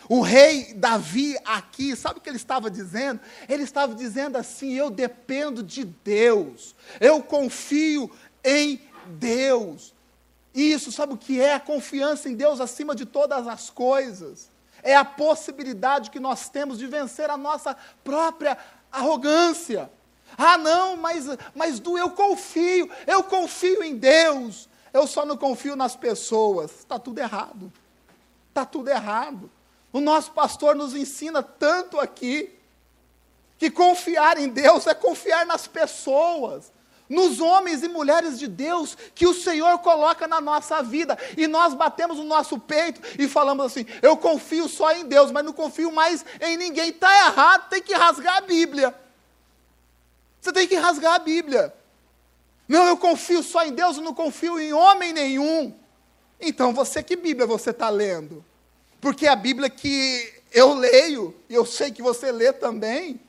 O 0.08 0.22
rei 0.22 0.72
Davi 0.74 1.36
aqui, 1.44 1.94
sabe 1.94 2.18
o 2.18 2.22
que 2.22 2.30
ele 2.30 2.36
estava 2.36 2.70
dizendo? 2.70 3.20
Ele 3.48 3.64
estava 3.64 3.94
dizendo 3.94 4.36
assim: 4.38 4.72
Eu 4.72 4.88
dependo 4.88 5.62
de 5.62 5.84
Deus, 5.84 6.74
eu 7.00 7.22
confio 7.22 8.10
em 8.42 8.80
Deus. 9.10 9.94
Isso, 10.54 10.90
sabe 10.90 11.14
o 11.14 11.18
que 11.18 11.40
é? 11.40 11.54
A 11.54 11.60
confiança 11.60 12.28
em 12.28 12.34
Deus 12.34 12.60
acima 12.60 12.94
de 12.94 13.04
todas 13.04 13.46
as 13.46 13.70
coisas 13.70 14.50
é 14.82 14.94
a 14.96 15.04
possibilidade 15.04 16.10
que 16.10 16.20
nós 16.20 16.48
temos 16.48 16.78
de 16.78 16.86
vencer 16.86 17.30
a 17.30 17.36
nossa 17.36 17.76
própria 18.02 18.56
arrogância. 18.90 19.90
Ah, 20.36 20.56
não, 20.56 20.96
mas, 20.96 21.26
mas 21.54 21.80
do 21.80 21.98
eu 21.98 22.10
confio, 22.10 22.90
eu 23.06 23.22
confio 23.22 23.82
em 23.82 23.96
Deus, 23.96 24.68
eu 24.92 25.06
só 25.06 25.24
não 25.24 25.36
confio 25.36 25.76
nas 25.76 25.96
pessoas. 25.96 26.70
Está 26.70 26.98
tudo 26.98 27.18
errado. 27.18 27.72
Está 28.48 28.64
tudo 28.64 28.88
errado. 28.88 29.50
O 29.92 30.00
nosso 30.00 30.32
pastor 30.32 30.74
nos 30.74 30.94
ensina 30.94 31.42
tanto 31.42 31.98
aqui 31.98 32.56
que 33.58 33.70
confiar 33.70 34.38
em 34.38 34.48
Deus 34.48 34.86
é 34.86 34.94
confiar 34.94 35.44
nas 35.44 35.66
pessoas 35.66 36.72
nos 37.10 37.40
homens 37.40 37.82
e 37.82 37.88
mulheres 37.88 38.38
de 38.38 38.46
Deus 38.46 38.96
que 39.16 39.26
o 39.26 39.34
Senhor 39.34 39.80
coloca 39.80 40.28
na 40.28 40.40
nossa 40.40 40.80
vida. 40.80 41.18
E 41.36 41.48
nós 41.48 41.74
batemos 41.74 42.18
no 42.18 42.24
nosso 42.24 42.56
peito 42.56 43.00
e 43.18 43.26
falamos 43.26 43.66
assim: 43.66 43.84
eu 44.00 44.16
confio 44.16 44.68
só 44.68 44.92
em 44.92 45.04
Deus, 45.04 45.32
mas 45.32 45.44
não 45.44 45.52
confio 45.52 45.90
mais 45.90 46.24
em 46.40 46.56
ninguém. 46.56 46.90
Está 46.90 47.12
errado, 47.26 47.68
tem 47.68 47.82
que 47.82 47.92
rasgar 47.92 48.36
a 48.36 48.40
Bíblia. 48.42 48.94
Você 50.40 50.52
tem 50.52 50.68
que 50.68 50.76
rasgar 50.76 51.14
a 51.14 51.18
Bíblia. 51.18 51.74
Não, 52.68 52.86
eu 52.86 52.96
confio 52.96 53.42
só 53.42 53.64
em 53.64 53.72
Deus, 53.72 53.96
eu 53.96 54.04
não 54.04 54.14
confio 54.14 54.60
em 54.60 54.72
homem 54.72 55.12
nenhum. 55.12 55.74
Então, 56.40 56.72
você 56.72 57.02
que 57.02 57.16
Bíblia 57.16 57.44
você 57.44 57.70
está 57.70 57.90
lendo? 57.90 58.44
Porque 59.00 59.26
a 59.26 59.34
Bíblia 59.34 59.68
que 59.68 60.32
eu 60.52 60.74
leio, 60.74 61.34
e 61.48 61.54
eu 61.54 61.66
sei 61.66 61.90
que 61.90 62.00
você 62.00 62.30
lê 62.30 62.52
também, 62.52 63.20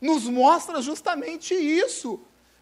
nos 0.00 0.24
mostra 0.24 0.80
justamente 0.80 1.54
isso. 1.54 2.18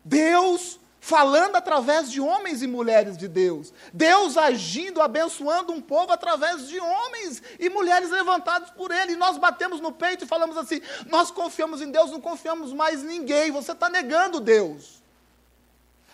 Deus 0.07 0.79
falando 1.01 1.57
através 1.57 2.11
de 2.11 2.21
homens 2.21 2.63
e 2.63 2.67
mulheres 2.67 3.17
de 3.17 3.27
Deus. 3.27 3.73
Deus 3.93 4.37
agindo, 4.37 5.03
abençoando 5.03 5.73
um 5.73 5.81
povo 5.81 6.13
através 6.13 6.69
de 6.69 6.79
homens 6.79 7.43
e 7.59 7.69
mulheres 7.69 8.11
levantados 8.11 8.71
por 8.71 8.93
Ele. 8.93 9.13
E 9.13 9.17
nós 9.17 9.37
batemos 9.37 9.81
no 9.81 9.91
peito 9.91 10.25
e 10.25 10.29
falamos 10.29 10.57
assim: 10.57 10.81
nós 11.07 11.33
confiamos 11.33 11.83
em 11.83 11.91
Deus, 11.91 12.13
não 12.13 12.21
confiamos 12.21 12.73
mais 12.73 13.03
em 13.03 13.07
ninguém. 13.07 13.51
Você 13.51 13.73
está 13.73 13.89
negando 13.89 14.41
Deus. 14.41 15.03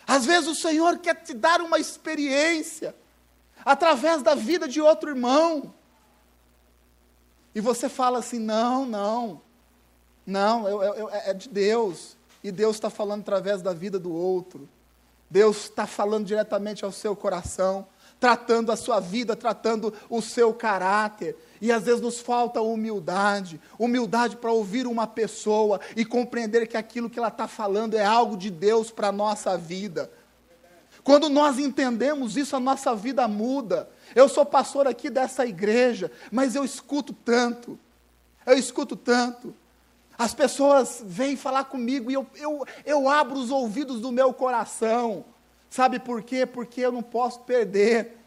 Às 0.06 0.24
vezes 0.24 0.48
o 0.48 0.54
Senhor 0.54 0.98
quer 0.98 1.16
te 1.16 1.34
dar 1.34 1.60
uma 1.60 1.78
experiência 1.78 2.94
através 3.62 4.22
da 4.22 4.34
vida 4.34 4.66
de 4.66 4.80
outro 4.80 5.10
irmão. 5.10 5.72
E 7.54 7.60
você 7.60 7.90
fala 7.90 8.20
assim: 8.20 8.38
não, 8.38 8.86
não, 8.86 9.42
não, 10.26 10.66
eu, 10.66 10.82
eu, 10.82 11.10
é 11.10 11.34
de 11.34 11.50
Deus 11.50 12.16
e 12.42 12.50
Deus 12.50 12.76
está 12.76 12.90
falando 12.90 13.20
através 13.20 13.62
da 13.62 13.72
vida 13.72 13.98
do 13.98 14.12
outro. 14.12 14.68
Deus 15.30 15.64
está 15.64 15.86
falando 15.86 16.26
diretamente 16.26 16.84
ao 16.84 16.92
seu 16.92 17.16
coração, 17.16 17.86
tratando 18.20 18.70
a 18.70 18.76
sua 18.76 19.00
vida, 19.00 19.34
tratando 19.34 19.92
o 20.10 20.20
seu 20.20 20.52
caráter. 20.52 21.36
E 21.60 21.72
às 21.72 21.84
vezes 21.84 22.00
nos 22.00 22.20
falta 22.20 22.60
humildade 22.60 23.60
humildade 23.78 24.36
para 24.36 24.52
ouvir 24.52 24.86
uma 24.86 25.06
pessoa 25.06 25.80
e 25.96 26.04
compreender 26.04 26.66
que 26.66 26.76
aquilo 26.76 27.08
que 27.08 27.18
ela 27.18 27.28
está 27.28 27.48
falando 27.48 27.96
é 27.96 28.04
algo 28.04 28.36
de 28.36 28.50
Deus 28.50 28.90
para 28.90 29.08
a 29.08 29.12
nossa 29.12 29.56
vida. 29.56 30.10
Quando 31.02 31.28
nós 31.28 31.58
entendemos 31.58 32.36
isso, 32.36 32.54
a 32.54 32.60
nossa 32.60 32.94
vida 32.94 33.26
muda. 33.26 33.88
Eu 34.14 34.28
sou 34.28 34.44
pastor 34.44 34.86
aqui 34.86 35.08
dessa 35.08 35.46
igreja, 35.46 36.12
mas 36.30 36.54
eu 36.54 36.64
escuto 36.64 37.12
tanto, 37.12 37.78
eu 38.46 38.56
escuto 38.56 38.94
tanto. 38.94 39.54
As 40.22 40.32
pessoas 40.32 41.02
vêm 41.04 41.36
falar 41.36 41.64
comigo 41.64 42.08
e 42.08 42.14
eu, 42.14 42.24
eu, 42.36 42.64
eu 42.86 43.08
abro 43.08 43.36
os 43.36 43.50
ouvidos 43.50 44.00
do 44.00 44.12
meu 44.12 44.32
coração. 44.32 45.24
Sabe 45.68 45.98
por 45.98 46.22
quê? 46.22 46.46
Porque 46.46 46.80
eu 46.80 46.92
não 46.92 47.02
posso 47.02 47.40
perder. 47.40 48.18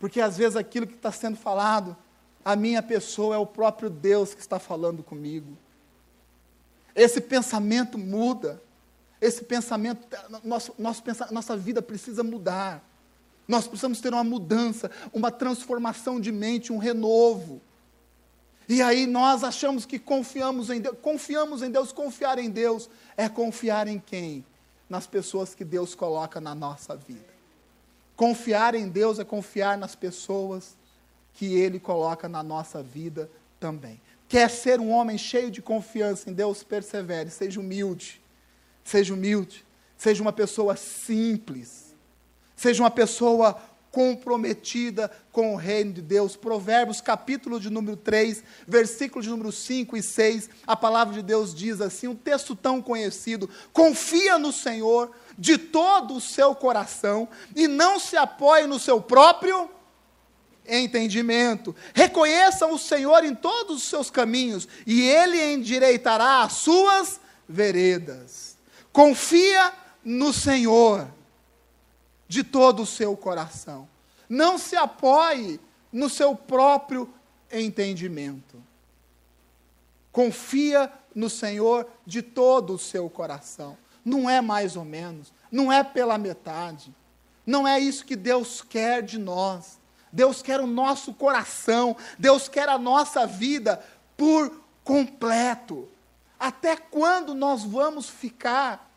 Porque 0.00 0.20
às 0.20 0.36
vezes 0.36 0.56
aquilo 0.56 0.88
que 0.88 0.94
está 0.94 1.12
sendo 1.12 1.36
falado, 1.36 1.96
a 2.44 2.56
minha 2.56 2.82
pessoa 2.82 3.36
é 3.36 3.38
o 3.38 3.46
próprio 3.46 3.88
Deus 3.88 4.34
que 4.34 4.40
está 4.40 4.58
falando 4.58 5.04
comigo. 5.04 5.56
Esse 6.96 7.20
pensamento 7.20 7.96
muda. 7.96 8.60
Esse 9.20 9.44
pensamento, 9.44 10.08
nosso, 10.42 10.74
nosso, 10.76 11.00
nossa 11.30 11.56
vida 11.56 11.80
precisa 11.80 12.24
mudar. 12.24 12.84
Nós 13.46 13.68
precisamos 13.68 14.00
ter 14.00 14.12
uma 14.12 14.24
mudança, 14.24 14.90
uma 15.12 15.30
transformação 15.30 16.20
de 16.20 16.32
mente, 16.32 16.72
um 16.72 16.78
renovo. 16.78 17.62
E 18.70 18.80
aí 18.80 19.06
nós 19.06 19.44
achamos 19.44 19.84
que 19.84 19.98
confiamos 19.98 20.70
em 20.70 20.80
Deus. 20.80 20.96
Confiamos 21.02 21.62
em 21.62 21.70
Deus, 21.70 21.92
confiar 21.92 22.38
em 22.38 22.48
Deus 22.48 22.88
é 23.18 23.28
confiar 23.28 23.86
em 23.86 23.98
quem? 23.98 24.44
nas 24.90 25.06
pessoas 25.06 25.54
que 25.54 25.64
Deus 25.64 25.94
coloca 25.94 26.40
na 26.40 26.52
nossa 26.52 26.96
vida. 26.96 27.30
Confiar 28.16 28.74
em 28.74 28.88
Deus 28.88 29.20
é 29.20 29.24
confiar 29.24 29.78
nas 29.78 29.94
pessoas 29.94 30.76
que 31.32 31.54
Ele 31.54 31.78
coloca 31.78 32.28
na 32.28 32.42
nossa 32.42 32.82
vida 32.82 33.30
também. 33.60 34.00
Quer 34.28 34.50
ser 34.50 34.80
um 34.80 34.90
homem 34.90 35.16
cheio 35.16 35.50
de 35.50 35.62
confiança 35.62 36.28
em 36.28 36.32
Deus? 36.32 36.64
Persevere, 36.64 37.30
seja 37.30 37.60
humilde. 37.60 38.20
Seja 38.84 39.14
humilde. 39.14 39.64
Seja 39.96 40.20
uma 40.20 40.32
pessoa 40.32 40.74
simples. 40.76 41.94
Seja 42.56 42.82
uma 42.82 42.90
pessoa 42.90 43.60
comprometida 43.90 45.10
com 45.32 45.54
o 45.54 45.56
reino 45.56 45.92
de 45.92 46.02
Deus. 46.02 46.36
Provérbios, 46.36 47.00
capítulo 47.00 47.58
de 47.58 47.70
número 47.70 47.96
3, 47.96 48.42
versículo 48.66 49.22
de 49.22 49.28
número 49.28 49.50
5 49.52 49.96
e 49.96 50.02
6, 50.02 50.50
a 50.66 50.76
palavra 50.76 51.14
de 51.14 51.22
Deus 51.22 51.54
diz 51.54 51.80
assim, 51.80 52.08
um 52.08 52.14
texto 52.14 52.54
tão 52.54 52.80
conhecido: 52.80 53.48
confia 53.72 54.38
no 54.38 54.52
Senhor 54.52 55.10
de 55.38 55.58
todo 55.58 56.14
o 56.14 56.20
seu 56.20 56.54
coração 56.54 57.28
e 57.54 57.66
não 57.66 57.98
se 57.98 58.16
apoie 58.16 58.66
no 58.66 58.78
seu 58.78 59.00
próprio 59.00 59.68
entendimento. 60.66 61.74
Reconheçam 61.94 62.72
o 62.72 62.78
Senhor 62.78 63.24
em 63.24 63.34
todos 63.34 63.76
os 63.76 63.88
seus 63.88 64.10
caminhos 64.10 64.68
e 64.86 65.02
ele 65.02 65.52
endireitará 65.52 66.42
as 66.42 66.52
suas 66.54 67.20
veredas. 67.48 68.56
Confia 68.92 69.72
no 70.04 70.32
Senhor 70.32 71.08
de 72.30 72.44
todo 72.44 72.84
o 72.84 72.86
seu 72.86 73.16
coração. 73.16 73.88
Não 74.28 74.56
se 74.56 74.76
apoie 74.76 75.58
no 75.92 76.08
seu 76.08 76.36
próprio 76.36 77.12
entendimento. 77.50 78.62
Confia 80.12 80.92
no 81.12 81.28
Senhor 81.28 81.90
de 82.06 82.22
todo 82.22 82.74
o 82.74 82.78
seu 82.78 83.10
coração. 83.10 83.76
Não 84.04 84.30
é 84.30 84.40
mais 84.40 84.76
ou 84.76 84.84
menos, 84.84 85.32
não 85.50 85.72
é 85.72 85.82
pela 85.82 86.16
metade. 86.16 86.94
Não 87.44 87.66
é 87.66 87.80
isso 87.80 88.06
que 88.06 88.14
Deus 88.14 88.62
quer 88.62 89.02
de 89.02 89.18
nós. 89.18 89.80
Deus 90.12 90.40
quer 90.40 90.60
o 90.60 90.68
nosso 90.68 91.12
coração, 91.12 91.96
Deus 92.16 92.46
quer 92.46 92.68
a 92.68 92.78
nossa 92.78 93.26
vida 93.26 93.84
por 94.16 94.62
completo. 94.84 95.88
Até 96.38 96.76
quando 96.76 97.34
nós 97.34 97.64
vamos 97.64 98.08
ficar 98.08 98.88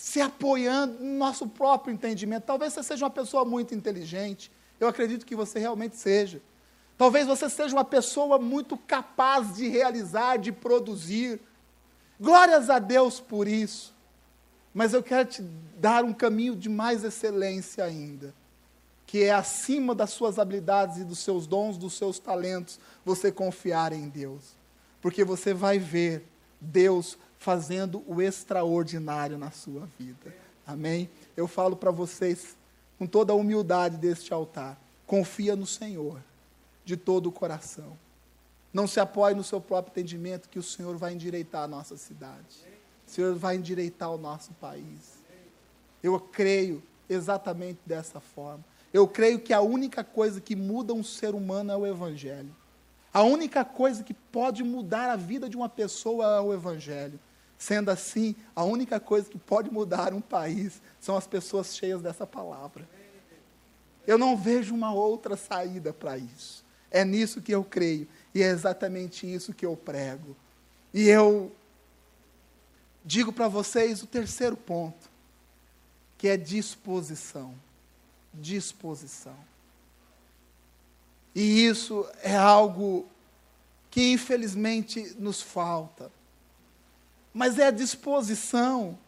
se 0.00 0.20
apoiando 0.20 1.02
no 1.02 1.18
nosso 1.18 1.48
próprio 1.48 1.92
entendimento. 1.92 2.44
Talvez 2.44 2.72
você 2.72 2.84
seja 2.84 3.04
uma 3.04 3.10
pessoa 3.10 3.44
muito 3.44 3.74
inteligente, 3.74 4.50
eu 4.78 4.86
acredito 4.86 5.26
que 5.26 5.34
você 5.34 5.58
realmente 5.58 5.96
seja. 5.96 6.40
Talvez 6.96 7.26
você 7.26 7.50
seja 7.50 7.74
uma 7.74 7.84
pessoa 7.84 8.38
muito 8.38 8.76
capaz 8.76 9.56
de 9.56 9.66
realizar, 9.68 10.36
de 10.36 10.52
produzir. 10.52 11.40
Glórias 12.18 12.70
a 12.70 12.78
Deus 12.78 13.18
por 13.18 13.48
isso. 13.48 13.92
Mas 14.72 14.94
eu 14.94 15.02
quero 15.02 15.28
te 15.28 15.42
dar 15.76 16.04
um 16.04 16.12
caminho 16.12 16.54
de 16.54 16.68
mais 16.68 17.02
excelência 17.02 17.84
ainda, 17.84 18.32
que 19.04 19.24
é 19.24 19.32
acima 19.32 19.96
das 19.96 20.10
suas 20.10 20.38
habilidades 20.38 20.98
e 20.98 21.04
dos 21.04 21.18
seus 21.18 21.44
dons, 21.44 21.76
dos 21.76 21.94
seus 21.94 22.20
talentos, 22.20 22.78
você 23.04 23.32
confiar 23.32 23.92
em 23.92 24.08
Deus. 24.08 24.56
Porque 25.02 25.24
você 25.24 25.52
vai 25.52 25.80
ver 25.80 26.24
Deus 26.60 27.18
fazendo 27.38 28.02
o 28.06 28.20
extraordinário 28.20 29.38
na 29.38 29.50
sua 29.50 29.88
vida. 29.98 30.34
Amém? 30.66 31.08
Eu 31.36 31.46
falo 31.48 31.76
para 31.76 31.90
vocês 31.90 32.56
com 32.98 33.06
toda 33.06 33.32
a 33.32 33.36
humildade 33.36 33.96
deste 33.96 34.32
altar: 34.34 34.78
confia 35.06 35.56
no 35.56 35.66
Senhor 35.66 36.20
de 36.84 36.96
todo 36.96 37.28
o 37.28 37.32
coração. 37.32 37.96
Não 38.72 38.86
se 38.86 39.00
apoie 39.00 39.34
no 39.34 39.44
seu 39.44 39.60
próprio 39.60 39.92
entendimento, 39.92 40.48
que 40.48 40.58
o 40.58 40.62
Senhor 40.62 40.96
vai 40.96 41.14
endireitar 41.14 41.62
a 41.62 41.68
nossa 41.68 41.96
cidade. 41.96 42.68
O 43.06 43.10
Senhor 43.10 43.34
vai 43.34 43.56
endireitar 43.56 44.12
o 44.12 44.18
nosso 44.18 44.52
país. 44.54 45.18
Eu 46.02 46.20
creio 46.20 46.82
exatamente 47.08 47.78
dessa 47.86 48.20
forma. 48.20 48.62
Eu 48.92 49.08
creio 49.08 49.40
que 49.40 49.52
a 49.52 49.60
única 49.60 50.04
coisa 50.04 50.40
que 50.40 50.54
muda 50.54 50.92
um 50.92 51.02
ser 51.02 51.34
humano 51.34 51.72
é 51.72 51.76
o 51.76 51.86
Evangelho. 51.86 52.54
A 53.12 53.22
única 53.22 53.64
coisa 53.64 54.02
que 54.02 54.12
pode 54.12 54.62
mudar 54.62 55.10
a 55.10 55.16
vida 55.16 55.48
de 55.48 55.56
uma 55.56 55.68
pessoa 55.68 56.36
é 56.36 56.40
o 56.40 56.52
Evangelho. 56.52 57.18
Sendo 57.58 57.90
assim, 57.90 58.36
a 58.54 58.62
única 58.62 59.00
coisa 59.00 59.28
que 59.28 59.36
pode 59.36 59.68
mudar 59.68 60.14
um 60.14 60.20
país 60.20 60.80
são 61.00 61.16
as 61.16 61.26
pessoas 61.26 61.74
cheias 61.74 62.00
dessa 62.00 62.24
palavra. 62.24 62.88
Eu 64.06 64.16
não 64.16 64.36
vejo 64.36 64.72
uma 64.72 64.94
outra 64.94 65.36
saída 65.36 65.92
para 65.92 66.16
isso. 66.16 66.64
É 66.88 67.04
nisso 67.04 67.42
que 67.42 67.52
eu 67.52 67.64
creio 67.64 68.06
e 68.32 68.42
é 68.42 68.46
exatamente 68.46 69.26
isso 69.30 69.52
que 69.52 69.66
eu 69.66 69.76
prego. 69.76 70.36
E 70.94 71.08
eu 71.08 71.52
digo 73.04 73.32
para 73.32 73.48
vocês 73.48 74.02
o 74.02 74.06
terceiro 74.06 74.56
ponto, 74.56 75.10
que 76.16 76.28
é 76.28 76.36
disposição. 76.36 77.54
Disposição. 78.32 79.36
E 81.34 81.66
isso 81.66 82.08
é 82.22 82.36
algo 82.36 83.04
que 83.90 84.12
infelizmente 84.12 85.16
nos 85.18 85.42
falta 85.42 86.10
mas 87.38 87.56
é 87.56 87.68
a 87.68 87.70
disposição 87.70 88.98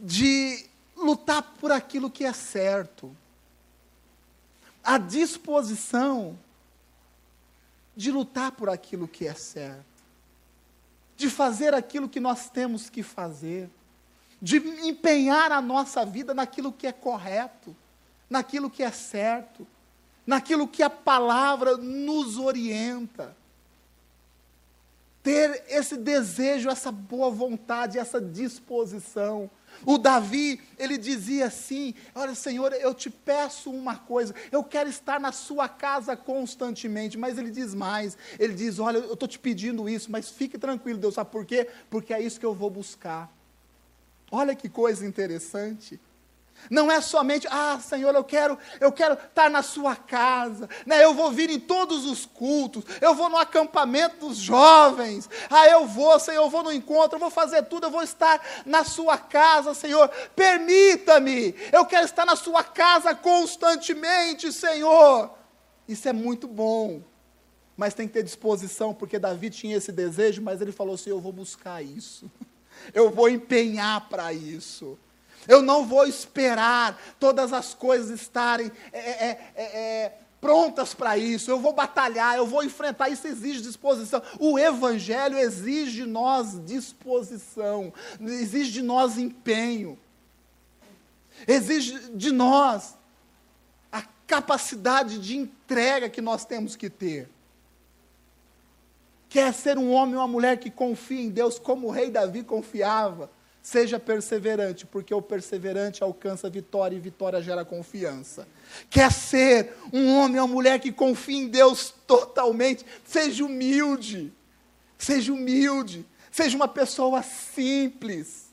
de 0.00 0.64
lutar 0.96 1.42
por 1.60 1.70
aquilo 1.70 2.10
que 2.10 2.24
é 2.24 2.32
certo. 2.32 3.14
A 4.82 4.96
disposição 4.96 6.38
de 7.94 8.10
lutar 8.10 8.52
por 8.52 8.70
aquilo 8.70 9.06
que 9.06 9.28
é 9.28 9.34
certo. 9.34 9.84
De 11.18 11.28
fazer 11.28 11.74
aquilo 11.74 12.08
que 12.08 12.18
nós 12.18 12.48
temos 12.48 12.88
que 12.88 13.02
fazer. 13.02 13.68
De 14.40 14.56
empenhar 14.88 15.52
a 15.52 15.60
nossa 15.60 16.06
vida 16.06 16.32
naquilo 16.32 16.72
que 16.72 16.86
é 16.86 16.92
correto, 16.92 17.76
naquilo 18.30 18.70
que 18.70 18.82
é 18.82 18.90
certo, 18.90 19.66
naquilo 20.26 20.66
que 20.66 20.82
a 20.82 20.88
palavra 20.88 21.76
nos 21.76 22.38
orienta 22.38 23.36
ter 25.28 25.62
esse 25.68 25.94
desejo, 25.94 26.70
essa 26.70 26.90
boa 26.90 27.30
vontade, 27.30 27.98
essa 27.98 28.18
disposição. 28.18 29.50
O 29.84 29.98
Davi, 29.98 30.58
ele 30.78 30.96
dizia 30.96 31.48
assim: 31.48 31.92
Olha, 32.14 32.34
Senhor, 32.34 32.72
eu 32.72 32.94
te 32.94 33.10
peço 33.10 33.70
uma 33.70 33.94
coisa, 33.94 34.34
eu 34.50 34.64
quero 34.64 34.88
estar 34.88 35.20
na 35.20 35.30
sua 35.30 35.68
casa 35.68 36.16
constantemente. 36.16 37.18
Mas 37.18 37.36
ele 37.36 37.50
diz 37.50 37.74
mais: 37.74 38.16
Ele 38.38 38.54
diz: 38.54 38.78
Olha, 38.78 38.96
eu 38.96 39.12
estou 39.12 39.28
te 39.28 39.38
pedindo 39.38 39.86
isso, 39.86 40.10
mas 40.10 40.30
fique 40.30 40.56
tranquilo, 40.56 40.98
Deus, 40.98 41.12
sabe 41.12 41.30
por 41.30 41.44
quê? 41.44 41.68
Porque 41.90 42.14
é 42.14 42.22
isso 42.22 42.40
que 42.40 42.46
eu 42.46 42.54
vou 42.54 42.70
buscar. 42.70 43.30
Olha 44.30 44.54
que 44.54 44.70
coisa 44.70 45.06
interessante. 45.06 46.00
Não 46.70 46.90
é 46.90 47.00
somente, 47.00 47.46
ah, 47.50 47.78
Senhor, 47.80 48.14
eu 48.14 48.24
quero, 48.24 48.58
eu 48.80 48.92
quero 48.92 49.14
estar 49.14 49.48
na 49.48 49.62
sua 49.62 49.96
casa, 49.96 50.68
né? 50.84 51.02
Eu 51.02 51.14
vou 51.14 51.30
vir 51.30 51.48
em 51.50 51.58
todos 51.58 52.04
os 52.04 52.26
cultos, 52.26 52.84
eu 53.00 53.14
vou 53.14 53.30
no 53.30 53.38
acampamento 53.38 54.26
dos 54.26 54.36
jovens. 54.36 55.28
Ah, 55.48 55.66
eu 55.68 55.86
vou, 55.86 56.18
Senhor, 56.18 56.42
eu 56.42 56.50
vou 56.50 56.62
no 56.62 56.72
encontro, 56.72 57.16
eu 57.16 57.20
vou 57.20 57.30
fazer 57.30 57.62
tudo, 57.64 57.86
eu 57.86 57.90
vou 57.90 58.02
estar 58.02 58.44
na 58.66 58.84
sua 58.84 59.16
casa, 59.16 59.72
Senhor. 59.72 60.08
Permita-me. 60.36 61.54
Eu 61.72 61.86
quero 61.86 62.04
estar 62.04 62.26
na 62.26 62.36
sua 62.36 62.62
casa 62.62 63.14
constantemente, 63.14 64.52
Senhor. 64.52 65.30
Isso 65.88 66.08
é 66.08 66.12
muito 66.12 66.46
bom. 66.46 67.02
Mas 67.76 67.94
tem 67.94 68.06
que 68.06 68.14
ter 68.14 68.24
disposição, 68.24 68.92
porque 68.92 69.18
Davi 69.18 69.48
tinha 69.48 69.76
esse 69.76 69.92
desejo, 69.92 70.42
mas 70.42 70.60
ele 70.60 70.72
falou 70.72 70.96
assim: 70.96 71.10
"Eu 71.10 71.20
vou 71.20 71.32
buscar 71.32 71.82
isso. 71.82 72.30
Eu 72.92 73.10
vou 73.10 73.28
empenhar 73.28 74.08
para 74.08 74.32
isso." 74.32 74.98
Eu 75.46 75.62
não 75.62 75.86
vou 75.86 76.06
esperar 76.06 77.00
todas 77.20 77.52
as 77.52 77.74
coisas 77.74 78.20
estarem 78.20 78.72
é, 78.92 78.98
é, 78.98 79.52
é, 79.54 79.62
é 79.62 80.18
prontas 80.40 80.94
para 80.94 81.18
isso. 81.18 81.50
Eu 81.50 81.60
vou 81.60 81.72
batalhar, 81.72 82.36
eu 82.36 82.46
vou 82.46 82.64
enfrentar. 82.64 83.08
Isso 83.08 83.26
exige 83.26 83.60
disposição. 83.60 84.22
O 84.38 84.58
Evangelho 84.58 85.38
exige 85.38 86.02
de 86.02 86.06
nós 86.06 86.64
disposição, 86.64 87.92
exige 88.20 88.72
de 88.72 88.82
nós 88.82 89.18
empenho, 89.18 89.98
exige 91.46 92.10
de 92.10 92.32
nós 92.32 92.96
a 93.90 94.02
capacidade 94.26 95.18
de 95.18 95.36
entrega 95.36 96.08
que 96.08 96.20
nós 96.20 96.44
temos 96.44 96.76
que 96.76 96.88
ter. 96.88 97.28
Quer 99.28 99.52
ser 99.52 99.76
um 99.76 99.92
homem 99.92 100.14
ou 100.14 100.22
uma 100.22 100.28
mulher 100.28 100.58
que 100.58 100.70
confia 100.70 101.20
em 101.20 101.28
Deus 101.28 101.58
como 101.58 101.88
o 101.88 101.90
rei 101.90 102.10
Davi 102.10 102.42
confiava. 102.42 103.30
Seja 103.68 104.00
perseverante, 104.00 104.86
porque 104.86 105.12
o 105.12 105.20
perseverante 105.20 106.02
alcança 106.02 106.48
vitória 106.48 106.96
e 106.96 106.98
vitória 106.98 107.42
gera 107.42 107.66
confiança. 107.66 108.48
Quer 108.88 109.12
ser 109.12 109.74
um 109.92 110.16
homem 110.16 110.40
ou 110.40 110.46
uma 110.46 110.54
mulher 110.54 110.80
que 110.80 110.90
confia 110.90 111.36
em 111.36 111.48
Deus 111.48 111.92
totalmente, 112.06 112.82
seja 113.04 113.44
humilde. 113.44 114.32
Seja 114.96 115.34
humilde. 115.34 116.06
Seja 116.30 116.56
uma 116.56 116.66
pessoa 116.66 117.22
simples. 117.22 118.46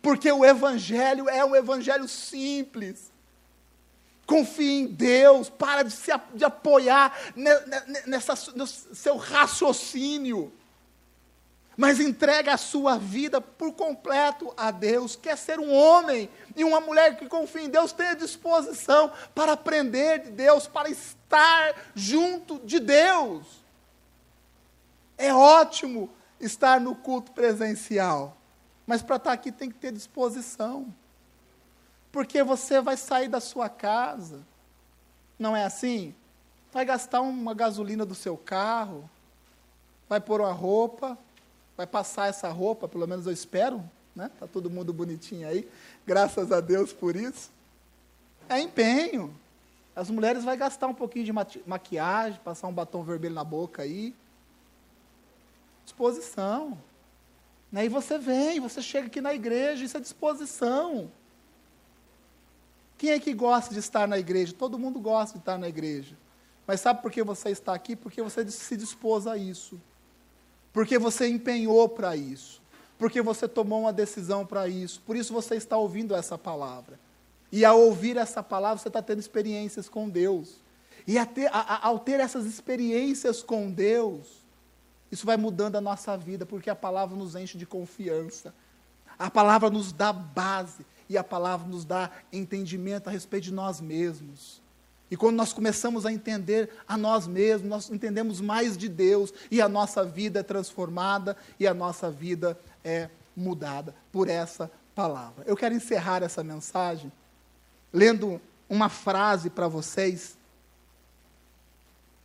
Porque 0.00 0.30
o 0.30 0.44
Evangelho 0.44 1.28
é 1.28 1.44
um 1.44 1.56
Evangelho 1.56 2.06
simples. 2.06 3.10
Confie 4.24 4.82
em 4.82 4.86
Deus, 4.86 5.50
para 5.50 5.82
de 5.82 5.90
se 5.90 6.12
de 6.34 6.44
apoiar 6.44 7.18
nessa, 8.06 8.52
no 8.54 8.64
seu 8.64 9.16
raciocínio. 9.16 10.52
Mas 11.78 11.98
entrega 11.98 12.52
a 12.52 12.58
sua 12.58 12.98
vida 12.98 13.40
por 13.40 13.72
completo 13.72 14.52
a 14.54 14.70
Deus. 14.70 15.16
Quer 15.16 15.38
ser 15.38 15.58
um 15.58 15.72
homem 15.72 16.28
e 16.54 16.62
uma 16.62 16.80
mulher 16.80 17.16
que 17.16 17.26
confia 17.26 17.62
em 17.62 17.70
Deus, 17.70 17.92
tenha 17.92 18.14
disposição 18.14 19.10
para 19.34 19.52
aprender 19.52 20.24
de 20.24 20.30
Deus, 20.32 20.66
para 20.66 20.90
estar 20.90 21.74
junto 21.94 22.58
de 22.66 22.80
Deus. 22.80 23.46
É 25.16 25.32
ótimo 25.32 26.10
estar 26.40 26.80
no 26.80 26.94
culto 26.94 27.32
presencial, 27.32 28.36
mas 28.86 29.00
para 29.00 29.16
estar 29.16 29.32
aqui 29.32 29.50
tem 29.50 29.70
que 29.70 29.78
ter 29.78 29.92
disposição 29.92 30.92
porque 32.10 32.42
você 32.42 32.80
vai 32.80 32.96
sair 32.96 33.28
da 33.28 33.40
sua 33.40 33.68
casa, 33.68 34.40
não 35.38 35.54
é 35.54 35.64
assim? 35.64 36.14
Vai 36.72 36.84
gastar 36.84 37.20
uma 37.20 37.54
gasolina 37.54 38.04
do 38.04 38.14
seu 38.14 38.36
carro, 38.36 39.08
vai 40.08 40.20
pôr 40.20 40.40
uma 40.40 40.52
roupa, 40.52 41.18
vai 41.78 41.86
passar 41.86 42.26
essa 42.26 42.50
roupa, 42.50 42.88
pelo 42.88 43.06
menos 43.06 43.24
eu 43.24 43.32
espero, 43.32 43.88
né? 44.14 44.28
Tá 44.40 44.48
todo 44.48 44.68
mundo 44.68 44.92
bonitinho 44.92 45.46
aí, 45.46 45.68
graças 46.04 46.50
a 46.50 46.60
Deus 46.60 46.92
por 46.92 47.14
isso. 47.14 47.52
É 48.48 48.58
empenho. 48.60 49.32
As 49.94 50.10
mulheres 50.10 50.42
vão 50.42 50.56
gastar 50.56 50.88
um 50.88 50.94
pouquinho 50.94 51.24
de 51.24 51.32
maquiagem, 51.64 52.40
passar 52.44 52.66
um 52.66 52.72
batom 52.72 53.04
vermelho 53.04 53.34
na 53.34 53.44
boca 53.44 53.82
aí. 53.82 54.12
Disposição. 55.84 56.76
Né? 57.70 57.84
E 57.84 57.88
você 57.88 58.18
vem, 58.18 58.58
você 58.58 58.82
chega 58.82 59.06
aqui 59.06 59.20
na 59.20 59.32
igreja, 59.32 59.84
isso 59.84 59.96
é 59.96 60.00
disposição. 60.00 61.08
Quem 62.96 63.10
é 63.10 63.20
que 63.20 63.32
gosta 63.32 63.72
de 63.72 63.78
estar 63.78 64.08
na 64.08 64.18
igreja? 64.18 64.52
Todo 64.52 64.80
mundo 64.80 64.98
gosta 64.98 65.34
de 65.34 65.42
estar 65.42 65.56
na 65.56 65.68
igreja. 65.68 66.16
Mas 66.66 66.80
sabe 66.80 67.02
por 67.02 67.12
que 67.12 67.22
você 67.22 67.50
está 67.50 67.72
aqui? 67.72 67.94
Porque 67.94 68.20
você 68.20 68.48
se 68.50 68.76
dispôs 68.76 69.28
a 69.28 69.36
isso. 69.36 69.80
Porque 70.72 70.98
você 70.98 71.28
empenhou 71.28 71.88
para 71.88 72.16
isso. 72.16 72.60
Porque 72.98 73.22
você 73.22 73.46
tomou 73.46 73.82
uma 73.82 73.92
decisão 73.92 74.44
para 74.44 74.68
isso. 74.68 75.00
Por 75.06 75.16
isso 75.16 75.32
você 75.32 75.54
está 75.54 75.76
ouvindo 75.76 76.14
essa 76.14 76.36
palavra. 76.36 76.98
E 77.50 77.64
ao 77.64 77.80
ouvir 77.80 78.16
essa 78.16 78.42
palavra, 78.42 78.78
você 78.78 78.88
está 78.88 79.00
tendo 79.00 79.20
experiências 79.20 79.88
com 79.88 80.08
Deus. 80.08 80.56
E 81.06 81.24
ter, 81.26 81.46
a, 81.46 81.60
a, 81.60 81.86
ao 81.86 81.98
ter 81.98 82.20
essas 82.20 82.44
experiências 82.44 83.42
com 83.42 83.70
Deus, 83.70 84.44
isso 85.10 85.24
vai 85.24 85.36
mudando 85.36 85.76
a 85.76 85.80
nossa 85.80 86.16
vida, 86.16 86.44
porque 86.44 86.68
a 86.68 86.76
palavra 86.76 87.16
nos 87.16 87.34
enche 87.34 87.56
de 87.56 87.64
confiança. 87.64 88.54
A 89.18 89.30
palavra 89.30 89.70
nos 89.70 89.92
dá 89.92 90.12
base 90.12 90.84
e 91.08 91.16
a 91.16 91.24
palavra 91.24 91.66
nos 91.66 91.84
dá 91.84 92.10
entendimento 92.32 93.08
a 93.08 93.10
respeito 93.10 93.44
de 93.44 93.52
nós 93.52 93.80
mesmos. 93.80 94.60
E 95.10 95.16
quando 95.16 95.36
nós 95.36 95.52
começamos 95.52 96.04
a 96.04 96.12
entender 96.12 96.70
a 96.86 96.96
nós 96.96 97.26
mesmos, 97.26 97.68
nós 97.68 97.90
entendemos 97.90 98.40
mais 98.40 98.76
de 98.76 98.88
Deus 98.88 99.32
e 99.50 99.60
a 99.60 99.68
nossa 99.68 100.04
vida 100.04 100.40
é 100.40 100.42
transformada 100.42 101.36
e 101.58 101.66
a 101.66 101.72
nossa 101.72 102.10
vida 102.10 102.58
é 102.84 103.08
mudada 103.34 103.94
por 104.12 104.28
essa 104.28 104.70
palavra. 104.94 105.44
Eu 105.46 105.56
quero 105.56 105.74
encerrar 105.74 106.22
essa 106.22 106.44
mensagem 106.44 107.10
lendo 107.92 108.40
uma 108.68 108.88
frase 108.88 109.48
para 109.48 109.66
vocês 109.66 110.36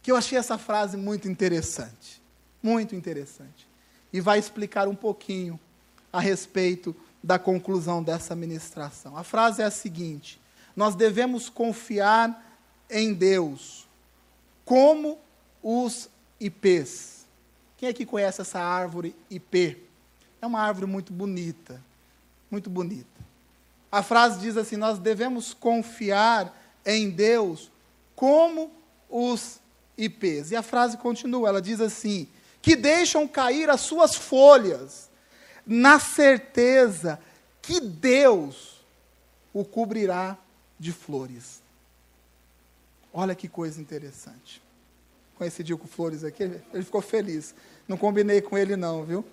que 0.02 0.12
eu 0.12 0.18
achei 0.18 0.38
essa 0.38 0.58
frase 0.58 0.98
muito 0.98 1.30
interessante, 1.30 2.22
muito 2.62 2.94
interessante. 2.94 3.68
E 4.12 4.20
vai 4.20 4.38
explicar 4.38 4.88
um 4.88 4.96
pouquinho 4.96 5.58
a 6.12 6.20
respeito 6.20 6.94
da 7.24 7.40
conclusão 7.40 8.04
dessa 8.04 8.36
ministração. 8.36 9.18
A 9.18 9.24
frase 9.24 9.62
é 9.62 9.66
a 9.66 9.72
seguinte: 9.72 10.42
Nós 10.76 10.94
devemos 10.94 11.50
confiar 11.50 12.53
em 12.90 13.14
Deus 13.14 13.88
como 14.66 15.20
os 15.62 16.10
ipês. 16.40 17.26
Quem 17.78 17.90
aqui 17.90 18.06
conhece 18.06 18.42
essa 18.42 18.60
árvore 18.60 19.16
ipê? 19.30 19.78
É 20.42 20.46
uma 20.46 20.62
árvore 20.62 20.86
muito 20.86 21.12
bonita, 21.12 21.82
muito 22.52 22.70
bonita. 22.70 23.08
A 23.92 24.02
frase 24.04 24.40
diz 24.40 24.58
assim: 24.58 24.76
Nós 24.76 25.00
devemos 25.00 25.54
confiar 25.54 26.54
em 26.86 27.10
Deus 27.10 27.72
como 28.16 28.72
os 29.10 29.60
ipês. 29.98 30.52
E 30.52 30.56
a 30.56 30.62
frase 30.62 30.98
continua, 30.98 31.50
ela 31.50 31.62
diz 31.62 31.80
assim: 31.80 32.28
que 32.62 32.76
deixam 32.76 33.28
cair 33.28 33.70
as 33.70 33.82
suas 33.82 34.16
folhas 34.16 35.10
na 35.66 36.00
certeza 36.00 37.20
que 37.62 37.80
Deus 37.80 38.86
o 39.54 39.64
cobrirá 39.64 40.38
de 40.80 40.92
flores. 40.92 41.63
Olha 43.14 43.36
que 43.36 43.48
coisa 43.48 43.80
interessante. 43.80 44.62
Coincidiu 45.36 45.78
com 45.78 45.88
flores 45.88 46.24
aqui, 46.24 46.44
ele 46.44 46.84
ficou 46.84 47.02
feliz. 47.02 47.54
Não 47.88 47.96
combinei 47.96 48.42
com 48.42 48.58
ele, 48.58 48.76
não, 48.76 49.04
viu? 49.06 49.24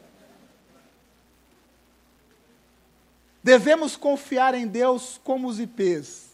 Devemos 3.43 3.97
confiar 3.97 4.55
em 4.55 4.67
Deus 4.67 5.19
como 5.25 5.49
os 5.49 5.59
ipês, 5.59 6.31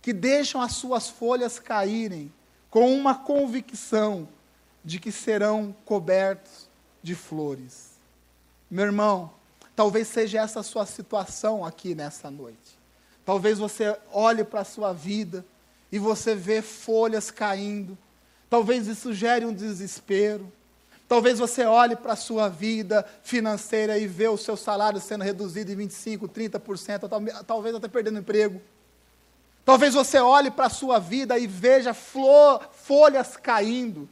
que 0.00 0.12
deixam 0.12 0.60
as 0.60 0.72
suas 0.74 1.08
folhas 1.08 1.58
caírem 1.58 2.32
com 2.70 2.94
uma 2.94 3.14
convicção 3.16 4.28
de 4.84 5.00
que 5.00 5.10
serão 5.10 5.74
cobertos 5.84 6.68
de 7.02 7.14
flores. 7.14 7.94
Meu 8.70 8.84
irmão, 8.84 9.32
talvez 9.74 10.06
seja 10.06 10.40
essa 10.40 10.60
a 10.60 10.62
sua 10.64 10.86
situação 10.86 11.64
aqui 11.64 11.94
nessa 11.94 12.30
noite. 12.30 12.78
Talvez 13.24 13.58
você 13.58 13.98
olhe 14.12 14.44
para 14.44 14.60
a 14.60 14.64
sua 14.64 14.92
vida 14.92 15.44
e 15.94 15.98
você 16.00 16.34
vê 16.34 16.60
folhas 16.60 17.30
caindo. 17.30 17.96
Talvez 18.50 18.88
isso 18.88 19.14
gere 19.14 19.46
um 19.46 19.54
desespero. 19.54 20.52
Talvez 21.06 21.38
você 21.38 21.64
olhe 21.64 21.94
para 21.94 22.14
a 22.14 22.16
sua 22.16 22.48
vida 22.48 23.06
financeira 23.22 23.96
e 23.96 24.04
vê 24.04 24.26
o 24.26 24.36
seu 24.36 24.56
salário 24.56 25.00
sendo 25.00 25.22
reduzido 25.22 25.70
em 25.70 25.76
25%, 25.76 26.28
30%, 26.28 27.44
talvez 27.46 27.76
até 27.76 27.86
perdendo 27.86 28.18
emprego. 28.18 28.60
Talvez 29.64 29.94
você 29.94 30.18
olhe 30.18 30.50
para 30.50 30.66
a 30.66 30.70
sua 30.70 30.98
vida 30.98 31.38
e 31.38 31.46
veja 31.46 31.94
flor, 31.94 32.68
folhas 32.72 33.36
caindo. 33.36 34.08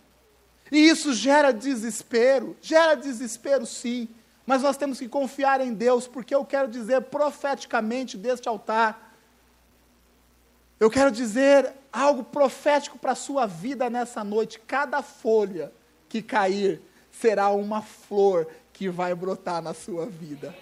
E 0.71 0.79
isso 0.89 1.13
gera 1.13 1.51
desespero, 1.51 2.57
gera 2.61 2.95
desespero 2.95 3.67
sim. 3.67 4.09
Mas 4.47 4.63
nós 4.63 4.77
temos 4.77 5.01
que 5.01 5.09
confiar 5.09 5.61
em 5.61 5.75
Deus, 5.75 6.07
porque 6.07 6.33
eu 6.33 6.45
quero 6.45 6.69
dizer 6.69 7.01
profeticamente 7.01 8.17
deste 8.17 8.49
altar. 8.49 9.12
Eu 10.83 10.91
quero 10.91 11.13
dizer 11.13 11.73
algo 11.93 12.25
profético 12.25 12.99
para 12.99 13.13
a 13.13 13.15
sua 13.15 13.47
vida 13.47 13.89
nessa 13.89 14.25
noite. 14.25 14.59
Cada 14.59 15.01
folha 15.01 15.73
que 16.09 16.21
cair 16.21 16.83
será 17.13 17.51
uma 17.51 17.81
flor 17.81 18.49
que 18.73 18.89
vai 18.89 19.15
brotar 19.15 19.63
na 19.63 19.75
sua 19.75 20.07
vida. 20.07 20.53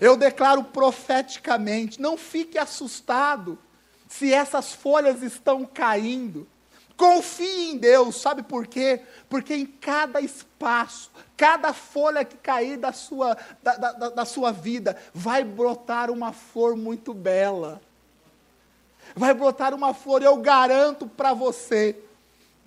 Eu 0.00 0.16
declaro 0.16 0.62
profeticamente, 0.62 2.00
não 2.00 2.16
fique 2.16 2.56
assustado 2.56 3.58
se 4.08 4.32
essas 4.32 4.72
folhas 4.72 5.24
estão 5.24 5.66
caindo. 5.66 6.46
Confie 6.96 7.72
em 7.72 7.76
Deus, 7.76 8.20
sabe 8.20 8.44
por 8.44 8.68
quê? 8.68 9.00
Porque 9.28 9.56
em 9.56 9.66
cada 9.66 10.20
espaço, 10.20 11.10
cada 11.36 11.72
folha 11.72 12.24
que 12.24 12.36
cair 12.36 12.76
da 12.76 12.92
sua, 12.92 13.36
da, 13.60 13.74
da, 13.74 14.08
da 14.10 14.24
sua 14.24 14.52
vida, 14.52 14.96
vai 15.12 15.42
brotar 15.42 16.12
uma 16.12 16.32
flor 16.32 16.76
muito 16.76 17.12
bela. 17.12 17.82
Vai 19.14 19.32
brotar 19.32 19.74
uma 19.74 19.94
flor, 19.94 20.22
eu 20.22 20.36
garanto 20.38 21.06
para 21.06 21.32
você 21.32 21.96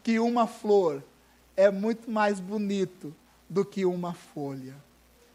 que 0.03 0.19
uma 0.19 0.47
flor 0.47 1.03
é 1.55 1.69
muito 1.69 2.09
mais 2.09 2.39
bonito 2.39 3.13
do 3.49 3.65
que 3.65 3.85
uma 3.85 4.13
folha. 4.13 4.75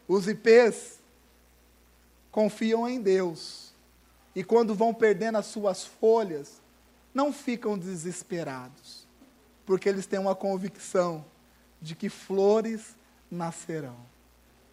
Os 0.07 0.27
ipês, 0.27 0.99
confiam 2.33 2.89
em 2.89 2.99
Deus. 2.99 3.71
E 4.35 4.43
quando 4.43 4.73
vão 4.73 4.91
perdendo 4.91 5.37
as 5.37 5.45
suas 5.45 5.85
folhas, 5.85 6.59
não 7.13 7.31
ficam 7.31 7.77
desesperados, 7.77 9.07
porque 9.65 9.87
eles 9.87 10.07
têm 10.07 10.19
uma 10.19 10.33
convicção 10.33 11.23
de 11.79 11.95
que 11.95 12.09
flores 12.09 12.95
nascerão. 13.29 13.97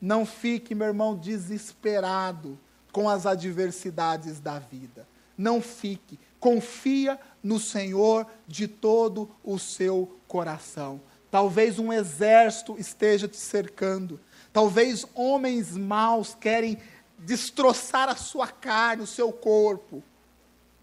Não 0.01 0.24
fique, 0.24 0.74
meu 0.74 0.86
irmão, 0.86 1.14
desesperado 1.14 2.59
com 2.91 3.09
as 3.09 3.26
adversidades 3.26 4.41
da 4.41 4.59
vida. 4.59 5.07
Não 5.36 5.61
fique. 5.61 6.18
Confia 6.41 7.20
no 7.43 7.61
Senhor 7.61 8.26
de 8.49 8.66
todo 8.66 9.30
o 9.45 9.59
seu 9.59 10.18
coração. 10.26 11.01
Talvez 11.30 11.78
um 11.78 11.93
exército 11.93 12.76
esteja 12.78 13.28
te 13.28 13.36
cercando. 13.36 14.18
Talvez 14.53 15.07
homens 15.14 15.76
maus 15.76 16.34
querem 16.34 16.78
destroçar 17.18 18.09
a 18.09 18.16
sua 18.16 18.49
carne, 18.49 19.05
o 19.05 19.07
seu 19.07 19.32
corpo. 19.32 20.03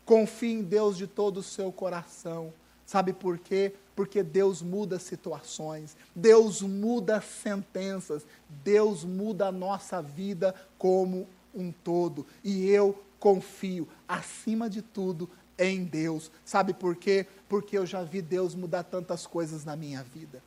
Confie 0.05 0.53
em 0.53 0.61
Deus 0.61 0.95
de 0.95 1.05
todo 1.05 1.37
o 1.37 1.43
seu 1.43 1.71
coração. 1.71 2.53
Sabe 2.85 3.11
por 3.11 3.37
quê? 3.37 3.73
Porque 3.93 4.23
Deus 4.23 4.61
muda 4.61 4.97
situações, 4.99 5.97
Deus 6.15 6.61
muda 6.61 7.19
sentenças, 7.19 8.25
Deus 8.63 9.03
muda 9.03 9.47
a 9.47 9.51
nossa 9.51 10.01
vida 10.01 10.55
como 10.77 11.27
um 11.53 11.69
todo. 11.69 12.25
E 12.43 12.69
eu 12.69 12.97
confio, 13.19 13.87
acima 14.07 14.69
de 14.69 14.81
tudo, 14.81 15.29
em 15.57 15.83
Deus. 15.83 16.31
Sabe 16.45 16.73
por 16.73 16.95
quê? 16.95 17.25
Porque 17.47 17.77
eu 17.77 17.85
já 17.85 18.03
vi 18.03 18.21
Deus 18.21 18.55
mudar 18.55 18.83
tantas 18.83 19.25
coisas 19.25 19.65
na 19.65 19.75
minha 19.75 20.03
vida. 20.03 20.41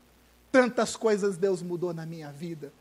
Tantas 0.53 0.97
coisas 0.97 1.37
Deus 1.37 1.63
mudou 1.63 1.95
na 1.95 2.05
minha 2.05 2.31
vida. 2.31 2.73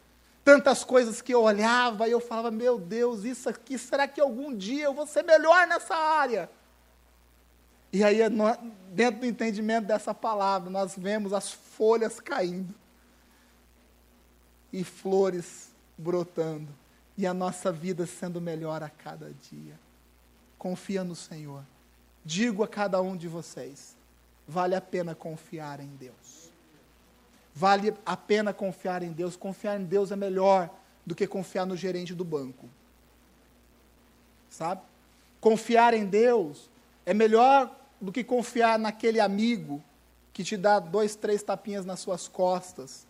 Tantas 0.43 0.83
coisas 0.83 1.21
que 1.21 1.33
eu 1.33 1.43
olhava 1.43 2.07
e 2.07 2.11
eu 2.11 2.19
falava, 2.19 2.49
meu 2.49 2.79
Deus, 2.79 3.23
isso 3.23 3.49
aqui, 3.49 3.77
será 3.77 4.07
que 4.07 4.19
algum 4.19 4.55
dia 4.55 4.85
eu 4.85 4.93
vou 4.93 5.05
ser 5.05 5.23
melhor 5.23 5.67
nessa 5.67 5.95
área? 5.95 6.49
E 7.91 8.03
aí, 8.03 8.19
dentro 8.91 9.21
do 9.21 9.25
entendimento 9.25 9.87
dessa 9.87 10.13
palavra, 10.13 10.69
nós 10.69 10.95
vemos 10.95 11.33
as 11.33 11.51
folhas 11.51 12.19
caindo 12.19 12.73
e 14.71 14.83
flores 14.83 15.69
brotando, 15.97 16.69
e 17.17 17.27
a 17.27 17.33
nossa 17.33 17.71
vida 17.71 18.05
sendo 18.05 18.39
melhor 18.39 18.81
a 18.81 18.89
cada 18.89 19.33
dia. 19.49 19.77
Confia 20.57 21.03
no 21.03 21.15
Senhor. 21.15 21.63
Digo 22.29 22.61
a 22.61 22.67
cada 22.67 23.01
um 23.01 23.17
de 23.17 23.27
vocês: 23.27 23.97
vale 24.47 24.75
a 24.75 24.81
pena 24.81 25.15
confiar 25.15 25.79
em 25.79 25.87
Deus. 25.95 26.51
Vale 27.55 27.91
a 28.05 28.15
pena 28.15 28.53
confiar 28.53 29.01
em 29.01 29.11
Deus. 29.11 29.35
Confiar 29.35 29.81
em 29.81 29.83
Deus 29.83 30.11
é 30.11 30.15
melhor 30.15 30.69
do 31.03 31.15
que 31.15 31.25
confiar 31.25 31.65
no 31.65 31.75
gerente 31.75 32.13
do 32.13 32.23
banco. 32.23 32.69
Sabe? 34.47 34.83
Confiar 35.41 35.95
em 35.95 36.05
Deus 36.05 36.69
é 37.03 37.15
melhor 37.15 37.75
do 37.99 38.11
que 38.11 38.23
confiar 38.23 38.77
naquele 38.77 39.19
amigo 39.19 39.83
que 40.31 40.43
te 40.43 40.55
dá 40.55 40.77
dois, 40.77 41.15
três 41.15 41.41
tapinhas 41.41 41.83
nas 41.83 41.99
suas 41.99 42.27
costas. 42.27 43.07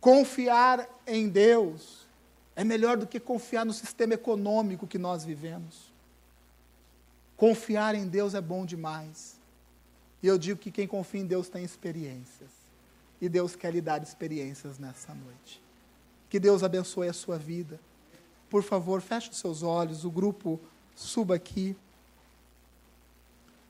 Confiar 0.00 0.88
em 1.06 1.28
Deus 1.28 2.08
é 2.56 2.64
melhor 2.64 2.96
do 2.96 3.06
que 3.06 3.20
confiar 3.20 3.66
no 3.66 3.74
sistema 3.74 4.14
econômico 4.14 4.86
que 4.86 4.96
nós 4.96 5.26
vivemos. 5.26 5.89
Confiar 7.40 7.94
em 7.94 8.06
Deus 8.06 8.34
é 8.34 8.40
bom 8.42 8.66
demais. 8.66 9.40
E 10.22 10.26
eu 10.26 10.36
digo 10.36 10.60
que 10.60 10.70
quem 10.70 10.86
confia 10.86 11.22
em 11.22 11.26
Deus 11.26 11.48
tem 11.48 11.64
experiências. 11.64 12.50
E 13.18 13.30
Deus 13.30 13.56
quer 13.56 13.72
lhe 13.72 13.80
dar 13.80 14.02
experiências 14.02 14.78
nessa 14.78 15.14
noite. 15.14 15.58
Que 16.28 16.38
Deus 16.38 16.62
abençoe 16.62 17.08
a 17.08 17.14
sua 17.14 17.38
vida. 17.38 17.80
Por 18.50 18.62
favor, 18.62 19.00
feche 19.00 19.30
os 19.30 19.38
seus 19.38 19.62
olhos, 19.62 20.04
o 20.04 20.10
grupo 20.10 20.60
suba 20.94 21.34
aqui. 21.34 21.74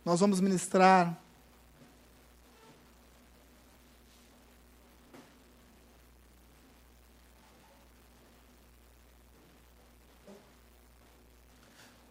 Nós 0.04 0.18
vamos 0.18 0.40
ministrar 0.40 1.16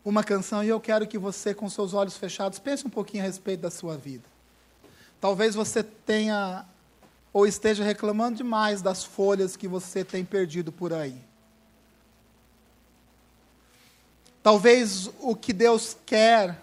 uma 0.09 0.23
canção 0.23 0.63
e 0.63 0.67
eu 0.67 0.79
quero 0.79 1.07
que 1.07 1.17
você, 1.17 1.53
com 1.53 1.69
seus 1.69 1.93
olhos 1.93 2.17
fechados, 2.17 2.57
pense 2.59 2.85
um 2.85 2.89
pouquinho 2.89 3.23
a 3.23 3.27
respeito 3.27 3.61
da 3.61 3.69
sua 3.69 3.95
vida. 3.95 4.23
Talvez 5.21 5.53
você 5.53 5.83
tenha 5.83 6.65
ou 7.31 7.45
esteja 7.45 7.83
reclamando 7.83 8.37
demais 8.37 8.81
das 8.81 9.03
folhas 9.03 9.55
que 9.55 9.67
você 9.67 10.03
tem 10.03 10.25
perdido 10.25 10.71
por 10.71 10.91
aí. 10.91 11.15
Talvez 14.41 15.11
o 15.19 15.35
que 15.35 15.53
Deus 15.53 15.95
quer 16.05 16.59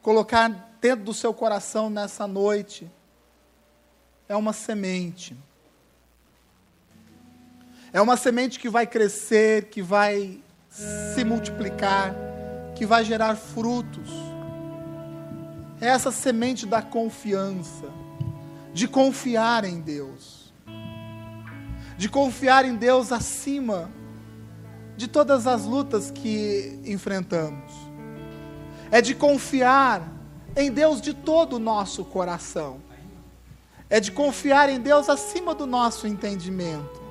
colocar 0.00 0.48
dentro 0.80 1.04
do 1.04 1.12
seu 1.12 1.34
coração 1.34 1.90
nessa 1.90 2.26
noite 2.26 2.90
é 4.26 4.34
uma 4.34 4.54
semente. 4.54 5.36
É 7.92 8.00
uma 8.00 8.16
semente 8.16 8.58
que 8.58 8.70
vai 8.70 8.86
crescer, 8.86 9.64
que 9.66 9.82
vai 9.82 10.40
se 10.70 11.24
multiplicar 11.24 12.14
que 12.78 12.86
vai 12.86 13.04
gerar 13.04 13.34
frutos. 13.34 14.08
É 15.80 15.88
essa 15.88 16.12
semente 16.12 16.64
da 16.64 16.80
confiança, 16.80 17.86
de 18.72 18.86
confiar 18.86 19.64
em 19.64 19.80
Deus, 19.80 20.52
de 21.96 22.08
confiar 22.08 22.64
em 22.64 22.76
Deus 22.76 23.10
acima 23.10 23.90
de 24.96 25.08
todas 25.08 25.48
as 25.48 25.64
lutas 25.64 26.12
que 26.12 26.80
enfrentamos. 26.84 27.72
É 28.92 29.00
de 29.02 29.12
confiar 29.12 30.00
em 30.56 30.70
Deus 30.70 31.00
de 31.00 31.12
todo 31.12 31.56
o 31.56 31.58
nosso 31.58 32.04
coração. 32.04 32.80
É 33.90 33.98
de 33.98 34.12
confiar 34.12 34.68
em 34.68 34.78
Deus 34.78 35.08
acima 35.08 35.52
do 35.52 35.66
nosso 35.66 36.06
entendimento. 36.06 37.07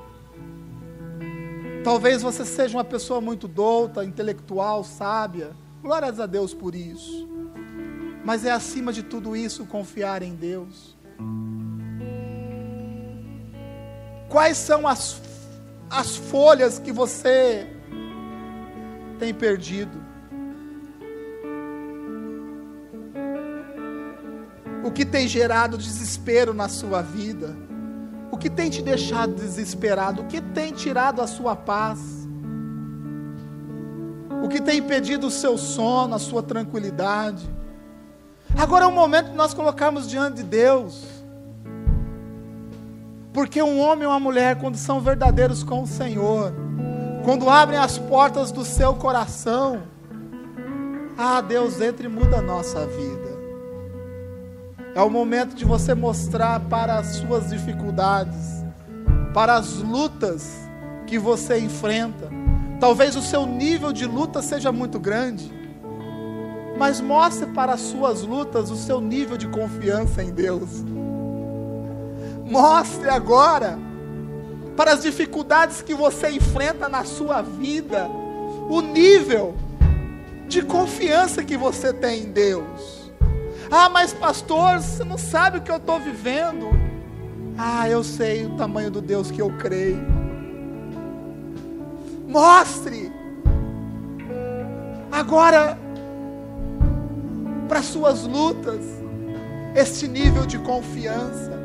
Talvez 1.84 2.22
você 2.22 2.44
seja 2.44 2.76
uma 2.76 2.84
pessoa 2.84 3.20
muito 3.20 3.46
douta, 3.46 4.04
intelectual, 4.04 4.84
sábia. 4.84 5.52
Glórias 5.82 6.18
a 6.20 6.26
Deus 6.26 6.52
por 6.52 6.74
isso. 6.74 7.28
Mas 8.24 8.44
é 8.44 8.50
acima 8.50 8.92
de 8.92 9.02
tudo 9.02 9.36
isso 9.36 9.64
confiar 9.64 10.22
em 10.22 10.34
Deus. 10.34 10.96
Quais 14.28 14.58
são 14.58 14.86
as, 14.86 15.20
as 15.88 16.16
folhas 16.16 16.78
que 16.78 16.92
você 16.92 17.66
tem 19.18 19.32
perdido? 19.32 20.06
O 24.84 24.90
que 24.90 25.04
tem 25.04 25.26
gerado 25.26 25.78
desespero 25.78 26.52
na 26.52 26.68
sua 26.68 27.00
vida? 27.00 27.56
O 28.38 28.40
que 28.40 28.48
tem 28.48 28.70
te 28.70 28.80
deixado 28.80 29.34
desesperado? 29.34 30.22
O 30.22 30.26
que 30.26 30.40
tem 30.40 30.72
tirado 30.72 31.20
a 31.20 31.26
sua 31.26 31.56
paz? 31.56 31.98
O 34.44 34.48
que 34.48 34.62
tem 34.62 34.78
impedido 34.78 35.26
o 35.26 35.30
seu 35.30 35.58
sono, 35.58 36.14
a 36.14 36.20
sua 36.20 36.40
tranquilidade? 36.40 37.50
Agora 38.56 38.84
é 38.84 38.86
o 38.86 38.92
momento 38.92 39.30
de 39.30 39.34
nós 39.34 39.52
colocarmos 39.52 40.08
diante 40.08 40.36
de 40.36 40.42
Deus. 40.44 41.04
Porque 43.32 43.60
um 43.60 43.80
homem 43.80 44.04
e 44.04 44.06
uma 44.06 44.20
mulher, 44.20 44.60
quando 44.60 44.76
são 44.76 45.00
verdadeiros 45.00 45.64
com 45.64 45.82
o 45.82 45.86
Senhor, 45.88 46.52
quando 47.24 47.50
abrem 47.50 47.80
as 47.80 47.98
portas 47.98 48.52
do 48.52 48.64
seu 48.64 48.94
coração, 48.94 49.82
ah, 51.18 51.40
Deus 51.40 51.80
entra 51.80 52.06
e 52.06 52.08
muda 52.08 52.38
a 52.38 52.42
nossa 52.42 52.86
vida. 52.86 53.17
É 54.98 55.00
o 55.00 55.08
momento 55.08 55.54
de 55.54 55.64
você 55.64 55.94
mostrar 55.94 56.58
para 56.58 56.98
as 56.98 57.18
suas 57.18 57.50
dificuldades, 57.50 58.64
para 59.32 59.54
as 59.54 59.74
lutas 59.74 60.68
que 61.06 61.16
você 61.20 61.56
enfrenta. 61.56 62.28
Talvez 62.80 63.14
o 63.14 63.22
seu 63.22 63.46
nível 63.46 63.92
de 63.92 64.04
luta 64.04 64.42
seja 64.42 64.72
muito 64.72 64.98
grande, 64.98 65.52
mas 66.76 67.00
mostre 67.00 67.46
para 67.46 67.74
as 67.74 67.80
suas 67.80 68.22
lutas 68.22 68.72
o 68.72 68.76
seu 68.76 69.00
nível 69.00 69.36
de 69.36 69.46
confiança 69.46 70.20
em 70.20 70.32
Deus. 70.32 70.84
Mostre 72.44 73.08
agora, 73.08 73.78
para 74.76 74.94
as 74.94 75.02
dificuldades 75.02 75.80
que 75.80 75.94
você 75.94 76.28
enfrenta 76.28 76.88
na 76.88 77.04
sua 77.04 77.40
vida, 77.40 78.08
o 78.68 78.80
nível 78.80 79.54
de 80.48 80.60
confiança 80.60 81.44
que 81.44 81.56
você 81.56 81.92
tem 81.92 82.24
em 82.24 82.32
Deus. 82.32 82.97
Ah, 83.70 83.88
mas 83.88 84.14
pastor, 84.14 84.78
você 84.78 85.04
não 85.04 85.18
sabe 85.18 85.58
o 85.58 85.60
que 85.60 85.70
eu 85.70 85.76
estou 85.76 86.00
vivendo. 86.00 86.70
Ah, 87.56 87.88
eu 87.88 88.02
sei 88.02 88.46
o 88.46 88.56
tamanho 88.56 88.90
do 88.90 89.00
Deus 89.00 89.30
que 89.30 89.42
eu 89.42 89.50
creio. 89.58 90.00
Mostre. 92.26 93.12
Agora, 95.10 95.78
para 97.68 97.82
suas 97.82 98.24
lutas, 98.24 98.80
este 99.74 100.08
nível 100.08 100.46
de 100.46 100.58
confiança. 100.58 101.57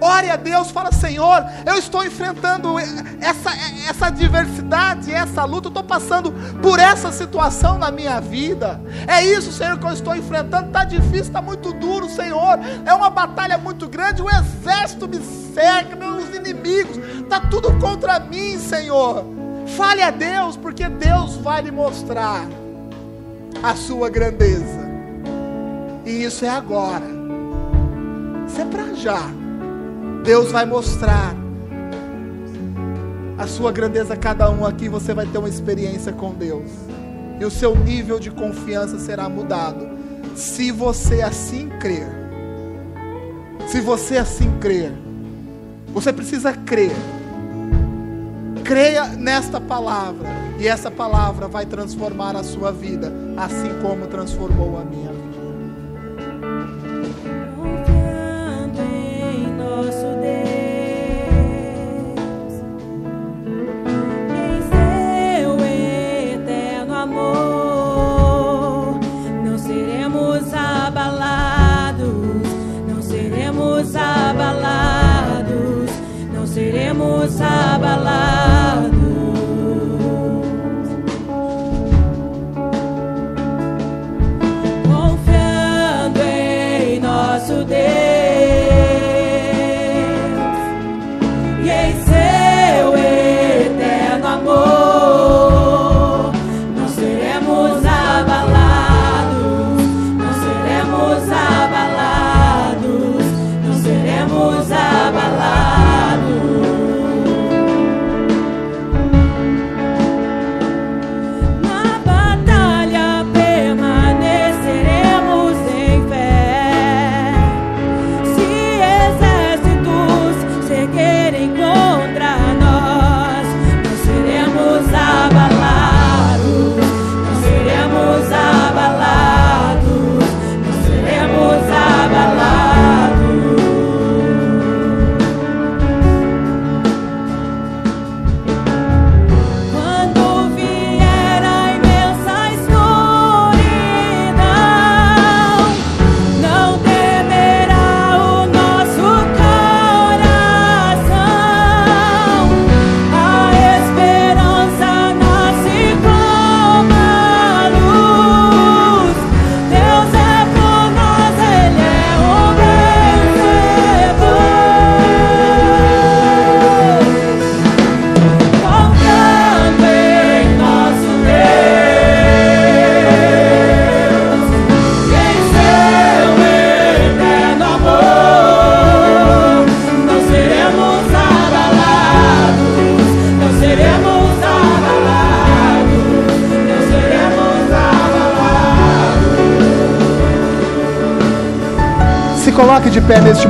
Ore 0.00 0.30
a 0.30 0.36
Deus, 0.36 0.70
fala, 0.70 0.90
Senhor, 0.92 1.44
eu 1.66 1.74
estou 1.76 2.04
enfrentando 2.04 2.78
essa, 2.78 3.50
essa 3.88 4.06
adversidade, 4.06 5.12
essa 5.12 5.44
luta, 5.44 5.66
eu 5.66 5.70
estou 5.70 5.84
passando 5.84 6.32
por 6.62 6.78
essa 6.78 7.12
situação 7.12 7.76
na 7.76 7.90
minha 7.90 8.20
vida. 8.20 8.80
É 9.06 9.22
isso, 9.24 9.52
Senhor, 9.52 9.78
que 9.78 9.84
eu 9.84 9.92
estou 9.92 10.16
enfrentando. 10.16 10.68
Está 10.68 10.84
difícil, 10.84 11.20
está 11.20 11.42
muito 11.42 11.72
duro, 11.74 12.08
Senhor. 12.08 12.58
É 12.86 12.94
uma 12.94 13.10
batalha 13.10 13.58
muito 13.58 13.88
grande, 13.88 14.22
o 14.22 14.30
exército 14.30 15.06
me 15.06 15.20
cerca, 15.54 15.96
meus 15.96 16.34
inimigos, 16.34 16.96
está 16.96 17.40
tudo 17.40 17.78
contra 17.78 18.18
mim, 18.18 18.58
Senhor. 18.58 19.24
Fale 19.76 20.02
a 20.02 20.10
Deus, 20.10 20.56
porque 20.56 20.88
Deus 20.88 21.36
vai 21.36 21.62
lhe 21.62 21.70
mostrar 21.70 22.46
a 23.62 23.74
sua 23.76 24.08
grandeza. 24.08 24.88
E 26.04 26.24
isso 26.24 26.44
é 26.44 26.48
agora. 26.48 27.06
Isso 28.46 28.60
é 28.60 28.64
para 28.64 28.94
já. 28.94 29.39
Deus 30.22 30.52
vai 30.52 30.66
mostrar 30.66 31.34
a 33.38 33.46
sua 33.46 33.72
grandeza 33.72 34.12
a 34.12 34.16
cada 34.16 34.50
um 34.50 34.66
aqui, 34.66 34.86
você 34.88 35.14
vai 35.14 35.26
ter 35.26 35.38
uma 35.38 35.48
experiência 35.48 36.12
com 36.12 36.34
Deus. 36.34 36.70
E 37.40 37.44
o 37.44 37.50
seu 37.50 37.74
nível 37.74 38.20
de 38.20 38.30
confiança 38.30 38.98
será 38.98 39.30
mudado. 39.30 39.88
Se 40.34 40.70
você 40.70 41.22
assim 41.22 41.70
crer. 41.80 42.06
Se 43.66 43.80
você 43.80 44.18
assim 44.18 44.58
crer. 44.60 44.92
Você 45.88 46.12
precisa 46.12 46.52
crer. 46.52 46.92
Creia 48.62 49.06
nesta 49.06 49.58
palavra. 49.58 50.28
E 50.58 50.68
essa 50.68 50.90
palavra 50.90 51.48
vai 51.48 51.64
transformar 51.64 52.36
a 52.36 52.44
sua 52.44 52.70
vida, 52.70 53.10
assim 53.38 53.70
como 53.80 54.06
transformou 54.06 54.78
a 54.78 54.84
minha 54.84 55.10
vida. 55.10 55.29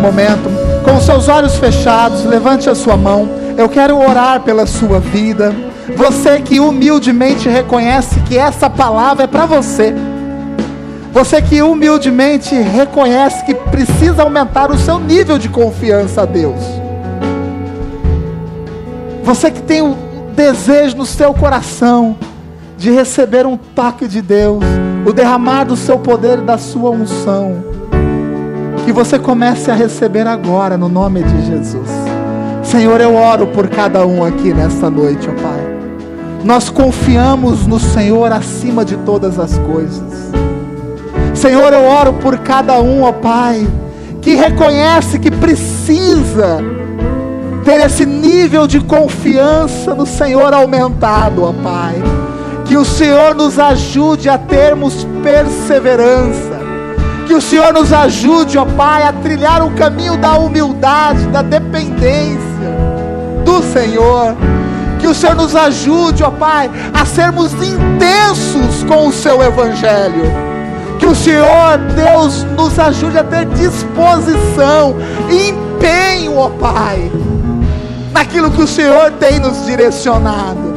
Momento, 0.00 0.50
com 0.82 0.96
os 0.96 1.04
seus 1.04 1.28
olhos 1.28 1.56
fechados, 1.56 2.24
levante 2.24 2.68
a 2.68 2.74
sua 2.74 2.96
mão. 2.96 3.28
Eu 3.56 3.68
quero 3.68 3.98
orar 3.98 4.40
pela 4.40 4.66
sua 4.66 4.98
vida. 4.98 5.54
Você 5.96 6.40
que 6.40 6.58
humildemente 6.58 7.48
reconhece 7.48 8.18
que 8.20 8.38
essa 8.38 8.70
palavra 8.70 9.24
é 9.24 9.26
para 9.26 9.44
você. 9.44 9.94
Você 11.12 11.42
que 11.42 11.60
humildemente 11.60 12.54
reconhece 12.54 13.44
que 13.44 13.54
precisa 13.54 14.22
aumentar 14.22 14.70
o 14.70 14.78
seu 14.78 14.98
nível 14.98 15.36
de 15.38 15.48
confiança 15.48 16.22
a 16.22 16.24
Deus. 16.24 16.60
Você 19.22 19.50
que 19.50 19.62
tem 19.62 19.82
o 19.82 19.96
desejo 20.34 20.96
no 20.96 21.06
seu 21.06 21.34
coração 21.34 22.16
de 22.78 22.90
receber 22.90 23.44
um 23.44 23.56
toque 23.56 24.08
de 24.08 24.22
Deus, 24.22 24.64
o 25.04 25.12
derramar 25.12 25.64
do 25.64 25.76
seu 25.76 25.98
poder 25.98 26.38
e 26.38 26.42
da 26.42 26.56
sua 26.56 26.90
unção 26.90 27.69
que 28.84 28.92
você 28.92 29.18
comece 29.18 29.70
a 29.70 29.74
receber 29.74 30.26
agora, 30.26 30.76
no 30.76 30.88
nome 30.88 31.22
de 31.22 31.46
Jesus. 31.46 31.88
Senhor, 32.62 33.00
eu 33.00 33.14
oro 33.14 33.46
por 33.48 33.68
cada 33.68 34.06
um 34.06 34.24
aqui 34.24 34.54
nesta 34.54 34.88
noite, 34.90 35.28
ó 35.28 35.42
Pai. 35.42 35.60
Nós 36.44 36.70
confiamos 36.70 37.66
no 37.66 37.78
Senhor 37.78 38.32
acima 38.32 38.84
de 38.84 38.96
todas 38.98 39.38
as 39.38 39.58
coisas. 39.58 40.30
Senhor, 41.34 41.72
eu 41.72 41.84
oro 41.84 42.14
por 42.14 42.38
cada 42.38 42.80
um, 42.80 43.02
ó 43.02 43.12
Pai, 43.12 43.66
que 44.22 44.34
reconhece 44.34 45.18
que 45.18 45.30
precisa 45.30 46.62
ter 47.64 47.80
esse 47.84 48.06
nível 48.06 48.66
de 48.66 48.80
confiança 48.80 49.94
no 49.94 50.06
Senhor 50.06 50.52
aumentado, 50.54 51.44
ó 51.44 51.52
Pai. 51.52 51.94
Que 52.64 52.76
o 52.76 52.84
Senhor 52.84 53.34
nos 53.34 53.58
ajude 53.58 54.28
a 54.28 54.38
termos 54.38 55.06
perseverança 55.22 56.59
que 57.30 57.34
o 57.36 57.40
Senhor 57.40 57.72
nos 57.72 57.92
ajude, 57.92 58.58
ó 58.58 58.64
Pai, 58.64 59.04
a 59.04 59.12
trilhar 59.12 59.64
o 59.64 59.70
caminho 59.70 60.16
da 60.16 60.36
humildade, 60.36 61.28
da 61.28 61.42
dependência 61.42 62.40
do 63.44 63.62
Senhor. 63.62 64.34
Que 64.98 65.06
o 65.06 65.14
Senhor 65.14 65.36
nos 65.36 65.54
ajude, 65.54 66.24
ó 66.24 66.30
Pai, 66.32 66.68
a 66.92 67.06
sermos 67.06 67.52
intensos 67.52 68.82
com 68.88 69.06
o 69.06 69.12
Seu 69.12 69.40
Evangelho. 69.44 70.24
Que 70.98 71.06
o 71.06 71.14
Senhor, 71.14 71.78
Deus, 71.94 72.42
nos 72.56 72.76
ajude 72.80 73.18
a 73.18 73.22
ter 73.22 73.44
disposição 73.44 74.96
empenho, 75.30 76.36
ó 76.36 76.48
Pai, 76.48 77.12
naquilo 78.10 78.50
que 78.50 78.62
o 78.62 78.66
Senhor 78.66 79.12
tem 79.20 79.38
nos 79.38 79.64
direcionado. 79.66 80.74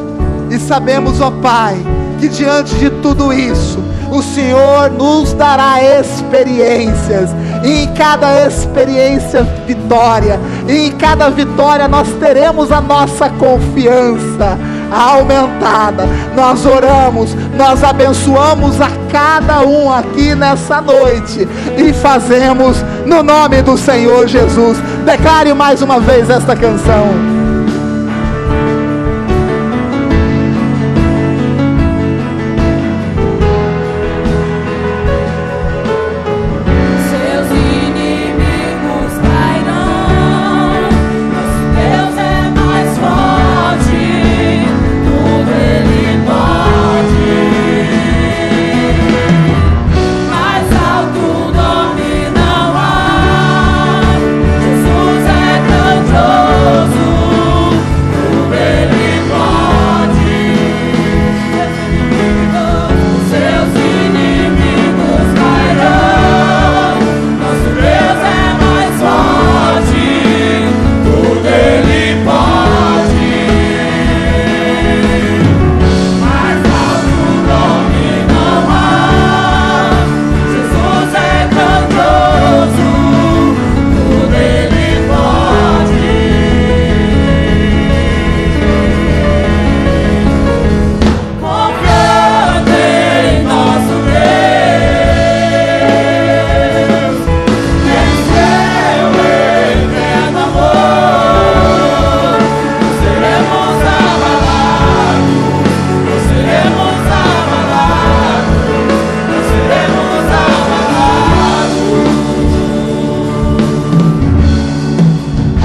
E 0.52 0.60
sabemos, 0.60 1.20
ó 1.20 1.32
Pai, 1.32 1.76
que 2.20 2.28
diante 2.28 2.76
de 2.76 2.92
tudo 2.92 3.34
isso, 3.34 3.80
o 4.14 4.22
Senhor 4.22 4.92
nos 4.92 5.34
dará 5.34 5.82
experiências, 5.82 7.32
e 7.64 7.84
em 7.84 7.94
cada 7.94 8.46
experiência, 8.46 9.42
vitória, 9.66 10.40
e 10.68 10.88
em 10.88 10.92
cada 10.92 11.32
vitória 11.32 11.88
nós 11.88 12.08
teremos 12.20 12.72
a 12.72 12.80
nossa 12.80 13.28
confiança 13.32 14.58
aumentada. 14.92 16.08
Nós 16.36 16.64
oramos, 16.64 17.36
nós 17.58 17.84
abençoamos 17.84 18.80
a 18.80 18.92
cada 19.12 19.62
um 19.62 19.92
aqui 19.92 20.36
nessa 20.36 20.80
noite 20.80 21.48
e 21.76 21.92
fazemos 21.92 22.78
no 23.08 23.24
nome 23.24 23.64
do 23.64 23.76
Senhor 23.76 24.28
Jesus. 24.28 24.78
Declare 25.06 25.54
mais 25.56 25.82
uma 25.82 26.00
vez 26.00 26.30
esta 26.30 26.56
canção. 26.56 27.33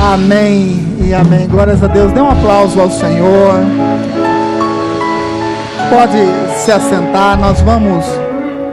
Amém 0.09 1.06
e 1.06 1.12
amém. 1.12 1.46
Glórias 1.46 1.84
a 1.84 1.86
Deus. 1.86 2.11
Dê 2.12 2.20
um 2.22 2.30
aplauso 2.30 2.80
ao 2.80 2.90
Senhor. 2.90 3.52
Pode 5.90 6.16
se 6.64 6.72
assentar. 6.72 7.38
Nós 7.38 7.61
vamos 7.61 8.06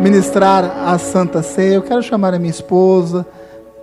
ministrar 0.01 0.63
a 0.63 0.97
Santa 0.97 1.43
Ceia. 1.43 1.73
Eu 1.73 1.81
quero 1.81 2.01
chamar 2.01 2.33
a 2.33 2.39
minha 2.39 2.49
esposa, 2.49 3.27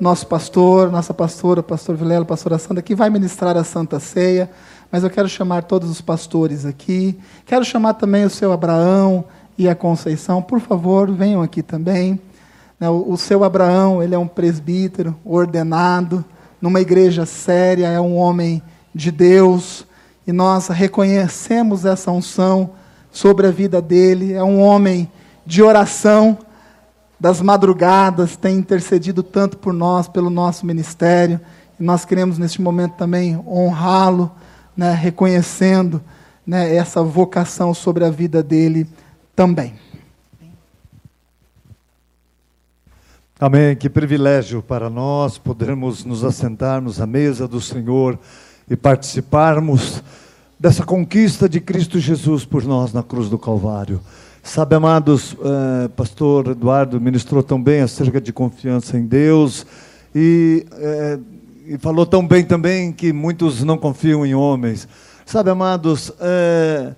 nosso 0.00 0.26
pastor, 0.26 0.90
nossa 0.90 1.12
pastora, 1.12 1.62
pastor 1.62 1.94
Vilela, 1.94 2.24
pastora 2.24 2.56
Sandra, 2.56 2.82
que 2.82 2.94
vai 2.94 3.10
ministrar 3.10 3.54
a 3.54 3.64
Santa 3.64 4.00
Ceia. 4.00 4.50
Mas 4.90 5.04
eu 5.04 5.10
quero 5.10 5.28
chamar 5.28 5.64
todos 5.64 5.90
os 5.90 6.00
pastores 6.00 6.64
aqui. 6.64 7.20
Quero 7.44 7.66
chamar 7.66 7.92
também 7.94 8.24
o 8.24 8.30
seu 8.30 8.50
Abraão 8.50 9.26
e 9.58 9.68
a 9.68 9.74
Conceição. 9.74 10.40
Por 10.40 10.58
favor, 10.58 11.10
venham 11.10 11.42
aqui 11.42 11.62
também. 11.62 12.18
Né, 12.80 12.88
o 12.88 13.14
seu 13.18 13.44
Abraão, 13.44 14.02
ele 14.02 14.14
é 14.14 14.18
um 14.18 14.26
presbítero 14.26 15.14
ordenado 15.22 16.24
numa 16.62 16.80
igreja 16.80 17.26
séria, 17.26 17.88
é 17.88 18.00
um 18.00 18.16
homem 18.16 18.62
de 18.94 19.10
Deus, 19.10 19.84
e 20.24 20.30
nós 20.30 20.68
reconhecemos 20.68 21.84
essa 21.84 22.12
unção 22.12 22.70
sobre 23.10 23.48
a 23.48 23.50
vida 23.50 23.82
dele. 23.82 24.32
É 24.32 24.44
um 24.44 24.60
homem 24.60 25.10
de 25.44 25.60
oração, 25.60 26.38
das 27.18 27.40
madrugadas, 27.40 28.36
tem 28.36 28.56
intercedido 28.56 29.22
tanto 29.22 29.56
por 29.56 29.72
nós, 29.72 30.08
pelo 30.08 30.30
nosso 30.30 30.64
ministério, 30.64 31.40
e 31.78 31.82
nós 31.82 32.04
queremos 32.04 32.38
neste 32.38 32.62
momento 32.62 32.94
também 32.94 33.36
honrá-lo, 33.46 34.30
né, 34.76 34.92
reconhecendo 34.92 36.00
né, 36.46 36.74
essa 36.74 37.02
vocação 37.02 37.74
sobre 37.74 38.04
a 38.04 38.10
vida 38.10 38.42
dele 38.42 38.88
também. 39.34 39.74
Amém. 43.44 43.74
Que 43.74 43.90
privilégio 43.90 44.62
para 44.62 44.88
nós 44.88 45.36
podermos 45.36 46.04
nos 46.04 46.22
assentarmos 46.22 47.00
à 47.00 47.08
mesa 47.08 47.48
do 47.48 47.60
Senhor 47.60 48.16
e 48.70 48.76
participarmos 48.76 50.00
dessa 50.60 50.84
conquista 50.84 51.48
de 51.48 51.60
Cristo 51.60 51.98
Jesus 51.98 52.44
por 52.44 52.62
nós 52.62 52.92
na 52.92 53.02
cruz 53.02 53.28
do 53.28 53.36
Calvário. 53.36 54.00
Sabe, 54.44 54.76
amados, 54.76 55.36
eh, 55.42 55.88
pastor 55.88 56.52
Eduardo 56.52 57.00
ministrou 57.00 57.42
tão 57.42 57.60
bem 57.60 57.80
acerca 57.80 58.20
de 58.20 58.32
confiança 58.32 58.96
em 58.96 59.06
Deus 59.06 59.66
e, 60.14 60.64
eh, 60.78 61.18
e, 61.66 61.78
falou 61.78 62.06
tão 62.06 62.24
bem 62.24 62.44
também 62.44 62.92
que 62.92 63.12
muitos 63.12 63.64
não 63.64 63.76
confiam 63.76 64.24
em 64.24 64.36
homens. 64.36 64.86
Sabe, 65.26 65.50
amados, 65.50 66.12
eh, 66.20 66.94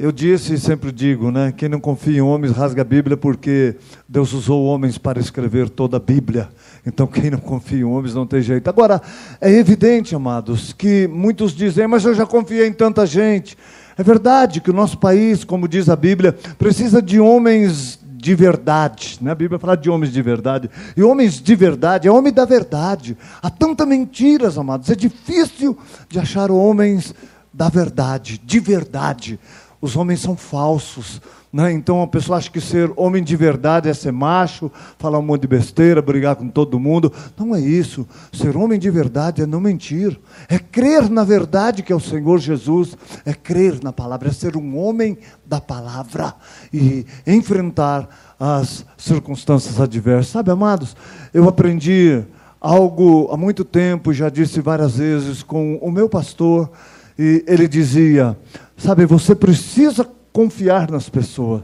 eu 0.00 0.12
disse 0.12 0.54
e 0.54 0.58
sempre 0.58 0.92
digo, 0.92 1.32
né? 1.32 1.52
Quem 1.56 1.68
não 1.68 1.80
confia 1.80 2.18
em 2.18 2.20
homens 2.20 2.52
rasga 2.52 2.82
a 2.82 2.84
Bíblia 2.84 3.16
porque 3.16 3.74
Deus 4.08 4.32
usou 4.32 4.64
homens 4.64 4.96
para 4.96 5.18
escrever 5.18 5.68
toda 5.68 5.96
a 5.96 6.00
Bíblia. 6.00 6.48
Então 6.86 7.04
quem 7.04 7.30
não 7.30 7.38
confia 7.40 7.80
em 7.80 7.84
homens 7.84 8.14
não 8.14 8.24
tem 8.24 8.40
jeito. 8.40 8.68
Agora, 8.70 9.02
é 9.40 9.50
evidente, 9.50 10.14
amados, 10.14 10.72
que 10.72 11.08
muitos 11.08 11.52
dizem, 11.52 11.88
mas 11.88 12.04
eu 12.04 12.14
já 12.14 12.24
confiei 12.24 12.68
em 12.68 12.72
tanta 12.72 13.04
gente. 13.04 13.58
É 13.96 14.02
verdade 14.04 14.60
que 14.60 14.70
o 14.70 14.72
nosso 14.72 14.98
país, 14.98 15.42
como 15.42 15.66
diz 15.66 15.88
a 15.88 15.96
Bíblia, 15.96 16.32
precisa 16.56 17.02
de 17.02 17.18
homens 17.18 17.98
de 18.04 18.36
verdade. 18.36 19.18
Né? 19.20 19.32
A 19.32 19.34
Bíblia 19.34 19.58
fala 19.58 19.76
de 19.76 19.90
homens 19.90 20.12
de 20.12 20.22
verdade. 20.22 20.70
E 20.96 21.02
homens 21.02 21.42
de 21.42 21.56
verdade 21.56 22.06
é 22.06 22.12
homem 22.12 22.32
da 22.32 22.44
verdade. 22.44 23.18
Há 23.42 23.50
tantas 23.50 23.88
mentiras, 23.88 24.56
amados. 24.58 24.90
É 24.90 24.94
difícil 24.94 25.76
de 26.08 26.20
achar 26.20 26.52
homens 26.52 27.12
da 27.52 27.68
verdade, 27.68 28.40
de 28.44 28.60
verdade 28.60 29.40
os 29.80 29.96
homens 29.96 30.20
são 30.20 30.36
falsos. 30.36 31.20
Né? 31.52 31.72
Então 31.72 32.02
a 32.02 32.06
pessoa 32.06 32.36
acha 32.36 32.50
que 32.50 32.60
ser 32.60 32.92
homem 32.94 33.22
de 33.22 33.34
verdade 33.34 33.88
é 33.88 33.94
ser 33.94 34.12
macho, 34.12 34.70
falar 34.98 35.18
um 35.18 35.22
monte 35.22 35.42
de 35.42 35.48
besteira, 35.48 36.02
brigar 36.02 36.36
com 36.36 36.48
todo 36.48 36.78
mundo. 36.78 37.12
Não 37.38 37.54
é 37.54 37.60
isso. 37.60 38.06
Ser 38.32 38.56
homem 38.56 38.78
de 38.78 38.90
verdade 38.90 39.42
é 39.42 39.46
não 39.46 39.60
mentir, 39.60 40.18
é 40.48 40.58
crer 40.58 41.08
na 41.08 41.24
verdade 41.24 41.82
que 41.82 41.92
é 41.92 41.96
o 41.96 42.00
Senhor 42.00 42.38
Jesus, 42.38 42.96
é 43.24 43.32
crer 43.32 43.82
na 43.82 43.92
palavra, 43.92 44.28
é 44.28 44.32
ser 44.32 44.56
um 44.56 44.76
homem 44.76 45.16
da 45.46 45.60
palavra 45.60 46.34
e 46.72 47.06
enfrentar 47.26 48.08
as 48.38 48.84
circunstâncias 48.96 49.80
adversas. 49.80 50.28
Sabe, 50.28 50.50
amados, 50.50 50.94
eu 51.32 51.48
aprendi 51.48 52.22
algo 52.60 53.28
há 53.32 53.36
muito 53.36 53.64
tempo, 53.64 54.12
já 54.12 54.28
disse 54.28 54.60
várias 54.60 54.96
vezes 54.96 55.42
com 55.42 55.76
o 55.76 55.90
meu 55.90 56.08
pastor, 56.08 56.70
e 57.18 57.44
ele 57.46 57.66
dizia 57.66 58.36
Sabe, 58.78 59.04
você 59.04 59.34
precisa 59.34 60.08
confiar 60.32 60.88
nas 60.88 61.08
pessoas. 61.08 61.62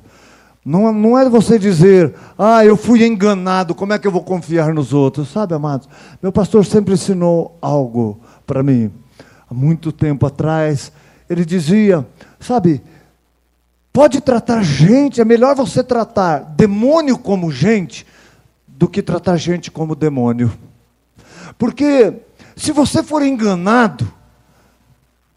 Não, 0.65 0.93
não 0.93 1.17
é 1.17 1.29
você 1.29 1.59
dizer, 1.59 2.13
ah, 2.37 2.65
eu 2.65 2.77
fui 2.77 3.07
enganado, 3.07 3.75
como 3.75 3.93
é 3.93 3.99
que 3.99 4.07
eu 4.07 4.11
vou 4.11 4.25
confiar 4.25 4.75
nos 4.75 4.93
outros? 4.93 5.29
Sabe, 5.29 5.55
amados? 5.55 5.89
Meu 6.21 6.33
pastor 6.33 6.67
sempre 6.67 6.95
ensinou 6.95 7.57
algo 7.63 8.19
para 8.45 8.63
mim. 8.63 8.91
Há 9.49 9.55
muito 9.55 9.93
tempo 9.93 10.27
atrás, 10.27 10.91
ele 11.31 11.45
dizia, 11.45 12.05
sabe, 12.41 12.83
pode 13.93 14.21
tratar 14.21 14.63
gente, 14.63 15.21
é 15.21 15.25
melhor 15.25 15.55
você 15.55 15.85
tratar 15.85 16.39
demônio 16.57 17.17
como 17.17 17.53
gente 17.53 18.05
do 18.67 18.89
que 18.89 19.03
tratar 19.03 19.37
gente 19.37 19.71
como 19.71 19.95
demônio. 19.95 20.51
Porque 21.57 22.13
se 22.57 22.73
você 22.73 23.03
for 23.03 23.23
enganado, 23.23 24.11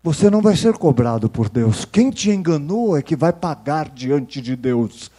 você 0.08 0.30
não 0.30 0.42
vai 0.42 0.56
ser 0.56 0.72
cobrado 0.78 1.30
por 1.30 1.50
Deus. 1.50 1.84
Quem 1.84 2.10
te 2.10 2.30
enganou 2.32 2.98
é 2.98 3.02
que 3.02 3.14
vai 3.14 3.34
pagar 3.34 3.90
diante 3.90 4.40
de 4.40 4.56
Deus. 4.56 5.12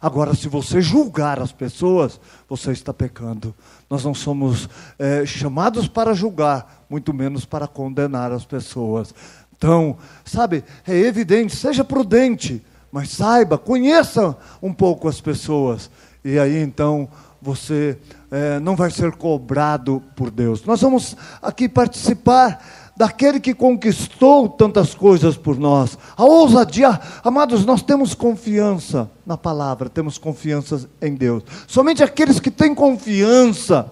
Agora, 0.00 0.36
se 0.36 0.48
você 0.48 0.80
julgar 0.80 1.40
as 1.40 1.50
pessoas, 1.50 2.20
você 2.48 2.70
está 2.70 2.94
pecando. 2.94 3.52
Nós 3.90 4.04
não 4.04 4.14
somos 4.14 4.68
é, 5.00 5.26
chamados 5.26 5.88
para 5.88 6.14
julgar, 6.14 6.84
muito 6.88 7.12
menos 7.12 7.44
para 7.44 7.66
condenar 7.66 8.30
as 8.30 8.44
pessoas. 8.44 9.12
Então, 9.56 9.96
sabe, 10.24 10.62
é 10.86 10.96
evidente, 10.96 11.56
seja 11.56 11.82
prudente, 11.82 12.64
mas 12.92 13.10
saiba, 13.10 13.58
conheça 13.58 14.36
um 14.62 14.72
pouco 14.72 15.08
as 15.08 15.20
pessoas. 15.20 15.90
E 16.24 16.38
aí 16.38 16.62
então 16.62 17.08
você 17.42 17.98
é, 18.30 18.60
não 18.60 18.76
vai 18.76 18.92
ser 18.92 19.10
cobrado 19.10 20.00
por 20.14 20.30
Deus. 20.30 20.64
Nós 20.64 20.80
vamos 20.80 21.16
aqui 21.42 21.68
participar 21.68 22.85
daquele 22.96 23.38
que 23.38 23.54
conquistou 23.54 24.48
tantas 24.48 24.94
coisas 24.94 25.36
por 25.36 25.58
nós. 25.58 25.98
A 26.16 26.24
ousadia, 26.24 26.98
amados, 27.22 27.66
nós 27.66 27.82
temos 27.82 28.14
confiança 28.14 29.10
na 29.24 29.36
palavra, 29.36 29.88
temos 29.88 30.16
confiança 30.16 30.88
em 31.00 31.14
Deus. 31.14 31.42
Somente 31.66 32.02
aqueles 32.02 32.40
que 32.40 32.50
têm 32.50 32.74
confiança 32.74 33.90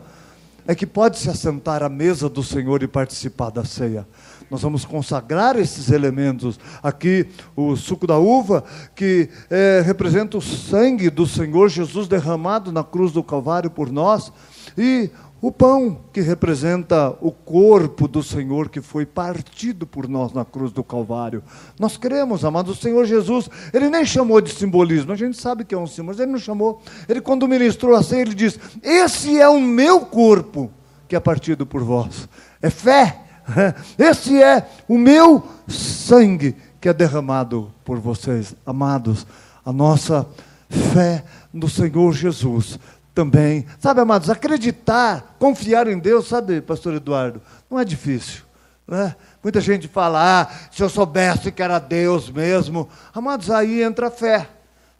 é 0.67 0.75
que 0.75 0.87
pode 0.87 1.19
se 1.19 1.29
assentar 1.29 1.83
à 1.83 1.89
mesa 1.89 2.29
do 2.29 2.43
Senhor 2.43 2.83
e 2.83 2.89
participar 2.89 3.51
da 3.51 3.65
ceia. 3.65 4.07
Nós 4.51 4.63
vamos 4.63 4.85
consagrar 4.85 5.59
esses 5.59 5.91
elementos. 5.91 6.59
Aqui, 6.83 7.27
o 7.57 7.77
suco 7.77 8.07
da 8.07 8.19
uva, 8.19 8.65
que 8.95 9.29
é, 9.51 9.83
representa 9.85 10.39
o 10.39 10.43
sangue 10.43 11.11
do 11.11 11.27
Senhor 11.27 11.69
Jesus 11.69 12.09
derramado 12.09 12.71
na 12.71 12.85
cruz 12.85 13.13
do 13.13 13.23
Calvário 13.23 13.71
por 13.71 13.91
nós. 13.91 14.33
E 14.77 15.11
o 15.47 15.53
pão, 15.53 15.99
que 16.11 16.23
representa 16.23 17.15
o 17.21 17.31
corpo 17.31 18.09
do 18.09 18.23
Senhor 18.23 18.71
que 18.71 18.81
foi 18.81 19.05
partido 19.05 19.87
por 19.87 20.09
nós 20.09 20.33
na 20.33 20.43
cruz 20.43 20.73
do 20.73 20.83
Calvário. 20.83 21.43
Nós 21.79 21.99
cremos, 21.99 22.47
amados, 22.47 22.79
o 22.79 22.81
Senhor 22.81 23.05
Jesus, 23.05 23.51
ele 23.71 23.91
nem 23.91 24.07
chamou 24.07 24.41
de 24.41 24.51
simbolismo, 24.51 25.13
a 25.13 25.17
gente 25.17 25.37
sabe 25.37 25.63
que 25.63 25.75
é 25.75 25.79
um 25.79 25.87
símbolo, 25.87 26.09
mas 26.09 26.19
ele 26.19 26.33
não 26.33 26.39
chamou. 26.39 26.81
Ele, 27.07 27.21
quando 27.21 27.47
ministrou 27.47 27.95
a 27.95 28.03
ceia, 28.03 28.23
ele 28.23 28.35
diz: 28.35 28.59
Esse 28.83 29.39
é 29.39 29.47
o 29.47 29.61
meu 29.61 30.01
corpo 30.01 30.71
que 31.07 31.15
é 31.15 31.21
partido 31.21 31.67
por 31.67 31.85
vós. 31.85 32.27
É 32.63 32.71
fé. 32.71 33.21
Esse 33.99 34.43
é 34.43 34.67
o 34.89 34.97
meu 34.97 35.47
sangue 35.69 36.57
que 36.81 36.89
é 36.89 36.95
derramado 36.95 37.71
por 37.85 37.99
vocês, 37.99 38.57
amados. 38.65 39.27
A 39.63 39.71
nossa 39.71 40.27
fé 40.71 41.23
no 41.53 41.69
Senhor 41.69 42.13
Jesus 42.15 42.79
também. 43.15 43.65
Sabe, 43.79 44.01
amados, 44.01 44.29
acreditar, 44.29 45.37
confiar 45.39 45.87
em 45.87 45.99
Deus, 45.99 46.27
sabe, 46.27 46.61
pastor 46.61 46.95
Eduardo, 46.95 47.41
não 47.71 47.79
é 47.79 47.85
difícil. 47.85 48.43
Né? 48.87 49.15
Muita 49.43 49.61
gente 49.61 49.89
fala, 49.89 50.43
ah, 50.43 50.49
se 50.71 50.83
eu 50.83 50.89
soubesse 50.89 51.53
que 51.53 51.63
era 51.63 51.79
Deus 51.79 52.29
mesmo. 52.29 52.89
Amados, 53.15 53.51
aí 53.51 53.83
entra 53.83 54.09
a 54.09 54.11
fé. 54.11 54.49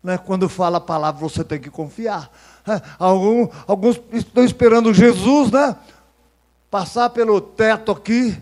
Né? 0.03 0.17
Quando 0.17 0.49
fala 0.49 0.79
a 0.79 0.81
palavra, 0.81 1.21
você 1.21 1.43
tem 1.43 1.59
que 1.59 1.71
confiar. 1.71 2.31
É, 2.67 2.81
algum, 2.99 3.49
alguns 3.67 4.01
estão 4.13 4.43
esperando 4.43 4.95
Jesus, 4.95 5.51
né? 5.51 5.77
Passar 6.71 7.11
pelo 7.11 7.39
teto 7.39 7.93
aqui 7.93 8.39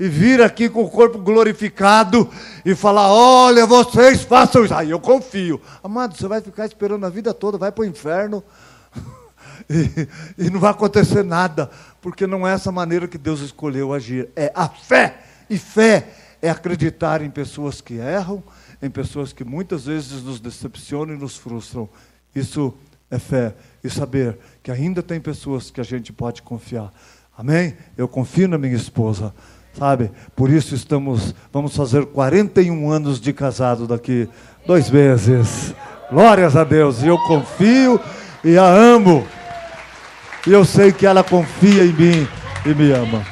e 0.00 0.08
vir 0.08 0.40
aqui 0.40 0.68
com 0.68 0.82
o 0.82 0.90
corpo 0.90 1.18
glorificado 1.18 2.28
e 2.64 2.74
falar: 2.74 3.12
olha, 3.12 3.66
vocês 3.66 4.22
façam 4.22 4.64
isso. 4.64 4.74
Aí 4.74 4.90
eu 4.90 4.98
confio. 4.98 5.60
Amado, 5.84 6.16
você 6.16 6.26
vai 6.26 6.40
ficar 6.40 6.64
esperando 6.64 7.04
a 7.04 7.10
vida 7.10 7.34
toda, 7.34 7.58
vai 7.58 7.70
para 7.70 7.82
o 7.82 7.86
inferno 7.86 8.42
e, 9.68 10.08
e 10.46 10.50
não 10.50 10.60
vai 10.60 10.70
acontecer 10.70 11.24
nada, 11.24 11.70
porque 12.00 12.26
não 12.26 12.46
é 12.46 12.52
essa 12.52 12.70
maneira 12.70 13.08
que 13.08 13.18
Deus 13.18 13.40
escolheu 13.40 13.92
agir. 13.92 14.28
É 14.36 14.52
a 14.54 14.68
fé. 14.68 15.18
E 15.48 15.58
fé 15.58 16.08
é 16.40 16.50
acreditar 16.50 17.22
em 17.22 17.30
pessoas 17.30 17.80
que 17.80 17.94
erram, 17.94 18.42
em 18.82 18.90
pessoas 18.90 19.32
que 19.32 19.44
muitas 19.44 19.86
vezes 19.86 20.22
nos 20.22 20.40
decepcionam 20.40 21.14
e 21.14 21.18
nos 21.18 21.36
frustram. 21.36 21.88
Isso 22.34 22.74
é 23.10 23.18
fé. 23.18 23.54
E 23.82 23.90
saber 23.90 24.38
que 24.62 24.70
ainda 24.70 25.02
tem 25.02 25.20
pessoas 25.20 25.70
que 25.70 25.80
a 25.80 25.84
gente 25.84 26.12
pode 26.12 26.42
confiar. 26.42 26.92
Amém? 27.36 27.76
Eu 27.96 28.08
confio 28.08 28.48
na 28.48 28.58
minha 28.58 28.76
esposa. 28.76 29.34
Sabe? 29.78 30.10
Por 30.34 30.48
isso 30.48 30.74
estamos, 30.74 31.34
vamos 31.52 31.76
fazer 31.76 32.06
41 32.06 32.90
anos 32.90 33.20
de 33.20 33.30
casado 33.32 33.86
daqui 33.86 34.26
dois 34.66 34.90
meses. 34.90 35.74
Glórias 36.10 36.56
a 36.56 36.64
Deus. 36.64 37.02
E 37.02 37.08
eu 37.08 37.18
confio 37.18 38.00
e 38.42 38.56
a 38.56 38.66
amo. 38.66 39.26
E 40.46 40.52
eu 40.52 40.64
sei 40.64 40.92
que 40.92 41.04
ela 41.04 41.24
confia 41.24 41.84
em 41.84 41.92
mim 41.92 42.28
e 42.64 42.72
me 42.72 42.92
ama. 42.92 43.26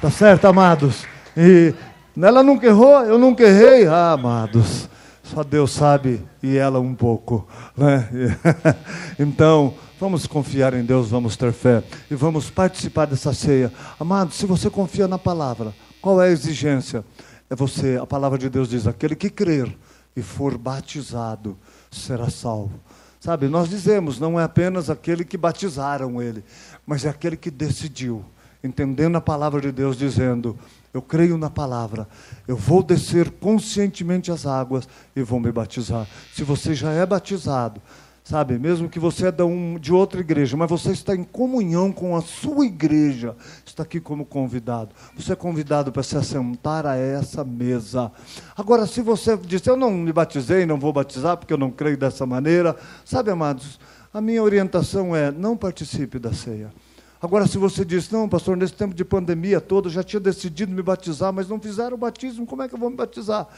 Tá 0.00 0.10
certo, 0.10 0.46
amados? 0.46 1.04
E 1.36 1.72
ela 2.20 2.42
nunca 2.42 2.66
errou, 2.66 3.04
eu 3.04 3.16
nunca 3.16 3.44
errei. 3.44 3.86
Ah, 3.86 4.12
amados, 4.12 4.88
só 5.22 5.44
Deus 5.44 5.70
sabe 5.70 6.20
e 6.42 6.56
ela 6.56 6.80
um 6.80 6.92
pouco. 6.92 7.46
Né? 7.76 8.36
então, 9.16 9.74
vamos 10.00 10.26
confiar 10.26 10.74
em 10.74 10.84
Deus, 10.84 11.08
vamos 11.08 11.36
ter 11.36 11.52
fé 11.52 11.84
e 12.10 12.16
vamos 12.16 12.50
participar 12.50 13.06
dessa 13.06 13.32
ceia. 13.32 13.72
Amados, 14.00 14.34
se 14.34 14.44
você 14.44 14.68
confia 14.68 15.06
na 15.06 15.18
palavra, 15.18 15.72
qual 16.02 16.20
é 16.20 16.26
a 16.26 16.32
exigência? 16.32 17.04
É 17.48 17.54
você, 17.54 17.96
a 17.96 18.06
palavra 18.06 18.36
de 18.36 18.50
Deus 18.50 18.68
diz: 18.68 18.88
aquele 18.88 19.14
que 19.14 19.30
crer 19.30 19.72
e 20.16 20.20
for 20.20 20.58
batizado 20.58 21.56
será 21.92 22.28
salvo. 22.28 22.80
Sabe, 23.20 23.48
nós 23.48 23.68
dizemos, 23.68 24.18
não 24.18 24.40
é 24.40 24.44
apenas 24.44 24.88
aquele 24.88 25.26
que 25.26 25.36
batizaram 25.36 26.22
ele, 26.22 26.42
mas 26.86 27.04
é 27.04 27.10
aquele 27.10 27.36
que 27.36 27.50
decidiu, 27.50 28.24
entendendo 28.64 29.16
a 29.16 29.20
palavra 29.20 29.60
de 29.60 29.70
Deus, 29.70 29.94
dizendo: 29.94 30.58
Eu 30.92 31.02
creio 31.02 31.36
na 31.36 31.50
palavra, 31.50 32.08
eu 32.48 32.56
vou 32.56 32.82
descer 32.82 33.30
conscientemente 33.32 34.32
as 34.32 34.46
águas 34.46 34.88
e 35.14 35.22
vou 35.22 35.38
me 35.38 35.52
batizar. 35.52 36.06
Se 36.32 36.42
você 36.42 36.74
já 36.74 36.92
é 36.92 37.04
batizado, 37.04 37.82
Sabe, 38.30 38.60
mesmo 38.60 38.88
que 38.88 39.00
você 39.00 39.26
é 39.26 39.32
de, 39.80 39.92
outra 39.92 40.20
igreja, 40.20 40.56
mas 40.56 40.70
você 40.70 40.92
está 40.92 41.16
em 41.16 41.24
comunhão 41.24 41.90
com 41.90 42.16
a 42.16 42.20
sua 42.20 42.64
igreja, 42.64 43.34
está 43.66 43.82
aqui 43.82 43.98
como 43.98 44.24
convidado. 44.24 44.94
Você 45.16 45.32
é 45.32 45.34
convidado 45.34 45.90
para 45.90 46.04
se 46.04 46.16
assentar 46.16 46.86
a 46.86 46.94
essa 46.94 47.42
mesa. 47.42 48.12
Agora, 48.56 48.86
se 48.86 49.02
você 49.02 49.36
disse, 49.36 49.68
eu 49.68 49.76
não 49.76 49.90
me 49.90 50.12
batizei, 50.12 50.64
não 50.64 50.78
vou 50.78 50.92
batizar 50.92 51.36
porque 51.38 51.52
eu 51.52 51.58
não 51.58 51.72
creio 51.72 51.96
dessa 51.96 52.24
maneira, 52.24 52.76
sabe, 53.04 53.32
amados, 53.32 53.80
a 54.14 54.20
minha 54.20 54.44
orientação 54.44 55.16
é: 55.16 55.32
não 55.32 55.56
participe 55.56 56.16
da 56.20 56.32
ceia. 56.32 56.72
Agora, 57.20 57.48
se 57.48 57.58
você 57.58 57.84
diz, 57.84 58.08
não, 58.10 58.28
pastor, 58.28 58.56
nesse 58.56 58.74
tempo 58.74 58.94
de 58.94 59.04
pandemia 59.04 59.60
todo, 59.60 59.88
eu 59.88 59.92
já 59.92 60.04
tinha 60.04 60.20
decidido 60.20 60.72
me 60.72 60.82
batizar, 60.82 61.32
mas 61.32 61.48
não 61.48 61.58
fizeram 61.58 61.96
o 61.96 61.98
batismo, 61.98 62.46
como 62.46 62.62
é 62.62 62.68
que 62.68 62.76
eu 62.76 62.78
vou 62.78 62.90
me 62.90 62.96
batizar? 62.96 63.48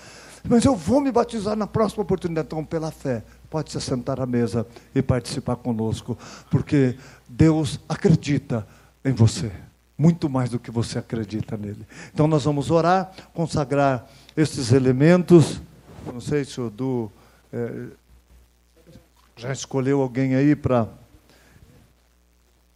Mas 0.48 0.64
eu 0.64 0.74
vou 0.74 0.98
me 0.98 1.12
batizar 1.12 1.54
na 1.54 1.66
próxima 1.66 2.02
oportunidade, 2.02 2.46
então, 2.46 2.64
pela 2.64 2.90
fé 2.90 3.22
pode 3.52 3.70
se 3.70 3.78
sentar 3.82 4.18
à 4.18 4.24
mesa 4.24 4.66
e 4.94 5.02
participar 5.02 5.56
conosco, 5.56 6.16
porque 6.50 6.96
Deus 7.28 7.78
acredita 7.86 8.66
em 9.04 9.12
você, 9.12 9.52
muito 9.98 10.26
mais 10.30 10.48
do 10.48 10.58
que 10.58 10.70
você 10.70 10.98
acredita 10.98 11.54
nele. 11.54 11.86
Então 12.14 12.26
nós 12.26 12.44
vamos 12.44 12.70
orar, 12.70 13.12
consagrar 13.34 14.08
esses 14.34 14.72
elementos. 14.72 15.60
Não 16.10 16.18
sei 16.18 16.46
se 16.46 16.62
o 16.62 16.70
Du 16.70 17.12
é, 17.52 17.88
já 19.36 19.52
escolheu 19.52 20.00
alguém 20.00 20.34
aí 20.34 20.56
para 20.56 20.88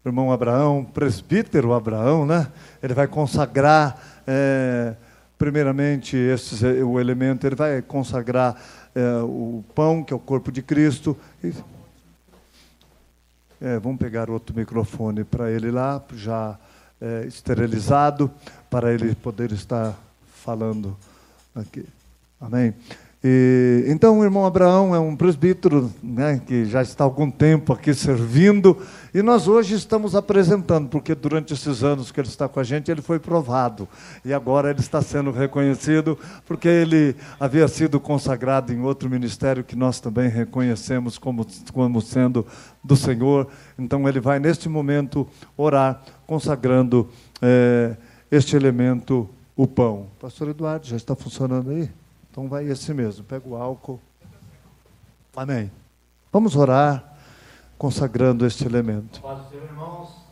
irmão 0.05 0.31
Abraão, 0.31 0.85
presbítero 0.85 1.73
Abraão, 1.73 2.27
né? 2.27 2.49
Ele 2.83 2.93
vai 2.93 3.09
consagrar, 3.09 3.99
é, 4.27 4.95
primeiramente, 5.39 6.19
esses, 6.19 6.63
o 6.63 7.01
elemento, 7.01 7.47
ele 7.47 7.57
vai 7.57 7.81
consagrar 7.81 8.57
é, 8.97 9.23
o 9.23 9.63
pão, 9.75 10.03
que 10.03 10.11
é 10.11 10.17
o 10.17 10.19
corpo 10.19 10.51
de 10.51 10.63
Cristo. 10.63 11.15
É, 13.61 13.79
vamos 13.79 13.99
pegar 13.99 14.31
outro 14.31 14.57
microfone 14.57 15.23
para 15.23 15.51
ele 15.51 15.71
lá, 15.71 16.03
já 16.15 16.59
é, 16.99 17.27
esterilizado, 17.27 18.31
para 18.71 18.95
ele 18.95 19.15
poder 19.15 19.53
estar 19.53 19.95
falando 20.33 20.97
aqui. 21.55 21.85
Amém? 22.41 22.75
E, 23.29 23.83
então, 23.89 24.21
o 24.21 24.23
irmão 24.23 24.47
Abraão 24.47 24.95
é 24.95 25.01
um 25.01 25.17
presbítero 25.17 25.93
né, 26.01 26.41
que 26.47 26.65
já 26.65 26.81
está 26.81 27.03
há 27.03 27.07
algum 27.09 27.29
tempo 27.29 27.73
aqui 27.73 27.93
servindo, 27.93 28.79
e 29.13 29.21
nós 29.21 29.49
hoje 29.49 29.75
estamos 29.75 30.15
apresentando, 30.15 30.89
porque 30.89 31.13
durante 31.13 31.53
esses 31.53 31.83
anos 31.83 32.13
que 32.13 32.21
ele 32.21 32.29
está 32.29 32.49
com 32.49 32.61
a 32.61 32.63
gente, 32.63 32.89
ele 32.89 33.03
foi 33.03 33.19
provado, 33.19 33.89
e 34.25 34.33
agora 34.33 34.71
ele 34.71 34.79
está 34.79 35.03
sendo 35.03 35.33
reconhecido, 35.33 36.17
porque 36.47 36.69
ele 36.69 37.17
havia 37.41 37.67
sido 37.67 37.99
consagrado 37.99 38.73
em 38.73 38.81
outro 38.83 39.11
ministério 39.11 39.65
que 39.65 39.75
nós 39.75 39.99
também 39.99 40.29
reconhecemos 40.29 41.19
como, 41.19 41.45
como 41.73 42.01
sendo 42.01 42.47
do 42.85 42.95
Senhor. 42.95 43.49
Então, 43.77 44.09
ele 44.09 44.21
vai 44.21 44.39
neste 44.39 44.69
momento 44.69 45.27
orar, 45.57 46.01
consagrando 46.29 47.09
é, 47.43 47.97
este 48.31 48.55
elemento, 48.55 49.29
o 49.57 49.67
pão. 49.67 50.07
Pastor 50.21 50.51
Eduardo, 50.51 50.87
já 50.87 50.97
está 50.97 51.17
funcionando 51.17 51.71
aí? 51.71 51.91
Então 52.37 52.51
vai 52.51 52.67
esse 52.67 52.93
mesmo, 52.93 53.25
pega 53.25 53.49
o 53.49 53.57
álcool. 53.57 53.99
Amém. 55.35 55.73
Vamos 56.31 56.55
orar 56.55 57.17
consagrando 57.79 58.45
este 58.45 58.67
elemento. 58.67 59.23
Paz 59.23 59.39
do 59.39 59.49
Senhor, 59.49 59.65
irmãos. 59.65 60.23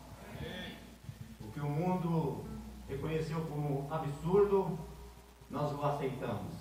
O 1.40 1.50
que 1.50 1.60
o 1.60 1.66
mundo 1.70 2.44
reconheceu 2.86 3.40
como 3.46 3.88
absurdo, 3.90 4.78
nós 5.48 5.72
o 5.72 5.82
aceitamos. 5.82 6.52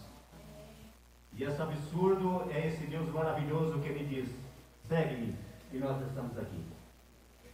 E 1.34 1.44
esse 1.44 1.61
absurdo 1.61 2.49
é 2.49 2.65
esse 2.65 2.86
Deus 2.86 3.11
maravilhoso 3.11 3.80
que 3.80 3.90
ele 3.90 4.06
diz: 4.06 4.30
segue-me, 4.88 5.36
e 5.74 5.78
nós 5.78 6.02
estamos 6.07 6.38
aqui. 6.38 6.64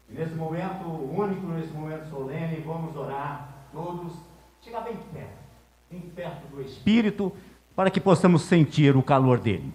E 0.08 0.14
nesse 0.14 0.36
momento 0.36 0.86
único, 0.86 1.48
nesse 1.48 1.74
momento 1.74 2.08
solene, 2.08 2.62
vamos 2.62 2.96
orar 2.96 3.66
todos, 3.74 4.14
chegar 4.62 4.82
bem 4.82 4.98
perto, 5.12 5.40
bem 5.90 6.02
perto 6.02 6.56
do 6.56 6.62
Espírito 6.62 7.36
para 7.80 7.90
que 7.90 8.02
possamos 8.02 8.42
sentir 8.42 8.98
o 8.98 9.02
calor 9.02 9.40
dele. 9.40 9.74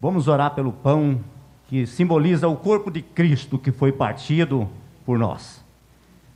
Vamos 0.00 0.26
orar 0.26 0.52
pelo 0.52 0.72
pão 0.72 1.20
que 1.68 1.86
simboliza 1.86 2.48
o 2.48 2.56
corpo 2.56 2.90
de 2.90 3.00
Cristo 3.00 3.56
que 3.56 3.70
foi 3.70 3.92
partido 3.92 4.68
por 5.06 5.16
nós. 5.16 5.64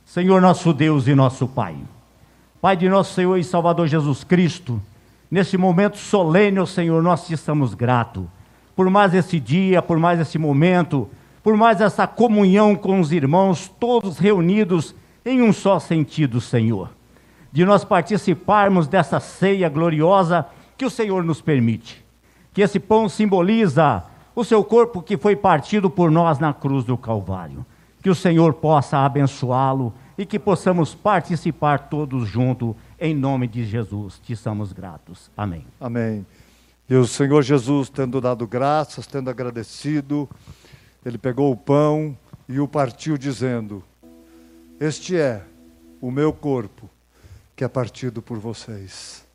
Senhor 0.05 0.41
nosso 0.41 0.71
Deus 0.71 1.05
e 1.05 1.13
nosso 1.13 1.49
Pai, 1.49 1.75
Pai 2.61 2.77
de 2.77 2.87
nosso 2.87 3.13
Senhor 3.13 3.35
e 3.35 3.43
Salvador 3.43 3.87
Jesus 3.87 4.23
Cristo, 4.23 4.81
nesse 5.29 5.57
momento 5.57 5.97
solene, 5.97 6.65
Senhor, 6.65 7.03
nós 7.03 7.27
te 7.27 7.33
estamos 7.33 7.73
gratos 7.73 8.23
por 8.73 8.89
mais 8.89 9.13
esse 9.13 9.41
dia, 9.41 9.81
por 9.81 9.99
mais 9.99 10.17
esse 10.17 10.37
momento, 10.37 11.09
por 11.43 11.57
mais 11.57 11.81
essa 11.81 12.07
comunhão 12.07 12.73
com 12.73 13.01
os 13.01 13.11
irmãos, 13.11 13.69
todos 13.81 14.17
reunidos 14.17 14.95
em 15.25 15.41
um 15.41 15.51
só 15.51 15.77
sentido, 15.77 16.39
Senhor. 16.39 16.96
De 17.51 17.65
nós 17.65 17.83
participarmos 17.83 18.87
dessa 18.87 19.19
ceia 19.19 19.69
gloriosa 19.69 20.45
que 20.77 20.85
o 20.85 20.89
Senhor 20.89 21.23
nos 21.23 21.41
permite. 21.41 22.05
Que 22.53 22.61
esse 22.61 22.79
pão 22.79 23.07
simboliza 23.09 24.03
o 24.35 24.43
seu 24.43 24.63
corpo 24.63 25.01
que 25.01 25.17
foi 25.17 25.35
partido 25.35 25.89
por 25.89 26.11
nós 26.11 26.39
na 26.39 26.53
cruz 26.53 26.83
do 26.85 26.97
Calvário. 26.97 27.65
Que 28.01 28.09
o 28.09 28.15
Senhor 28.15 28.53
possa 28.53 28.99
abençoá-lo 28.99 29.93
e 30.17 30.25
que 30.25 30.39
possamos 30.39 30.95
participar 30.95 31.89
todos 31.89 32.27
juntos, 32.27 32.75
em 32.99 33.13
nome 33.15 33.47
de 33.47 33.65
Jesus. 33.65 34.19
Te 34.23 34.35
somos 34.35 34.73
gratos. 34.73 35.29
Amém. 35.35 35.65
Amém. 35.79 36.25
E 36.89 36.95
o 36.95 37.05
Senhor 37.05 37.43
Jesus, 37.43 37.89
tendo 37.89 38.21
dado 38.21 38.47
graças, 38.47 39.05
tendo 39.05 39.29
agradecido, 39.29 40.27
ele 41.05 41.17
pegou 41.17 41.51
o 41.51 41.57
pão 41.57 42.17
e 42.47 42.59
o 42.59 42.67
partiu, 42.67 43.17
dizendo: 43.17 43.83
Este 44.79 45.17
é 45.17 45.43
o 45.99 46.09
meu 46.09 46.31
corpo, 46.31 46.89
que 47.57 47.63
é 47.63 47.67
partido 47.67 48.21
por 48.21 48.37
vocês. 48.37 49.25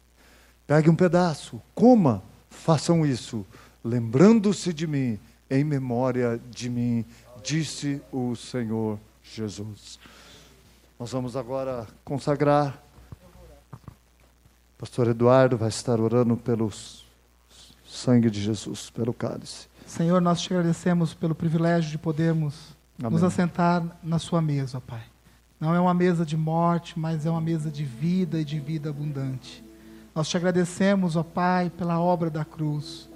Pegue 0.64 0.88
um 0.88 0.94
pedaço, 0.94 1.60
coma, 1.74 2.22
façam 2.48 3.04
isso, 3.04 3.44
lembrando-se 3.84 4.72
de 4.72 4.86
mim, 4.86 5.18
em 5.50 5.64
memória 5.64 6.40
de 6.48 6.70
mim, 6.70 7.04
disse 7.42 8.00
o 8.12 8.36
Senhor 8.36 8.96
Jesus. 9.24 9.98
Nós 11.00 11.10
vamos 11.10 11.36
agora 11.36 11.84
consagrar. 12.04 12.80
Pastor 14.78 15.08
Eduardo 15.08 15.58
vai 15.58 15.68
estar 15.68 15.98
orando 15.98 16.36
pelos 16.36 17.04
sangue 17.84 18.30
de 18.30 18.40
Jesus, 18.40 18.88
pelo 18.88 19.12
cálice. 19.12 19.66
Senhor, 19.84 20.20
nós 20.20 20.40
te 20.40 20.54
agradecemos 20.54 21.12
pelo 21.12 21.34
privilégio 21.34 21.90
de 21.90 21.98
podermos 21.98 22.76
Amém. 23.00 23.10
nos 23.10 23.24
assentar 23.24 23.84
na 24.00 24.20
sua 24.20 24.40
mesa, 24.40 24.80
Pai. 24.80 25.11
Não 25.62 25.72
é 25.72 25.78
uma 25.78 25.94
mesa 25.94 26.26
de 26.26 26.36
morte, 26.36 26.98
mas 26.98 27.24
é 27.24 27.30
uma 27.30 27.40
mesa 27.40 27.70
de 27.70 27.84
vida 27.84 28.40
e 28.40 28.44
de 28.44 28.58
vida 28.58 28.90
abundante. 28.90 29.62
Nós 30.12 30.28
te 30.28 30.36
agradecemos, 30.36 31.14
ó 31.14 31.22
Pai, 31.22 31.70
pela 31.70 32.00
obra 32.00 32.28
da 32.28 32.44
cruz, 32.44 33.08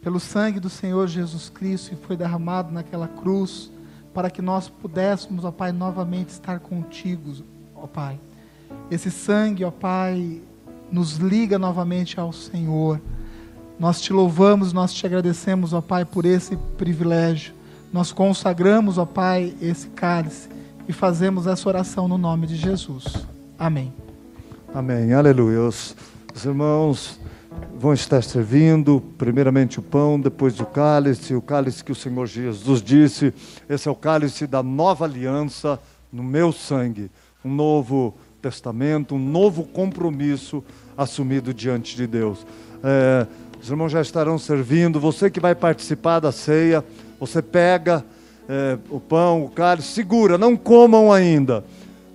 pelo 0.00 0.20
sangue 0.20 0.60
do 0.60 0.70
Senhor 0.70 1.08
Jesus 1.08 1.48
Cristo 1.48 1.90
que 1.90 2.06
foi 2.06 2.16
derramado 2.16 2.70
naquela 2.70 3.08
cruz, 3.08 3.72
para 4.14 4.30
que 4.30 4.40
nós 4.40 4.68
pudéssemos, 4.68 5.44
ó 5.44 5.50
Pai, 5.50 5.72
novamente 5.72 6.28
estar 6.28 6.60
contigo, 6.60 7.32
ó 7.74 7.88
Pai. 7.88 8.20
Esse 8.88 9.10
sangue, 9.10 9.64
ó 9.64 9.72
Pai, 9.72 10.40
nos 10.92 11.16
liga 11.16 11.58
novamente 11.58 12.20
ao 12.20 12.32
Senhor. 12.32 13.00
Nós 13.80 14.00
te 14.00 14.12
louvamos, 14.12 14.72
nós 14.72 14.94
te 14.94 15.04
agradecemos, 15.04 15.72
ó 15.72 15.80
Pai, 15.80 16.04
por 16.04 16.24
esse 16.24 16.56
privilégio. 16.78 17.52
Nós 17.92 18.12
consagramos, 18.12 18.96
ó 18.96 19.04
Pai, 19.04 19.56
esse 19.60 19.88
cálice 19.88 20.59
e 20.90 20.92
fazemos 20.92 21.46
essa 21.46 21.68
oração 21.68 22.08
no 22.08 22.18
nome 22.18 22.48
de 22.48 22.56
Jesus. 22.56 23.24
Amém. 23.56 23.92
Amém. 24.74 25.12
Aleluia. 25.12 25.60
Os, 25.60 25.94
os 26.34 26.44
irmãos 26.44 27.20
vão 27.78 27.94
estar 27.94 28.20
servindo, 28.24 29.00
primeiramente 29.16 29.78
o 29.78 29.82
pão, 29.82 30.20
depois 30.20 30.58
o 30.58 30.66
cálice, 30.66 31.32
o 31.32 31.40
cálice 31.40 31.84
que 31.84 31.92
o 31.92 31.94
Senhor 31.94 32.26
Jesus 32.26 32.82
disse, 32.82 33.32
esse 33.68 33.86
é 33.86 33.90
o 33.90 33.94
cálice 33.94 34.48
da 34.48 34.64
nova 34.64 35.04
aliança 35.04 35.78
no 36.12 36.24
meu 36.24 36.50
sangue, 36.50 37.08
um 37.44 37.54
novo 37.54 38.12
testamento, 38.42 39.14
um 39.14 39.18
novo 39.18 39.62
compromisso 39.62 40.60
assumido 40.98 41.54
diante 41.54 41.94
de 41.94 42.08
Deus. 42.08 42.44
É, 42.82 43.28
os 43.62 43.70
irmãos 43.70 43.92
já 43.92 44.00
estarão 44.00 44.40
servindo, 44.40 44.98
você 44.98 45.30
que 45.30 45.38
vai 45.38 45.54
participar 45.54 46.18
da 46.18 46.32
ceia, 46.32 46.84
você 47.20 47.40
pega 47.40 48.04
é, 48.52 48.76
o 48.90 48.98
pão, 48.98 49.44
o 49.44 49.48
cálice, 49.48 49.92
segura, 49.92 50.36
não 50.36 50.56
comam 50.56 51.12
ainda. 51.12 51.62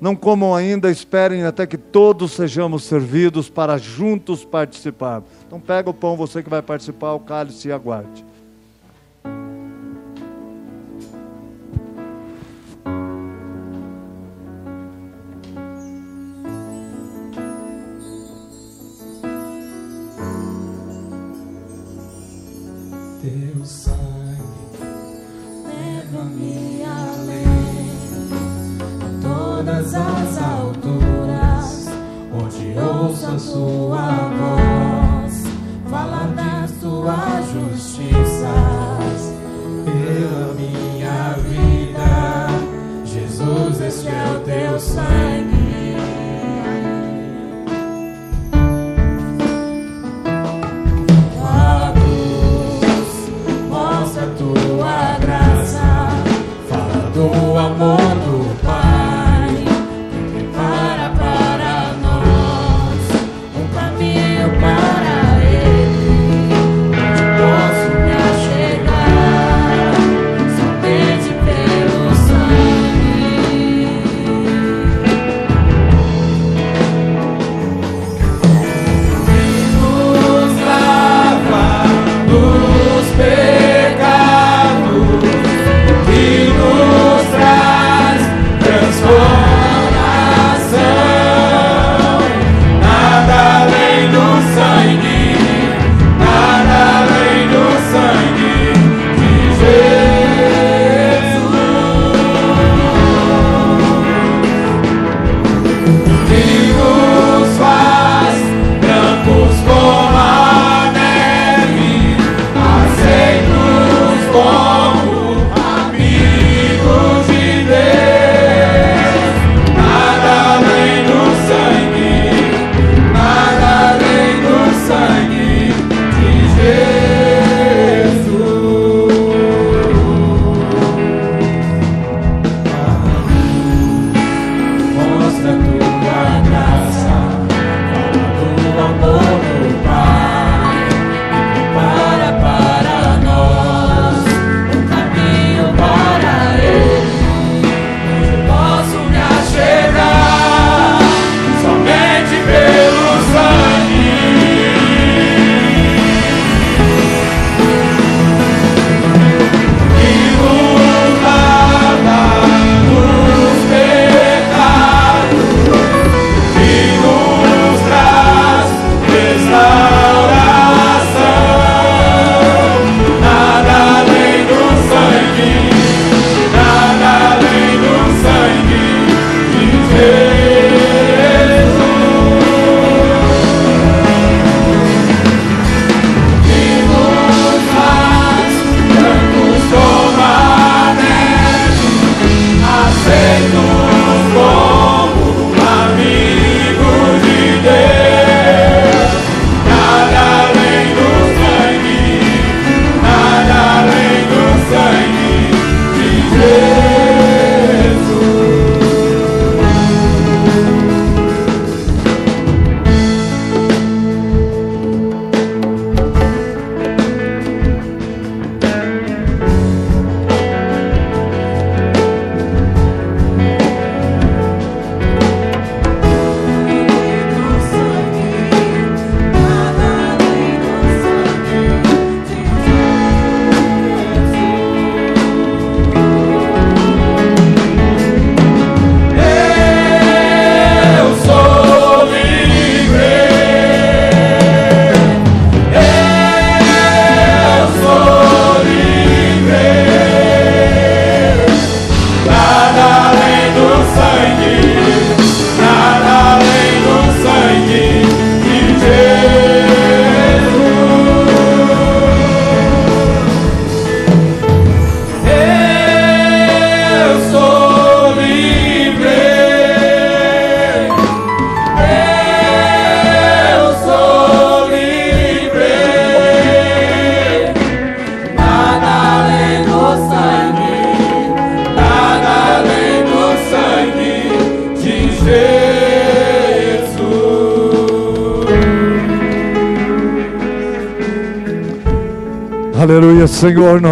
Não 0.02 0.14
comam 0.14 0.54
ainda, 0.54 0.92
esperem 0.92 1.46
até 1.46 1.66
que 1.66 1.78
todos 1.78 2.34
sejamos 2.34 2.84
servidos 2.84 3.50
para 3.50 3.78
juntos 3.78 4.44
participar. 4.44 5.24
Então 5.48 5.62
pega 5.62 5.90
o 5.90 5.94
pão, 5.94 6.18
você 6.18 6.44
que 6.44 6.50
vai 6.50 6.62
participar, 6.62 7.14
o 7.14 7.22
cálice 7.22 7.70
e 7.70 7.72
aguarde. 7.72 8.26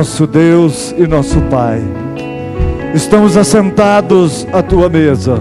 Nosso 0.03 0.27
Deus 0.27 0.93
e 0.97 1.07
nosso 1.07 1.39
Pai. 1.43 1.81
Estamos 2.93 3.37
assentados 3.37 4.45
à 4.51 4.61
tua 4.61 4.89
mesa. 4.89 5.39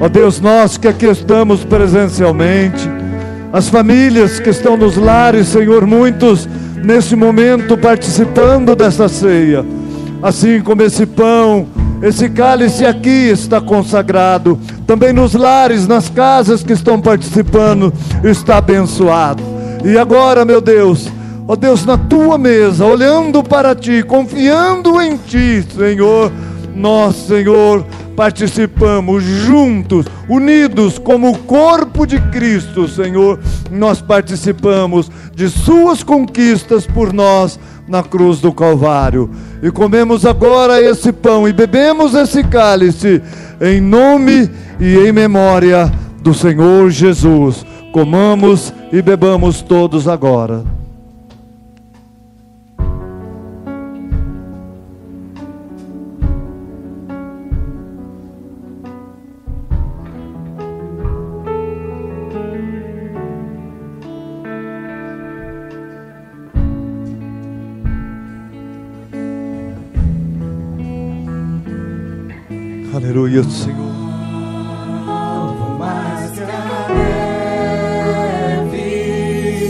Ó 0.00 0.08
Deus, 0.08 0.40
nós 0.40 0.76
que 0.76 0.86
aqui 0.86 1.06
estamos 1.06 1.64
presencialmente, 1.64 2.88
as 3.52 3.68
famílias 3.68 4.38
que 4.38 4.50
estão 4.50 4.76
nos 4.76 4.96
lares, 4.96 5.48
Senhor, 5.48 5.84
muitos 5.88 6.48
nesse 6.84 7.16
momento 7.16 7.76
participando 7.76 8.76
dessa 8.76 9.08
ceia, 9.08 9.66
assim 10.22 10.60
como 10.60 10.82
esse 10.82 11.04
pão, 11.04 11.66
esse 12.00 12.28
cálice 12.28 12.86
aqui 12.86 13.28
está 13.28 13.60
consagrado, 13.60 14.56
também 14.86 15.12
nos 15.12 15.34
lares, 15.34 15.88
nas 15.88 16.08
casas 16.08 16.62
que 16.62 16.74
estão 16.74 17.00
participando, 17.00 17.92
está 18.22 18.58
abençoado. 18.58 19.42
E 19.84 19.98
agora, 19.98 20.44
meu 20.44 20.60
Deus, 20.60 21.10
ó 21.46 21.56
Deus, 21.56 21.84
na 21.84 21.98
tua 21.98 22.38
mesa, 22.38 22.84
olhando 22.84 23.42
para 23.42 23.74
ti, 23.74 24.02
confiando 24.02 25.00
em 25.00 25.16
ti, 25.16 25.64
Senhor, 25.76 26.32
nós, 26.74 27.14
Senhor, 27.16 27.84
participamos 28.16 29.22
juntos, 29.22 30.06
unidos 30.28 30.98
como 30.98 31.30
o 31.30 31.38
corpo 31.38 32.06
de 32.06 32.20
Cristo, 32.30 32.88
Senhor, 32.88 33.38
nós 33.70 34.00
participamos 34.00 35.10
de 35.34 35.48
Suas 35.48 36.02
conquistas 36.02 36.86
por 36.86 37.12
nós 37.12 37.58
na 37.86 38.02
cruz 38.02 38.40
do 38.40 38.52
Calvário. 38.52 39.30
E 39.62 39.70
comemos 39.70 40.24
agora 40.24 40.80
esse 40.80 41.12
pão 41.12 41.48
e 41.48 41.52
bebemos 41.52 42.14
esse 42.14 42.42
cálice, 42.44 43.22
em 43.60 43.80
nome 43.80 44.50
e 44.80 44.96
em 44.96 45.12
memória 45.12 45.92
do 46.22 46.32
Senhor 46.32 46.90
Jesus. 46.90 47.64
Comamos 47.92 48.72
e 48.92 49.00
bebamos 49.02 49.60
todos 49.60 50.08
agora. 50.08 50.83
Aleluia, 73.14 73.44
Senhor. 73.44 73.94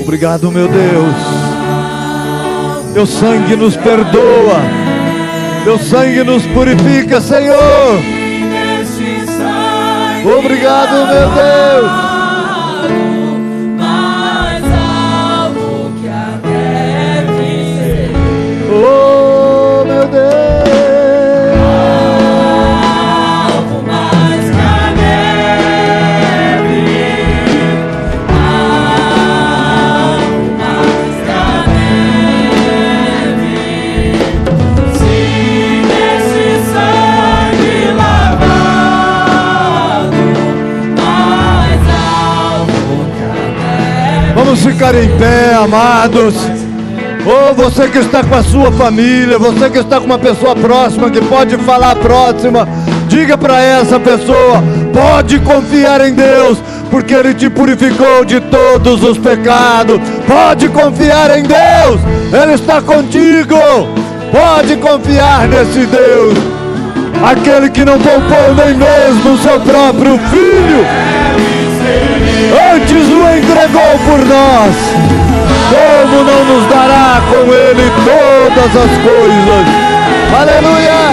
Obrigado, 0.02 0.50
meu 0.50 0.66
Deus. 0.66 1.14
Teu 2.94 3.04
sangue 3.04 3.54
nos 3.54 3.76
perdoa. 3.76 4.62
Teu 5.62 5.78
sangue 5.78 6.24
nos 6.24 6.46
purifica, 6.46 7.20
Senhor. 7.20 8.00
Obrigado, 10.38 11.06
meu 11.06 11.28
Deus. 11.34 12.03
Ficar 44.74 44.94
em 44.96 45.08
pé, 45.18 45.54
amados. 45.54 46.34
Ou 47.24 47.54
você 47.54 47.88
que 47.88 47.98
está 47.98 48.22
com 48.24 48.34
a 48.34 48.42
sua 48.42 48.72
família, 48.72 49.38
você 49.38 49.70
que 49.70 49.78
está 49.78 49.98
com 49.98 50.06
uma 50.06 50.18
pessoa 50.18 50.54
próxima 50.54 51.10
que 51.10 51.20
pode 51.22 51.56
falar 51.58 51.94
próxima, 51.96 52.68
diga 53.08 53.38
para 53.38 53.62
essa 53.62 54.00
pessoa: 54.00 54.62
pode 54.92 55.38
confiar 55.40 56.06
em 56.06 56.12
Deus, 56.12 56.58
porque 56.90 57.14
Ele 57.14 57.34
te 57.34 57.48
purificou 57.48 58.24
de 58.24 58.40
todos 58.40 59.02
os 59.02 59.16
pecados. 59.16 60.00
Pode 60.26 60.68
confiar 60.68 61.38
em 61.38 61.44
Deus, 61.44 62.00
Ele 62.32 62.54
está 62.54 62.82
contigo. 62.82 63.56
Pode 64.32 64.76
confiar 64.76 65.46
nesse 65.46 65.86
Deus, 65.86 66.36
aquele 67.22 67.70
que 67.70 67.84
não 67.84 67.98
poupou 68.00 68.54
nem 68.56 68.74
mesmo 68.74 69.34
o 69.34 69.38
seu 69.38 69.60
próprio 69.60 70.18
filho 70.30 71.23
antes 72.74 73.08
o 73.08 73.28
entregou 73.36 73.98
por 74.06 74.18
nós, 74.26 74.76
como 75.70 76.24
não 76.24 76.44
nos 76.44 76.66
dará 76.68 77.20
com 77.30 77.52
ele 77.52 77.90
todas 78.04 78.76
as 78.76 78.98
coisas? 78.98 79.66
Aleluia! 80.40 81.03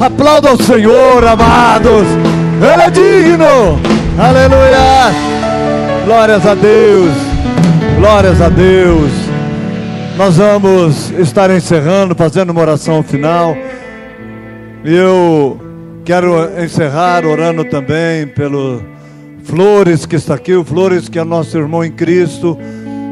Aplauda 0.00 0.54
o 0.54 0.62
Senhor, 0.62 1.26
amados! 1.26 2.06
Ele 2.62 2.82
é 2.82 2.90
digno! 2.90 3.80
Aleluia! 4.16 5.12
Glórias 6.04 6.46
a 6.46 6.54
Deus! 6.54 7.10
Glórias 7.98 8.40
a 8.40 8.48
Deus! 8.48 9.10
Nós 10.16 10.36
vamos 10.36 11.10
estar 11.18 11.50
encerrando, 11.50 12.14
fazendo 12.14 12.50
uma 12.50 12.60
oração 12.60 13.02
final. 13.02 13.56
E 14.84 14.94
eu 14.94 15.60
quero 16.04 16.48
encerrar 16.62 17.26
orando 17.26 17.64
também 17.64 18.24
pelo 18.24 18.80
Flores 19.42 20.06
que 20.06 20.14
está 20.14 20.34
aqui, 20.34 20.54
o 20.54 20.64
Flores 20.64 21.08
que 21.08 21.18
é 21.18 21.24
nosso 21.24 21.58
irmão 21.58 21.84
em 21.84 21.90
Cristo. 21.90 22.56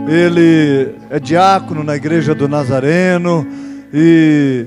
Ele 0.09 0.95
é 1.11 1.19
diácono 1.19 1.83
na 1.83 1.97
igreja 1.97 2.33
do 2.33 2.47
Nazareno 2.49 3.45
e 3.93 4.67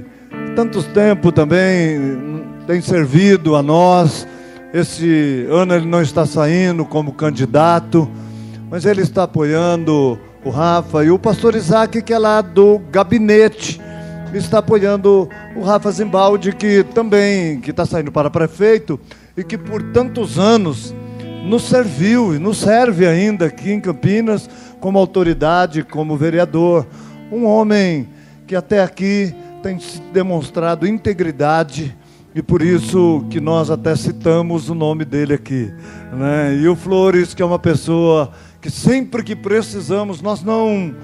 tantos 0.59 0.87
tempos 0.87 1.31
também 1.31 1.97
tem 2.67 2.81
servido 2.81 3.55
a 3.55 3.63
nós. 3.63 4.27
Esse 4.73 5.47
ano 5.49 5.73
ele 5.73 5.85
não 5.85 6.01
está 6.01 6.25
saindo 6.25 6.83
como 6.83 7.13
candidato, 7.13 8.11
mas 8.69 8.83
ele 8.83 9.01
está 9.01 9.23
apoiando 9.23 10.19
o 10.43 10.49
Rafa 10.49 11.05
e 11.05 11.11
o 11.11 11.17
pastor 11.17 11.55
Isaac, 11.55 12.01
que 12.01 12.11
é 12.11 12.19
lá 12.19 12.41
do 12.41 12.77
gabinete, 12.91 13.79
está 14.33 14.57
apoiando 14.57 15.29
o 15.55 15.61
Rafa 15.61 15.89
Zimbaldi, 15.91 16.51
que 16.51 16.83
também 16.93 17.61
que 17.61 17.71
está 17.71 17.85
saindo 17.85 18.11
para 18.11 18.29
prefeito 18.29 18.99
e 19.37 19.45
que 19.45 19.57
por 19.57 19.81
tantos 19.93 20.37
anos 20.37 20.93
nos 21.45 21.69
serviu 21.69 22.35
e 22.35 22.37
nos 22.37 22.57
serve 22.57 23.07
ainda 23.07 23.45
aqui 23.45 23.71
em 23.71 23.79
Campinas 23.79 24.49
como 24.81 24.99
autoridade, 24.99 25.83
como 25.83 26.17
vereador. 26.17 26.85
Um 27.31 27.45
homem 27.45 28.09
que 28.45 28.57
até 28.57 28.83
aqui 28.83 29.33
tem 29.61 29.77
demonstrado 30.11 30.87
integridade 30.87 31.95
e 32.33 32.41
por 32.41 32.61
isso 32.61 33.25
que 33.29 33.39
nós 33.39 33.69
até 33.69 33.95
citamos 33.95 34.69
o 34.69 34.75
nome 34.75 35.03
dele 35.03 35.33
aqui. 35.33 35.73
Né? 36.13 36.57
E 36.61 36.67
o 36.67 36.75
Flores, 36.75 37.33
que 37.33 37.41
é 37.41 37.45
uma 37.45 37.59
pessoa 37.59 38.31
que 38.61 38.69
sempre 38.69 39.23
que 39.23 39.35
precisamos, 39.35 40.21
nós 40.21 40.43
não 40.43 40.95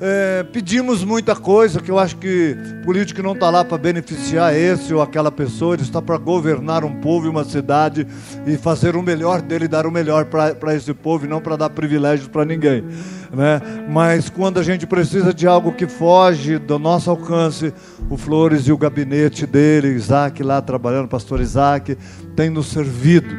é, 0.00 0.44
pedimos 0.44 1.02
muita 1.02 1.34
coisa, 1.34 1.80
que 1.80 1.90
eu 1.90 1.98
acho 1.98 2.16
que 2.16 2.56
político 2.84 3.22
não 3.22 3.32
está 3.32 3.50
lá 3.50 3.64
para 3.64 3.76
beneficiar 3.76 4.54
esse 4.54 4.94
ou 4.94 5.02
aquela 5.02 5.30
pessoa, 5.32 5.74
ele 5.74 5.82
está 5.82 6.00
para 6.00 6.16
governar 6.16 6.84
um 6.84 7.00
povo 7.00 7.26
e 7.26 7.28
uma 7.28 7.44
cidade 7.44 8.06
e 8.46 8.56
fazer 8.56 8.94
o 8.94 9.02
melhor 9.02 9.42
dele, 9.42 9.66
dar 9.66 9.86
o 9.86 9.90
melhor 9.90 10.26
para 10.26 10.74
esse 10.74 10.94
povo 10.94 11.26
e 11.26 11.28
não 11.28 11.40
para 11.40 11.56
dar 11.56 11.70
privilégios 11.70 12.28
para 12.28 12.44
ninguém. 12.44 12.84
Né? 13.32 13.60
Mas 13.88 14.30
quando 14.30 14.58
a 14.58 14.62
gente 14.62 14.86
precisa 14.86 15.34
de 15.34 15.46
algo 15.46 15.72
que 15.72 15.86
foge 15.88 16.58
do 16.58 16.78
nosso 16.78 17.10
alcance, 17.10 17.74
o 18.08 18.16
Flores 18.16 18.68
e 18.68 18.72
o 18.72 18.78
gabinete 18.78 19.46
dele, 19.46 19.88
Isaac 19.88 20.42
lá 20.42 20.62
trabalhando, 20.62 21.08
pastor 21.08 21.40
Isaac, 21.40 21.96
tem 22.36 22.50
nos 22.50 22.66
servido. 22.66 23.34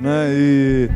Né? 0.00 0.28
E 0.32 0.90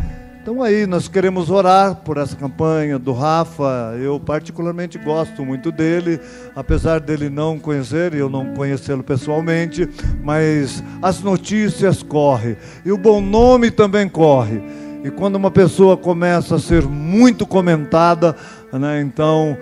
então 0.50 0.62
aí 0.62 0.86
nós 0.86 1.08
queremos 1.08 1.50
orar 1.50 1.96
por 1.96 2.16
essa 2.16 2.34
campanha 2.34 2.98
do 2.98 3.12
Rafa. 3.12 3.94
Eu 4.00 4.18
particularmente 4.18 4.96
gosto 4.96 5.44
muito 5.44 5.70
dele, 5.70 6.18
apesar 6.56 7.00
dele 7.00 7.28
não 7.28 7.58
conhecer 7.58 8.14
e 8.14 8.18
eu 8.18 8.30
não 8.30 8.54
conhecê-lo 8.54 9.02
pessoalmente, 9.02 9.86
mas 10.24 10.82
as 11.02 11.20
notícias 11.20 12.02
correm 12.02 12.56
e 12.82 12.90
o 12.90 12.96
bom 12.96 13.20
nome 13.20 13.70
também 13.70 14.08
corre. 14.08 14.62
E 15.04 15.10
quando 15.10 15.36
uma 15.36 15.50
pessoa 15.50 15.98
começa 15.98 16.56
a 16.56 16.58
ser 16.58 16.84
muito 16.84 17.46
comentada, 17.46 18.34
né, 18.72 19.02
então 19.02 19.54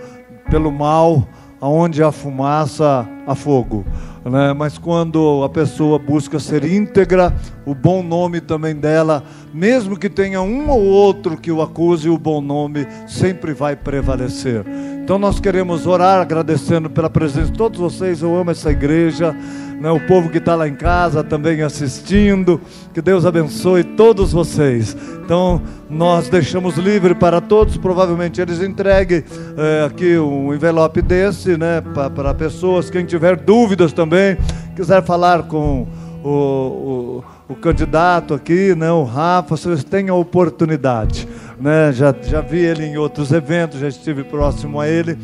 pelo 0.49 0.71
mal, 0.71 1.27
aonde 1.61 2.01
há 2.01 2.13
fumaça, 2.13 3.09
há 3.27 3.35
fogo. 3.35 3.85
Né? 4.31 4.53
Mas 4.53 4.77
quando 4.77 5.45
a 5.45 5.49
pessoa 5.49 5.99
busca 5.99 6.41
ser 6.41 6.65
íntegra, 6.65 7.33
o 7.65 7.75
bom 7.75 8.03
nome 8.03 8.41
também 8.41 8.75
dela, 8.75 9.23
mesmo 9.55 9.97
que 9.97 10.11
tenha 10.11 10.43
um 10.43 10.69
ou 10.69 10.83
outro 10.83 11.37
que 11.37 11.53
o 11.53 11.63
acuse, 11.63 12.09
o 12.09 12.19
bom 12.19 12.41
nome 12.41 12.87
sempre 13.07 13.55
vai 13.55 13.77
prevalecer. 13.77 14.65
Então 15.03 15.19
nós 15.19 15.39
queremos 15.39 15.87
orar 15.87 16.21
agradecendo 16.21 16.91
pela 16.91 17.09
presença 17.09 17.53
de 17.53 17.59
todos 17.59 17.79
vocês. 17.79 18.23
Eu 18.23 18.35
amo 18.35 18.51
essa 18.51 18.73
igreja 18.73 19.37
né, 19.81 19.91
o 19.91 20.01
povo 20.01 20.31
que 20.31 20.39
está 20.39 20.55
lá 20.55 20.67
em 20.67 20.75
casa 20.75 21.23
também 21.23 21.63
assistindo. 21.63 22.61
Que 22.95 23.03
Deus 23.03 23.27
abençoe 23.27 23.85
todos 23.85 24.33
vocês. 24.33 24.97
Então, 25.25 25.63
nós 25.89 26.29
deixamos 26.29 26.77
livre 26.77 27.15
para 27.15 27.41
todos. 27.41 27.77
Provavelmente 27.77 28.41
eles 28.41 28.61
entreguem 28.61 29.23
é, 29.57 29.85
aqui 29.85 30.19
um 30.19 30.55
envelope 30.55 31.03
desse, 31.03 31.57
né, 31.57 31.83
para 32.15 32.35
pessoas. 32.35 32.91
Quem 32.91 33.05
tiver 33.05 33.37
dúvidas 33.37 33.93
também, 33.93 34.37
quiser 34.75 35.03
falar 35.05 35.45
com 35.45 35.87
o, 36.25 36.29
o, 36.29 37.25
o 37.49 37.55
candidato 37.55 38.35
aqui, 38.35 38.75
né, 38.75 38.91
o 38.91 39.05
Rafa, 39.05 39.57
vocês 39.57 39.85
têm 39.85 40.09
a 40.09 40.15
oportunidade. 40.15 41.29
Né, 41.59 41.93
já, 41.93 42.15
já 42.23 42.41
vi 42.41 42.59
ele 42.59 42.85
em 42.85 42.97
outros 42.97 43.33
eventos, 43.33 43.81
já 43.81 43.89
estive 43.89 44.25
próximo 44.25 44.81
a 44.81 44.89
ele 44.89 45.17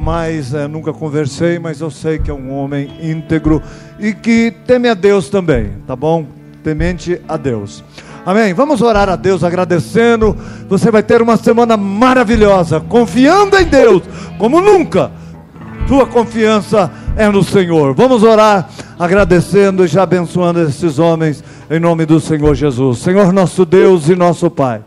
mas 0.00 0.54
é, 0.54 0.66
nunca 0.66 0.94
conversei, 0.94 1.58
mas 1.58 1.80
eu 1.80 1.90
sei 1.90 2.18
que 2.18 2.30
é 2.30 2.34
um 2.34 2.50
homem 2.54 2.90
íntegro 3.02 3.62
e 3.98 4.14
que 4.14 4.50
teme 4.66 4.88
a 4.88 4.94
Deus 4.94 5.28
também, 5.28 5.72
tá 5.86 5.94
bom? 5.94 6.24
Temente 6.64 7.20
a 7.28 7.36
Deus. 7.36 7.84
Amém. 8.24 8.54
Vamos 8.54 8.80
orar 8.80 9.10
a 9.10 9.16
Deus 9.16 9.44
agradecendo. 9.44 10.34
Você 10.68 10.90
vai 10.90 11.02
ter 11.02 11.20
uma 11.20 11.36
semana 11.36 11.76
maravilhosa, 11.76 12.80
confiando 12.80 13.58
em 13.58 13.64
Deus 13.64 14.02
como 14.38 14.60
nunca. 14.60 15.10
Tua 15.86 16.06
confiança 16.06 16.90
é 17.16 17.28
no 17.28 17.42
Senhor. 17.42 17.94
Vamos 17.94 18.22
orar 18.22 18.70
agradecendo 18.98 19.84
e 19.84 19.88
já 19.88 20.04
abençoando 20.04 20.62
esses 20.62 20.98
homens 20.98 21.44
em 21.70 21.78
nome 21.78 22.06
do 22.06 22.18
Senhor 22.20 22.54
Jesus. 22.54 22.98
Senhor 23.00 23.32
nosso 23.32 23.66
Deus 23.66 24.08
e 24.08 24.16
nosso 24.16 24.50
Pai. 24.50 24.82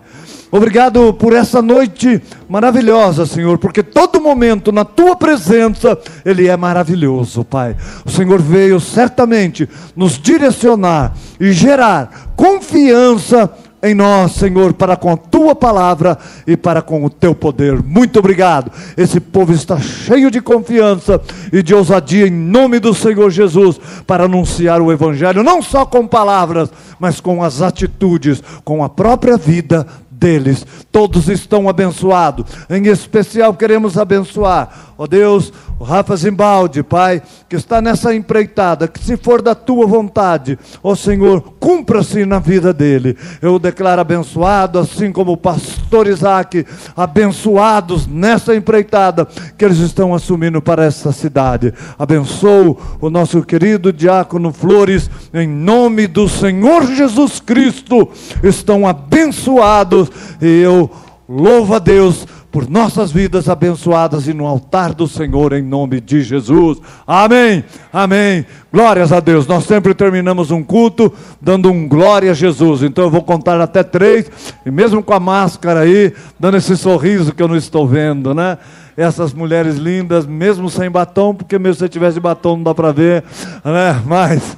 Obrigado 0.55 1.11
por 1.15 1.33
essa 1.33 1.63
noite 1.63 2.21
maravilhosa, 2.47 3.25
Senhor, 3.25 3.57
porque 3.57 3.81
todo 3.81 4.21
momento 4.21 4.71
na 4.71 4.85
tua 4.85 5.15
presença 5.15 5.97
ele 6.23 6.47
é 6.47 6.55
maravilhoso, 6.55 7.43
Pai. 7.43 7.75
O 8.05 8.11
Senhor 8.11 8.39
veio 8.39 8.79
certamente 8.79 9.67
nos 9.95 10.11
direcionar 10.21 11.15
e 11.39 11.51
gerar 11.51 12.33
confiança 12.35 13.49
em 13.83 13.93
nós, 13.93 14.33
Senhor, 14.33 14.73
para 14.73 14.95
com 14.95 15.11
a 15.11 15.17
tua 15.17 15.53
palavra 15.53 16.17
e 16.47 16.55
para 16.55 16.81
com 16.81 17.03
o 17.03 17.09
teu 17.09 17.35
poder. 17.35 17.83
Muito 17.83 18.17
obrigado. 18.19 18.71
Esse 18.95 19.19
povo 19.19 19.51
está 19.51 19.77
cheio 19.77 20.31
de 20.31 20.39
confiança 20.39 21.19
e 21.51 21.61
de 21.61 21.75
ousadia 21.75 22.27
em 22.27 22.31
nome 22.31 22.79
do 22.79 22.93
Senhor 22.93 23.29
Jesus 23.29 23.77
para 24.07 24.23
anunciar 24.23 24.81
o 24.81 24.91
evangelho, 24.91 25.43
não 25.43 25.61
só 25.61 25.85
com 25.85 26.07
palavras, 26.07 26.71
mas 26.97 27.19
com 27.19 27.43
as 27.43 27.61
atitudes, 27.61 28.41
com 28.63 28.83
a 28.83 28.87
própria 28.87 29.35
vida 29.35 29.85
deles. 30.23 30.65
Todos 30.89 31.27
estão 31.27 31.67
abençoados. 31.67 32.45
Em 32.69 32.87
especial 32.87 33.53
queremos 33.53 33.97
abençoar, 33.97 34.93
ó 34.97 35.05
Deus, 35.05 35.51
o 35.83 35.85
Rafa 35.85 36.15
Zimbaldi, 36.15 36.81
Pai, 36.81 37.21
que 37.49 37.57
está 37.57 37.81
nessa 37.81 38.15
empreitada, 38.15 38.87
que 38.87 39.03
se 39.03 39.17
for 39.17 39.41
da 39.41 39.53
tua 39.53 39.85
vontade, 39.85 40.57
ó 40.81 40.95
Senhor, 40.95 41.41
cumpra-se 41.59 42.25
na 42.25 42.39
vida 42.39 42.73
dele. 42.73 43.17
Eu 43.41 43.59
declaro 43.59 43.99
abençoado, 43.99 44.79
assim 44.79 45.11
como 45.11 45.33
o 45.33 45.37
pastor 45.37 46.07
Isaac, 46.07 46.65
abençoados 46.95 48.07
nessa 48.07 48.55
empreitada 48.55 49.27
que 49.57 49.65
eles 49.65 49.79
estão 49.79 50.15
assumindo 50.15 50.61
para 50.61 50.85
essa 50.85 51.11
cidade. 51.11 51.73
Abençoo 51.99 52.79
o 53.01 53.09
nosso 53.09 53.43
querido 53.43 53.91
diácono 53.91 54.53
Flores, 54.53 55.09
em 55.33 55.49
nome 55.49 56.07
do 56.07 56.29
Senhor 56.29 56.85
Jesus 56.85 57.41
Cristo, 57.41 58.07
estão 58.41 58.87
abençoados 58.87 60.09
e 60.41 60.61
eu 60.61 60.89
louvo 61.27 61.75
a 61.75 61.79
Deus 61.79 62.25
por 62.53 62.69
nossas 62.69 63.11
vidas 63.11 63.49
abençoadas 63.49 64.27
e 64.27 64.33
no 64.33 64.45
altar 64.45 64.93
do 64.93 65.07
Senhor, 65.07 65.53
em 65.53 65.63
nome 65.63 65.99
de 65.99 66.21
Jesus. 66.21 66.77
Amém. 67.05 67.63
Amém. 67.91 68.45
Glórias 68.71 69.11
a 69.11 69.19
Deus. 69.19 69.47
Nós 69.47 69.63
sempre 69.63 69.95
terminamos 69.95 70.51
um 70.51 70.63
culto 70.63 71.11
dando 71.41 71.71
um 71.71 71.87
glória 71.87 72.29
a 72.29 72.35
Jesus. 72.35 72.83
Então 72.83 73.05
eu 73.05 73.09
vou 73.09 73.23
contar 73.23 73.59
até 73.59 73.81
três, 73.81 74.29
e 74.63 74.69
mesmo 74.69 75.01
com 75.01 75.15
a 75.15 75.19
máscara 75.19 75.79
aí, 75.79 76.13
dando 76.39 76.57
esse 76.57 76.77
sorriso 76.77 77.33
que 77.33 77.41
eu 77.41 77.47
não 77.47 77.55
estou 77.55 77.87
vendo, 77.87 78.35
né? 78.35 78.59
Essas 78.95 79.33
mulheres 79.33 79.75
lindas, 79.75 80.25
mesmo 80.25 80.69
sem 80.69 80.89
batom, 80.89 81.33
porque 81.33 81.57
mesmo 81.57 81.79
se 81.79 81.89
tivesse 81.89 82.19
batom 82.19 82.57
não 82.57 82.63
dá 82.63 82.75
para 82.75 82.91
ver, 82.91 83.23
né? 83.63 84.01
Mas 84.05 84.57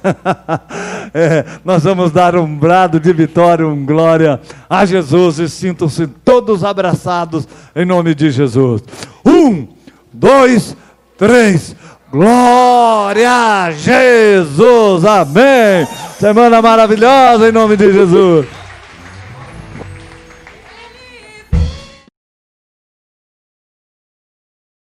é, 1.14 1.44
nós 1.64 1.84
vamos 1.84 2.10
dar 2.10 2.36
um 2.36 2.56
brado 2.56 3.00
de 3.00 3.12
vitória, 3.12 3.66
um 3.66 3.84
glória 3.84 4.40
a 4.68 4.84
Jesus 4.84 5.38
e 5.38 5.48
sintam-se 5.48 6.06
todos 6.06 6.64
abraçados 6.64 7.48
em 7.74 7.84
nome 7.84 8.14
de 8.14 8.30
Jesus. 8.30 8.82
Um, 9.24 9.68
dois, 10.12 10.76
três. 11.16 11.74
Glória 12.10 13.30
a 13.30 13.72
Jesus, 13.72 15.04
amém. 15.04 15.86
Semana 16.18 16.62
maravilhosa 16.62 17.48
em 17.48 17.52
nome 17.52 17.76
de 17.76 17.92
Jesus. 17.92 18.46